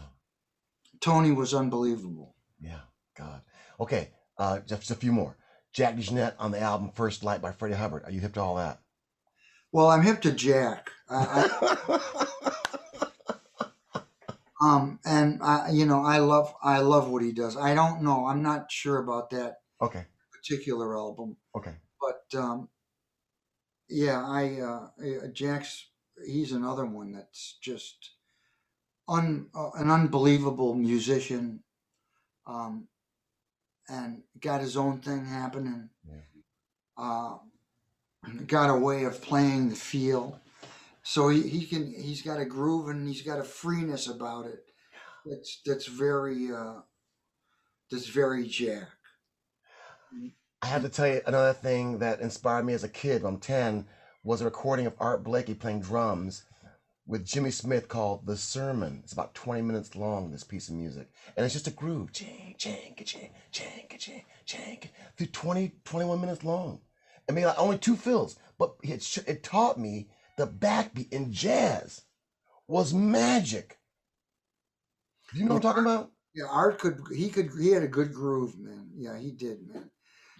Tony 1.00 1.32
was 1.32 1.54
unbelievable. 1.54 2.34
Yeah, 2.60 2.80
God. 3.16 3.42
Okay, 3.80 4.10
uh, 4.38 4.60
just 4.60 4.90
a 4.90 4.94
few 4.94 5.12
more. 5.12 5.36
Jack 5.72 5.96
DeJohnette 5.96 6.34
on 6.38 6.50
the 6.50 6.60
album 6.60 6.90
First 6.94 7.22
Light 7.22 7.42
by 7.42 7.52
Freddie 7.52 7.74
Hubbard. 7.74 8.04
Are 8.04 8.10
you 8.10 8.20
hip 8.20 8.34
to 8.34 8.40
all 8.40 8.56
that? 8.56 8.80
Well, 9.70 9.88
I'm 9.90 10.02
hip 10.02 10.22
to 10.22 10.32
Jack. 10.32 10.90
I, 11.10 11.48
I, 11.88 12.00
um, 14.62 14.98
and 15.04 15.42
I, 15.42 15.70
you 15.70 15.84
know, 15.86 16.02
I 16.04 16.18
love, 16.18 16.54
I 16.62 16.78
love 16.80 17.08
what 17.10 17.22
he 17.22 17.32
does. 17.32 17.56
I 17.56 17.74
don't 17.74 18.02
know. 18.02 18.26
I'm 18.26 18.42
not 18.42 18.72
sure 18.72 18.98
about 18.98 19.30
that 19.30 19.56
Okay, 19.80 20.04
particular 20.32 20.96
album, 20.96 21.36
okay. 21.54 21.74
but 22.00 22.38
um, 22.38 22.68
yeah, 23.88 24.24
I, 24.26 24.60
uh, 24.60 24.88
uh, 25.02 25.28
Jack's, 25.32 25.86
he's 26.26 26.52
another 26.52 26.86
one 26.86 27.12
that's 27.12 27.58
just 27.60 28.10
un, 29.08 29.48
uh, 29.54 29.70
an 29.76 29.90
unbelievable 29.90 30.74
musician, 30.74 31.62
um, 32.46 32.88
and 33.88 34.22
got 34.40 34.60
his 34.60 34.76
own 34.76 35.00
thing 35.00 35.24
happening. 35.24 35.90
Uh, 36.96 37.38
got 38.46 38.70
a 38.70 38.78
way 38.78 39.04
of 39.04 39.22
playing 39.22 39.70
the 39.70 39.76
feel. 39.76 40.40
So 41.02 41.28
he, 41.28 41.42
he 41.42 41.66
can 41.66 41.86
he's 41.94 42.22
got 42.22 42.40
a 42.40 42.44
groove 42.44 42.88
and 42.88 43.08
he's 43.08 43.22
got 43.22 43.38
a 43.40 43.44
freeness 43.44 44.08
about 44.08 44.46
it. 44.46 44.64
That's 45.24 45.60
that's 45.64 45.86
very 45.86 46.52
uh 46.52 46.80
that's 47.90 48.08
very 48.08 48.46
Jack. 48.46 48.88
I 50.60 50.66
have 50.66 50.82
to 50.82 50.88
tell 50.88 51.06
you 51.06 51.20
another 51.24 51.52
thing 51.52 51.98
that 51.98 52.20
inspired 52.20 52.64
me 52.64 52.72
as 52.72 52.82
a 52.82 52.88
kid. 52.88 53.22
when 53.22 53.34
I'm 53.34 53.40
10 53.40 53.86
was 54.24 54.40
a 54.40 54.44
recording 54.44 54.86
of 54.86 54.94
Art 54.98 55.22
Blakey 55.22 55.54
playing 55.54 55.82
drums 55.82 56.44
with 57.06 57.24
Jimmy 57.24 57.52
Smith 57.52 57.86
called 57.86 58.26
The 58.26 58.36
Sermon. 58.36 59.00
It's 59.04 59.12
about 59.12 59.34
20 59.34 59.62
minutes 59.62 59.94
long, 59.94 60.30
this 60.32 60.42
piece 60.42 60.68
of 60.68 60.74
music. 60.74 61.10
And 61.36 61.44
it's 61.44 61.54
just 61.54 61.68
a 61.68 61.70
groove. 61.70 62.12
Ching, 62.12 62.56
ching, 62.58 62.96
ching, 63.04 63.30
ching, 63.52 63.86
ching, 63.98 64.24
ching, 64.44 64.80
through 65.16 65.28
20, 65.28 65.72
21 65.84 66.20
minutes 66.20 66.42
long. 66.42 66.80
I 67.28 67.32
mean, 67.32 67.44
like 67.44 67.58
only 67.58 67.78
two 67.78 67.94
fills, 67.94 68.36
but 68.58 68.74
it, 68.82 69.18
it 69.28 69.44
taught 69.44 69.78
me 69.78 70.08
the 70.36 70.46
backbeat 70.46 71.12
in 71.12 71.32
jazz 71.32 72.02
was 72.66 72.92
magic. 72.92 73.78
You 75.32 75.44
know 75.44 75.54
what 75.54 75.64
I'm 75.64 75.70
talking 75.70 75.84
about? 75.84 76.10
Yeah, 76.34 76.46
Art 76.50 76.78
could 76.78 77.00
he 77.14 77.28
could 77.28 77.50
he 77.58 77.70
had 77.70 77.82
a 77.82 77.88
good 77.88 78.12
groove, 78.12 78.58
man. 78.58 78.90
Yeah, 78.94 79.18
he 79.18 79.30
did, 79.30 79.58
man. 79.66 79.90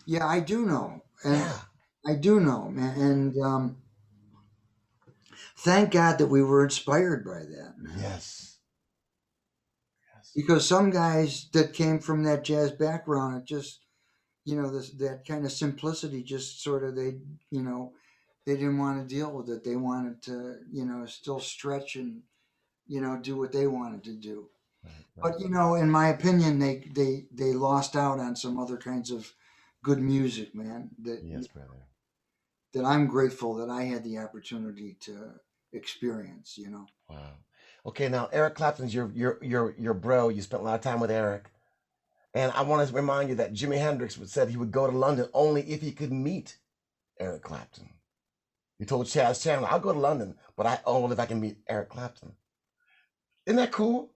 Yeah, 0.09 0.27
I 0.27 0.41
do 0.41 0.65
know. 0.65 1.03
And 1.23 1.53
I 2.07 2.15
do 2.15 2.41
know, 2.41 2.71
man. 2.71 2.99
And 2.99 3.39
um 3.43 3.77
thank 5.59 5.91
God 5.91 6.17
that 6.19 6.29
we 6.29 6.43
were 6.43 6.65
inspired 6.65 7.25
by 7.27 7.41
that. 7.41 7.75
man. 7.77 7.99
Yes. 8.01 8.57
Because 10.35 10.67
some 10.67 10.89
guys 10.91 11.51
that 11.53 11.75
came 11.75 11.99
from 11.99 12.23
that 12.23 12.43
jazz 12.43 12.73
background, 12.73 13.37
it 13.37 13.45
just 13.45 13.85
you 14.47 14.57
know, 14.57 14.71
this 14.71 14.91
that 14.93 15.27
kind 15.27 15.45
of 15.45 15.53
simplicity 15.53 16.23
just 16.23 16.63
sort 16.63 16.85
of 16.85 16.97
they 16.97 17.19
you 17.51 17.63
know, 17.63 17.93
they 18.47 18.55
didn't 18.55 18.79
want 18.79 19.07
to 19.07 19.15
deal 19.15 19.31
with 19.31 19.51
it. 19.51 19.63
They 19.63 19.77
wanted 19.77 20.23
to, 20.23 20.61
you 20.73 20.87
know, 20.87 21.05
still 21.05 21.39
stretch 21.39 21.97
and, 21.97 22.23
you 22.87 23.03
know, 23.03 23.19
do 23.19 23.37
what 23.37 23.53
they 23.53 23.67
wanted 23.67 24.05
to 24.05 24.15
do. 24.15 24.49
But 25.21 25.41
you 25.41 25.51
know, 25.51 25.75
in 25.75 25.91
my 25.91 26.09
opinion, 26.09 26.61
they 26.61 26.89
they 26.95 27.27
they 27.33 27.53
lost 27.53 27.97
out 27.97 28.21
on 28.21 28.37
some 28.37 28.59
other 28.59 28.79
kinds 28.79 29.11
of 29.11 29.35
good 29.83 30.01
music, 30.01 30.55
man. 30.55 30.91
That 31.03 31.23
Yes, 31.25 31.47
brother. 31.47 31.87
that 32.75 32.85
I'm 32.85 33.07
grateful 33.07 33.55
that 33.57 33.71
I 33.71 33.83
had 33.85 34.05
the 34.05 34.19
opportunity 34.19 34.97
to 35.01 35.33
experience. 35.73 36.59
You 36.59 36.71
know. 36.71 36.87
Wow. 37.09 37.33
Okay, 37.87 38.09
now 38.09 38.29
Eric 38.33 38.55
Clapton's 38.55 38.95
your 38.95 39.11
your 39.15 39.39
your 39.43 39.75
your 39.79 39.95
bro. 39.95 40.29
You 40.29 40.43
spent 40.43 40.63
a 40.63 40.65
lot 40.65 40.75
of 40.75 40.81
time 40.81 41.01
with 41.01 41.11
Eric, 41.11 41.51
and 42.35 42.53
I 42.53 42.63
want 42.63 42.87
to 42.87 42.95
remind 42.95 43.29
you 43.29 43.37
that 43.37 43.55
Jimi 43.55 43.79
Hendrix 43.79 44.19
said 44.27 44.49
he 44.49 44.57
would 44.57 44.73
go 44.73 44.91
to 44.91 44.97
London 44.97 45.29
only 45.33 45.63
if 45.63 45.81
he 45.81 45.93
could 45.93 46.13
meet 46.13 46.59
Eric 47.19 47.43
Clapton. 47.43 47.89
He 48.79 48.85
told 48.85 49.07
Chas 49.07 49.43
Chandler, 49.43 49.69
"I'll 49.71 49.81
go 49.81 49.93
to 49.93 49.99
London, 49.99 50.37
but 50.57 50.67
I 50.67 50.81
only 50.85 51.13
if 51.13 51.21
I 51.21 51.27
can 51.27 51.41
meet 51.41 51.59
Eric 51.69 51.89
Clapton." 51.89 52.35
Isn't 53.47 53.57
that 53.57 53.73
cool? 53.73 54.13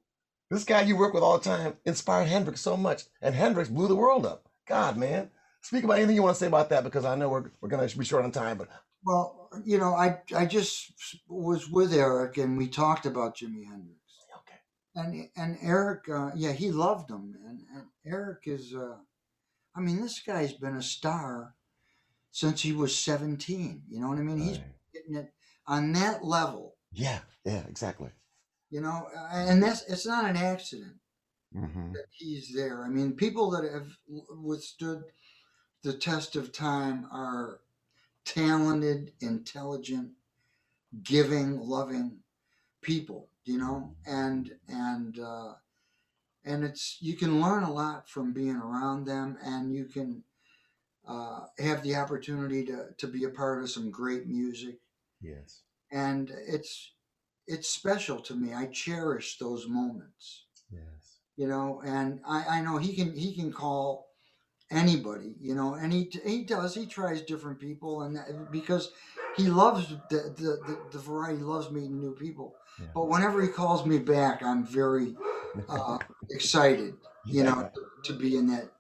This 0.50 0.64
guy 0.64 0.82
you 0.82 0.96
work 0.96 1.14
with 1.14 1.22
all 1.22 1.38
the 1.38 1.44
time 1.44 1.78
inspired 1.86 2.28
Hendrix 2.28 2.60
so 2.60 2.76
much, 2.76 3.04
and 3.22 3.34
Hendrix 3.34 3.70
blew 3.70 3.88
the 3.88 3.96
world 3.96 4.26
up. 4.26 4.48
God, 4.66 4.98
man. 4.98 5.30
Speak 5.62 5.84
about 5.84 5.98
anything 5.98 6.16
you 6.16 6.22
want 6.22 6.34
to 6.34 6.40
say 6.40 6.48
about 6.48 6.68
that 6.70 6.84
because 6.84 7.04
I 7.04 7.14
know 7.14 7.28
we're 7.28 7.50
we're 7.60 7.68
gonna 7.68 7.88
be 7.88 8.04
short 8.04 8.24
on 8.24 8.32
time, 8.32 8.58
but 8.58 8.68
Well, 9.04 9.48
you 9.64 9.78
know, 9.78 9.94
I 9.94 10.18
I 10.36 10.44
just 10.46 10.92
was 11.28 11.68
with 11.70 11.92
Eric 11.94 12.36
and 12.38 12.58
we 12.58 12.68
talked 12.68 13.06
about 13.06 13.36
Jimi 13.36 13.64
Hendrix. 13.64 14.00
Okay. 14.40 14.58
And 14.96 15.28
and 15.36 15.58
Eric, 15.62 16.08
uh, 16.08 16.30
yeah, 16.34 16.52
he 16.52 16.70
loved 16.72 17.10
him, 17.10 17.32
man. 17.32 17.64
And 17.74 17.86
Eric 18.04 18.40
is, 18.46 18.74
uh, 18.74 18.96
I 19.76 19.80
mean, 19.80 20.00
this 20.00 20.20
guy's 20.20 20.52
been 20.52 20.76
a 20.76 20.82
star 20.82 21.54
since 22.32 22.60
he 22.62 22.72
was 22.72 22.98
seventeen. 22.98 23.82
You 23.88 24.00
know 24.00 24.08
what 24.08 24.18
I 24.18 24.22
mean? 24.22 24.38
He's 24.38 24.60
getting 24.92 25.14
it 25.16 25.32
on 25.66 25.92
that 25.92 26.24
level. 26.24 26.74
yeah, 26.92 27.20
yeah, 27.44 27.62
exactly. 27.68 28.10
You 28.70 28.80
know, 28.80 29.06
and 29.32 29.62
that's 29.62 29.82
it's 29.84 30.06
not 30.06 30.24
an 30.28 30.36
accident 30.36 30.96
Mm-hmm. 31.54 31.92
that 31.92 32.06
he's 32.10 32.50
there. 32.54 32.82
I 32.82 32.88
mean, 32.88 33.12
people 33.12 33.50
that 33.50 33.70
have 33.70 33.86
withstood 34.30 35.02
the 35.82 35.92
test 35.94 36.36
of 36.36 36.52
time 36.52 37.06
are 37.12 37.60
talented, 38.24 39.12
intelligent, 39.20 40.12
giving, 41.02 41.60
loving 41.60 42.18
people. 42.82 43.28
You 43.44 43.58
know, 43.58 43.96
and 44.06 44.56
and 44.68 45.18
uh, 45.18 45.54
and 46.44 46.64
it's 46.64 46.98
you 47.00 47.16
can 47.16 47.40
learn 47.40 47.64
a 47.64 47.72
lot 47.72 48.08
from 48.08 48.32
being 48.32 48.56
around 48.56 49.04
them, 49.06 49.38
and 49.42 49.72
you 49.74 49.86
can 49.86 50.24
uh, 51.06 51.46
have 51.58 51.82
the 51.82 51.96
opportunity 51.96 52.64
to 52.66 52.88
to 52.98 53.06
be 53.08 53.24
a 53.24 53.30
part 53.30 53.62
of 53.62 53.70
some 53.70 53.90
great 53.90 54.26
music 54.26 54.78
Yes. 55.20 55.62
and 55.90 56.30
it's 56.30 56.92
it's 57.46 57.68
special 57.68 58.20
to 58.20 58.34
me. 58.34 58.54
I 58.54 58.66
cherish 58.66 59.38
those 59.38 59.68
moments, 59.68 60.44
Yes. 60.70 61.18
you 61.36 61.48
know. 61.48 61.82
And 61.84 62.20
I, 62.26 62.58
I 62.58 62.62
know 62.62 62.78
he 62.78 62.94
can 62.94 63.16
he 63.16 63.34
can 63.34 63.52
call 63.52 64.11
anybody, 64.72 65.34
you 65.40 65.54
know, 65.54 65.74
and 65.74 65.92
he 65.92 66.10
he 66.24 66.42
does. 66.44 66.74
He 66.74 66.86
tries 66.86 67.22
different 67.22 67.60
people, 67.60 68.02
and 68.02 68.16
that, 68.16 68.50
because 68.50 68.90
he 69.36 69.44
loves 69.44 69.88
the 70.10 70.34
the, 70.36 70.58
the, 70.66 70.78
the 70.90 70.98
variety, 70.98 71.38
he 71.38 71.44
loves 71.44 71.70
meeting 71.70 72.00
new 72.00 72.14
people. 72.14 72.56
But 72.94 73.08
whenever 73.08 73.42
he 73.42 73.48
calls 73.48 73.86
me 73.86 73.98
back, 73.98 74.42
I'm 74.42 74.64
very 74.64 75.14
uh, 75.68 75.98
excited, 76.30 76.94
you 77.24 77.44
know, 77.44 77.70
to, 77.74 78.12
to 78.12 78.18
be 78.18 78.36
in 78.36 78.48
that 78.48 78.72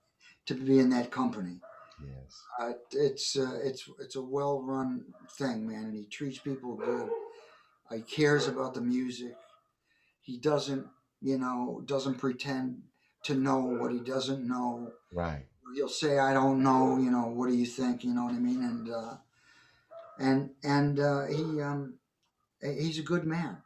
to 0.46 0.54
be 0.54 0.78
in 0.78 0.90
that 0.90 1.10
company. 1.10 1.60
Yes. 2.04 2.42
Uh, 2.60 2.72
it's 2.92 3.36
uh, 3.36 3.58
it's 3.62 3.88
it's 4.00 4.16
a 4.16 4.22
well 4.22 4.62
run 4.62 5.04
thing, 5.38 5.68
man, 5.68 5.84
and 5.84 5.94
he 5.94 6.06
treats 6.06 6.38
people 6.38 6.74
good. 6.74 7.08
He 7.92 8.00
cares 8.00 8.48
about 8.48 8.74
the 8.74 8.80
music. 8.80 9.36
He 10.22 10.38
doesn't, 10.38 10.86
you 11.20 11.38
know, 11.38 11.82
doesn't 11.84 12.18
pretend 12.18 12.82
to 13.24 13.34
know 13.34 13.58
what 13.58 13.92
he 13.92 14.00
doesn't 14.00 14.46
know. 14.46 14.92
Right. 15.12 15.46
He'll 15.74 15.88
say, 15.88 16.18
"I 16.18 16.32
don't 16.34 16.62
know," 16.62 16.98
you 16.98 17.10
know. 17.10 17.26
What 17.26 17.48
do 17.48 17.54
you 17.54 17.66
think? 17.66 18.04
You 18.04 18.14
know 18.14 18.24
what 18.24 18.34
I 18.34 18.38
mean? 18.38 18.62
And 18.62 18.90
uh, 18.90 19.14
and 20.18 20.50
and 20.62 21.00
uh, 21.00 21.26
he 21.26 21.60
um, 21.60 21.94
he's 22.60 22.98
a 22.98 23.02
good 23.02 23.24
man. 23.24 23.58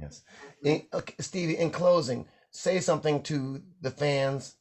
Yes. 0.00 0.22
In, 0.62 0.82
okay, 0.92 1.14
Stevie, 1.18 1.58
in 1.58 1.70
closing, 1.70 2.26
say 2.50 2.80
something 2.80 3.22
to 3.24 3.62
the 3.80 3.90
fans, 3.90 4.54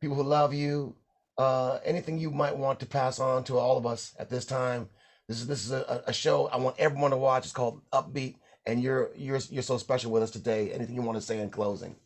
people 0.00 0.16
who 0.16 0.22
love 0.22 0.52
you, 0.52 0.96
uh, 1.38 1.78
anything 1.84 2.18
you 2.18 2.30
might 2.30 2.56
want 2.56 2.80
to 2.80 2.86
pass 2.86 3.18
on 3.18 3.44
to 3.44 3.58
all 3.58 3.76
of 3.78 3.86
us 3.86 4.14
at 4.18 4.30
this 4.30 4.44
time. 4.44 4.88
This 5.28 5.40
is 5.40 5.46
this 5.46 5.64
is 5.64 5.72
a, 5.72 6.04
a 6.06 6.12
show 6.12 6.46
I 6.48 6.56
want 6.58 6.76
everyone 6.78 7.10
to 7.10 7.16
watch. 7.16 7.44
It's 7.44 7.52
called 7.52 7.82
Upbeat, 7.92 8.36
and 8.64 8.82
you're 8.82 9.10
you're 9.16 9.40
you're 9.50 9.62
so 9.62 9.78
special 9.78 10.10
with 10.10 10.22
us 10.22 10.30
today. 10.30 10.72
Anything 10.72 10.94
you 10.94 11.02
want 11.02 11.18
to 11.18 11.22
say 11.22 11.40
in 11.40 11.50
closing? 11.50 11.96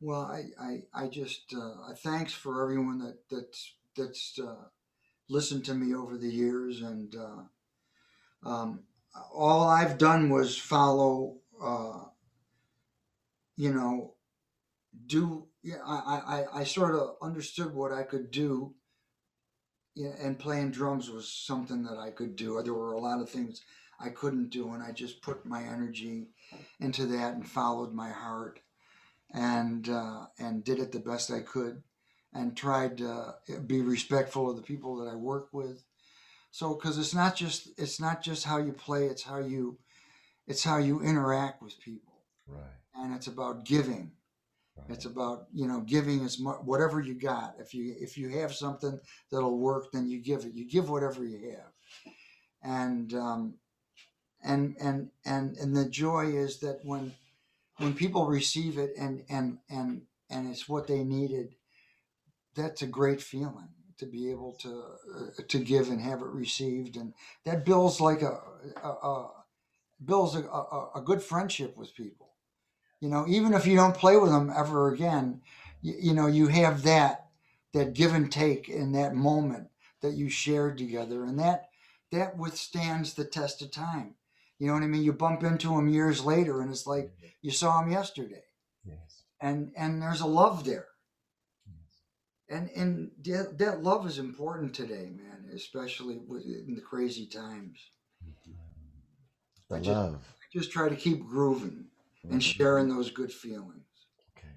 Well, 0.00 0.22
I, 0.22 0.44
I, 0.58 1.04
I 1.04 1.08
just 1.08 1.54
uh, 1.54 1.92
thanks 2.02 2.32
for 2.32 2.62
everyone 2.62 2.98
that 3.00 3.18
that's 3.30 3.74
that's 3.96 4.38
uh, 4.38 4.64
listened 5.28 5.64
to 5.66 5.74
me 5.74 5.94
over 5.94 6.16
the 6.16 6.30
years, 6.30 6.80
and 6.80 7.14
uh, 7.14 8.48
um, 8.48 8.84
all 9.34 9.68
I've 9.68 9.98
done 9.98 10.30
was 10.30 10.56
follow. 10.56 11.36
Uh, 11.62 12.04
you 13.56 13.74
know, 13.74 14.14
do 15.06 15.48
yeah. 15.62 15.82
I, 15.84 16.44
I 16.54 16.60
I 16.60 16.64
sort 16.64 16.94
of 16.94 17.16
understood 17.20 17.74
what 17.74 17.92
I 17.92 18.02
could 18.02 18.30
do. 18.30 18.74
Yeah, 19.94 20.12
and 20.22 20.38
playing 20.38 20.70
drums 20.70 21.10
was 21.10 21.30
something 21.30 21.82
that 21.82 21.98
I 21.98 22.10
could 22.10 22.36
do. 22.36 22.62
There 22.62 22.72
were 22.72 22.92
a 22.92 23.00
lot 23.00 23.20
of 23.20 23.28
things 23.28 23.60
I 23.98 24.08
couldn't 24.08 24.48
do, 24.50 24.70
and 24.72 24.82
I 24.82 24.92
just 24.92 25.20
put 25.20 25.44
my 25.44 25.62
energy 25.62 26.28
into 26.78 27.06
that 27.06 27.34
and 27.34 27.46
followed 27.46 27.92
my 27.92 28.08
heart, 28.10 28.60
and 29.32 29.88
uh, 29.88 30.26
and 30.38 30.64
did 30.64 30.78
it 30.78 30.92
the 30.92 31.00
best 31.00 31.30
I 31.30 31.40
could, 31.40 31.82
and 32.32 32.56
tried 32.56 32.98
to 32.98 33.34
be 33.66 33.80
respectful 33.82 34.50
of 34.50 34.56
the 34.56 34.62
people 34.62 34.96
that 34.96 35.10
I 35.10 35.14
work 35.14 35.48
with. 35.52 35.84
So, 36.50 36.74
because 36.74 36.98
it's 36.98 37.14
not 37.14 37.36
just 37.36 37.68
it's 37.78 38.00
not 38.00 38.22
just 38.22 38.44
how 38.44 38.58
you 38.58 38.72
play; 38.72 39.06
it's 39.06 39.22
how 39.22 39.38
you 39.38 39.78
it's 40.46 40.64
how 40.64 40.78
you 40.78 41.00
interact 41.00 41.62
with 41.62 41.80
people, 41.80 42.14
Right. 42.46 42.60
and 42.94 43.14
it's 43.14 43.28
about 43.28 43.64
giving. 43.64 44.12
Right. 44.76 44.90
It's 44.90 45.04
about 45.04 45.46
you 45.52 45.66
know 45.68 45.80
giving 45.80 46.24
as 46.24 46.40
much 46.40 46.58
whatever 46.64 47.00
you 47.00 47.14
got. 47.14 47.54
If 47.58 47.74
you 47.74 47.94
if 48.00 48.18
you 48.18 48.30
have 48.40 48.52
something 48.52 48.98
that'll 49.30 49.58
work, 49.58 49.92
then 49.92 50.08
you 50.08 50.18
give 50.18 50.44
it. 50.44 50.54
You 50.54 50.68
give 50.68 50.90
whatever 50.90 51.24
you 51.24 51.50
have, 51.50 51.72
and 52.62 53.14
um, 53.14 53.54
and 54.42 54.76
and 54.80 55.10
and 55.24 55.56
and 55.56 55.76
the 55.76 55.88
joy 55.88 56.26
is 56.26 56.58
that 56.60 56.80
when 56.84 57.12
when 57.80 57.94
people 57.94 58.26
receive 58.26 58.78
it 58.78 58.92
and 58.98 59.24
and 59.28 59.58
and 59.68 60.02
and 60.30 60.50
it's 60.50 60.68
what 60.68 60.86
they 60.86 61.02
needed, 61.02 61.54
that's 62.54 62.82
a 62.82 62.86
great 62.86 63.20
feeling 63.20 63.68
to 63.98 64.06
be 64.06 64.30
able 64.30 64.52
to 64.60 64.84
uh, 65.16 65.42
to 65.48 65.58
give 65.58 65.88
and 65.88 66.00
have 66.00 66.20
it 66.20 66.28
received, 66.28 66.96
and 66.96 67.14
that 67.44 67.64
builds 67.64 68.00
like 68.00 68.22
a, 68.22 68.38
a, 68.82 68.88
a 68.88 69.30
builds 70.04 70.34
a, 70.34 70.40
a, 70.40 70.90
a 70.96 71.02
good 71.02 71.22
friendship 71.22 71.76
with 71.76 71.94
people. 71.94 72.28
You 73.00 73.08
know 73.08 73.24
even 73.28 73.54
if 73.54 73.66
you 73.66 73.76
don't 73.76 73.96
play 73.96 74.16
with 74.16 74.30
them 74.30 74.52
ever 74.54 74.92
again 74.92 75.40
you, 75.80 75.94
you 75.98 76.14
know 76.14 76.26
you 76.26 76.48
have 76.48 76.82
that 76.82 77.28
that 77.72 77.94
give 77.94 78.12
and 78.12 78.30
take 78.30 78.68
in 78.68 78.92
that 78.92 79.14
moment 79.14 79.68
that 80.02 80.14
you 80.14 80.28
shared 80.28 80.78
together. 80.78 81.24
And 81.24 81.38
that 81.38 81.70
that 82.12 82.36
withstands 82.36 83.14
the 83.14 83.24
test 83.24 83.62
of 83.62 83.70
time 83.70 84.16
you 84.60 84.68
know 84.68 84.74
what 84.74 84.84
i 84.84 84.86
mean 84.86 85.02
you 85.02 85.12
bump 85.12 85.42
into 85.42 85.74
them 85.74 85.88
years 85.88 86.24
later 86.24 86.60
and 86.60 86.70
it's 86.70 86.86
like 86.86 87.10
you 87.42 87.50
saw 87.50 87.80
them 87.80 87.90
yesterday 87.90 88.44
Yes. 88.84 89.24
and 89.40 89.72
and 89.76 90.00
there's 90.00 90.20
a 90.20 90.26
love 90.26 90.64
there 90.64 90.86
and 92.48 92.70
and 92.76 93.10
that, 93.24 93.58
that 93.58 93.82
love 93.82 94.06
is 94.06 94.18
important 94.18 94.74
today 94.74 95.10
man 95.12 95.50
especially 95.54 96.14
in 96.16 96.74
the 96.76 96.80
crazy 96.80 97.26
times 97.26 97.78
The 99.68 99.76
I 99.76 99.78
just, 99.78 99.88
love. 99.88 100.14
I 100.14 100.46
just 100.58 100.70
try 100.70 100.88
to 100.88 100.96
keep 100.96 101.26
grooving 101.26 101.86
and 102.30 102.42
sharing 102.42 102.88
those 102.88 103.10
good 103.10 103.32
feelings 103.32 103.84
Okay. 104.36 104.54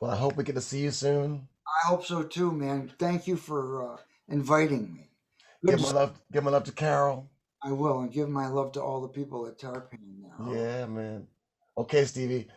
Well, 0.00 0.10
I 0.10 0.16
hope 0.16 0.36
we 0.36 0.44
get 0.44 0.54
to 0.54 0.60
see 0.60 0.82
you 0.82 0.90
soon. 0.90 1.48
I 1.84 1.88
hope 1.88 2.04
so 2.04 2.22
too, 2.22 2.50
man. 2.52 2.92
Thank 2.98 3.26
you 3.26 3.36
for 3.36 3.94
uh, 3.94 3.96
inviting 4.28 4.92
me. 4.94 5.10
Good 5.64 5.72
Give 5.72 5.80
my 5.80 5.92
love. 5.92 6.20
Give 6.32 6.42
my 6.44 6.50
love 6.50 6.64
to 6.64 6.72
Carol. 6.72 7.28
I 7.62 7.72
will, 7.72 8.00
and 8.00 8.12
give 8.12 8.28
my 8.28 8.48
love 8.48 8.72
to 8.72 8.82
all 8.82 9.00
the 9.00 9.08
people 9.08 9.46
at 9.46 9.58
Tarpan 9.58 9.98
now. 10.22 10.34
Oh. 10.40 10.54
Yeah, 10.54 10.86
man. 10.86 11.26
Okay, 11.76 12.04
Stevie. 12.04 12.48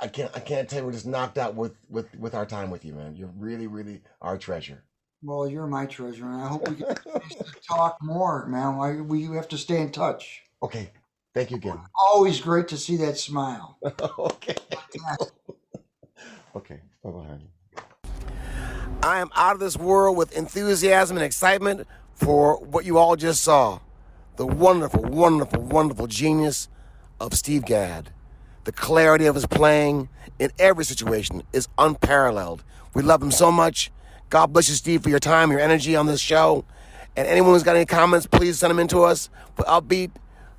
I 0.00 0.08
can't. 0.08 0.30
I 0.34 0.40
can't 0.40 0.68
tell 0.68 0.80
you. 0.80 0.86
We're 0.86 0.92
just 0.92 1.06
knocked 1.06 1.38
out 1.38 1.54
with 1.54 1.74
with 1.88 2.14
with 2.16 2.34
our 2.34 2.46
time 2.46 2.70
with 2.70 2.84
you, 2.84 2.94
man. 2.94 3.16
You're 3.16 3.32
really, 3.36 3.66
really 3.66 4.02
our 4.20 4.38
treasure. 4.38 4.82
Well, 5.22 5.48
you're 5.48 5.66
my 5.66 5.86
treasure, 5.86 6.26
and 6.26 6.40
I 6.40 6.48
hope 6.48 6.68
we 6.68 6.76
get 6.76 6.90
a 6.90 7.10
chance 7.10 7.34
to 7.34 7.44
talk 7.68 7.98
more, 8.00 8.46
man. 8.46 8.76
Why 8.76 9.00
we 9.00 9.24
have 9.34 9.48
to 9.48 9.58
stay 9.58 9.80
in 9.80 9.90
touch. 9.90 10.42
Okay. 10.62 10.90
Thank 11.34 11.50
you 11.50 11.56
again. 11.58 11.78
Always 12.10 12.40
great 12.40 12.68
to 12.68 12.76
see 12.76 12.96
that 12.96 13.18
smile. 13.18 13.78
okay. 14.18 14.56
Okay. 16.56 16.80
Bye 17.04 17.10
bye, 17.10 17.24
honey. 17.24 17.50
I 19.02 19.20
am 19.20 19.30
out 19.36 19.52
of 19.52 19.60
this 19.60 19.76
world 19.76 20.16
with 20.16 20.36
enthusiasm 20.36 21.16
and 21.16 21.24
excitement 21.24 21.86
for 22.14 22.58
what 22.58 22.84
you 22.84 22.98
all 22.98 23.14
just 23.14 23.42
saw. 23.42 23.78
The 24.38 24.46
wonderful, 24.46 25.02
wonderful, 25.02 25.60
wonderful 25.62 26.06
genius 26.06 26.68
of 27.20 27.34
Steve 27.34 27.64
Gadd. 27.64 28.10
The 28.62 28.70
clarity 28.70 29.26
of 29.26 29.34
his 29.34 29.46
playing 29.46 30.08
in 30.38 30.52
every 30.60 30.84
situation 30.84 31.42
is 31.52 31.66
unparalleled. 31.76 32.62
We 32.94 33.02
love 33.02 33.20
him 33.20 33.32
so 33.32 33.50
much. 33.50 33.90
God 34.30 34.52
bless 34.52 34.68
you, 34.68 34.76
Steve, 34.76 35.02
for 35.02 35.08
your 35.08 35.18
time, 35.18 35.50
your 35.50 35.58
energy 35.58 35.96
on 35.96 36.06
this 36.06 36.20
show. 36.20 36.64
And 37.16 37.26
anyone 37.26 37.52
who's 37.52 37.64
got 37.64 37.74
any 37.74 37.84
comments, 37.84 38.28
please 38.28 38.60
send 38.60 38.70
them 38.70 38.78
in 38.78 38.86
to 38.88 39.02
us 39.02 39.28
for 39.56 39.64
Upbeat 39.64 40.12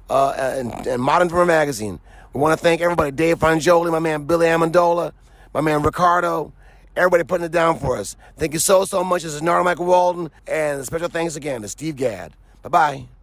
uh, 0.09 0.33
and, 0.37 0.85
and 0.85 1.01
Modern 1.01 1.29
Drummer 1.29 1.45
Magazine. 1.45 2.01
We 2.33 2.41
want 2.41 2.59
to 2.59 2.61
thank 2.61 2.81
everybody 2.81 3.11
Dave 3.11 3.39
Frangioni, 3.39 3.89
my 3.91 3.99
man 3.99 4.25
Billy 4.25 4.47
Amendola, 4.47 5.13
my 5.53 5.61
man 5.61 5.83
Ricardo, 5.83 6.51
everybody 6.97 7.23
putting 7.23 7.45
it 7.45 7.53
down 7.53 7.79
for 7.79 7.95
us. 7.95 8.17
Thank 8.35 8.51
you 8.51 8.59
so, 8.59 8.83
so 8.83 9.05
much. 9.05 9.23
This 9.23 9.33
is 9.33 9.41
Narada 9.41 9.63
Michael 9.63 9.85
Walden, 9.85 10.31
and 10.47 10.85
special 10.85 11.07
thanks 11.07 11.37
again 11.37 11.61
to 11.61 11.69
Steve 11.69 11.95
Gadd. 11.95 12.33
Bye 12.61 12.69
bye. 12.69 13.18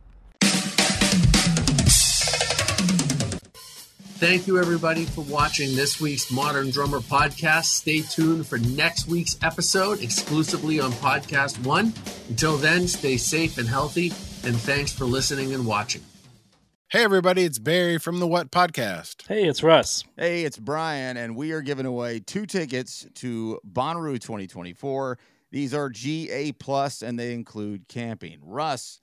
Thank 4.18 4.46
you, 4.46 4.58
everybody, 4.58 5.04
for 5.04 5.20
watching 5.22 5.76
this 5.76 6.00
week's 6.00 6.32
Modern 6.32 6.70
Drummer 6.70 7.00
podcast. 7.00 7.64
Stay 7.66 8.00
tuned 8.00 8.46
for 8.46 8.56
next 8.56 9.08
week's 9.08 9.36
episode 9.42 10.00
exclusively 10.00 10.80
on 10.80 10.90
Podcast 10.92 11.62
One. 11.66 11.92
Until 12.30 12.56
then, 12.56 12.88
stay 12.88 13.18
safe 13.18 13.58
and 13.58 13.68
healthy, 13.68 14.06
and 14.42 14.56
thanks 14.56 14.90
for 14.90 15.04
listening 15.04 15.52
and 15.52 15.66
watching. 15.66 16.00
Hey, 16.88 17.04
everybody, 17.04 17.42
it's 17.42 17.58
Barry 17.58 17.98
from 17.98 18.18
the 18.18 18.26
What 18.26 18.50
Podcast. 18.50 19.26
Hey, 19.28 19.44
it's 19.44 19.62
Russ. 19.62 20.02
Hey, 20.16 20.44
it's 20.44 20.56
Brian, 20.56 21.18
and 21.18 21.36
we 21.36 21.52
are 21.52 21.60
giving 21.60 21.84
away 21.84 22.20
two 22.20 22.46
tickets 22.46 23.06
to 23.16 23.60
Bonnaroo 23.70 24.18
2024. 24.18 25.18
These 25.50 25.74
are 25.74 25.90
GA 25.90 26.52
plus, 26.52 27.02
and 27.02 27.18
they 27.18 27.34
include 27.34 27.86
camping. 27.88 28.38
Russ, 28.42 29.02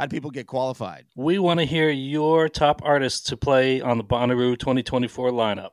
how 0.00 0.06
do 0.06 0.16
people 0.16 0.30
get 0.30 0.46
qualified? 0.46 1.04
We 1.14 1.38
want 1.38 1.60
to 1.60 1.66
hear 1.66 1.90
your 1.90 2.48
top 2.48 2.80
artists 2.82 3.20
to 3.28 3.36
play 3.36 3.82
on 3.82 3.98
the 3.98 4.04
Bonnaroo 4.04 4.58
2024 4.58 5.30
lineup. 5.30 5.72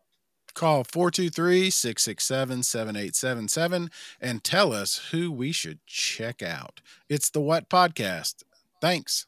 Call 0.54 0.84
423 0.84 1.70
667 1.70 2.64
7877 2.64 3.90
and 4.20 4.44
tell 4.44 4.74
us 4.74 5.12
who 5.12 5.32
we 5.32 5.54
should 5.54 5.80
check 5.86 6.44
out. 6.44 6.82
It's 7.08 7.30
the 7.30 7.40
What 7.40 7.70
Podcast. 7.70 8.44
Thanks. 8.82 9.28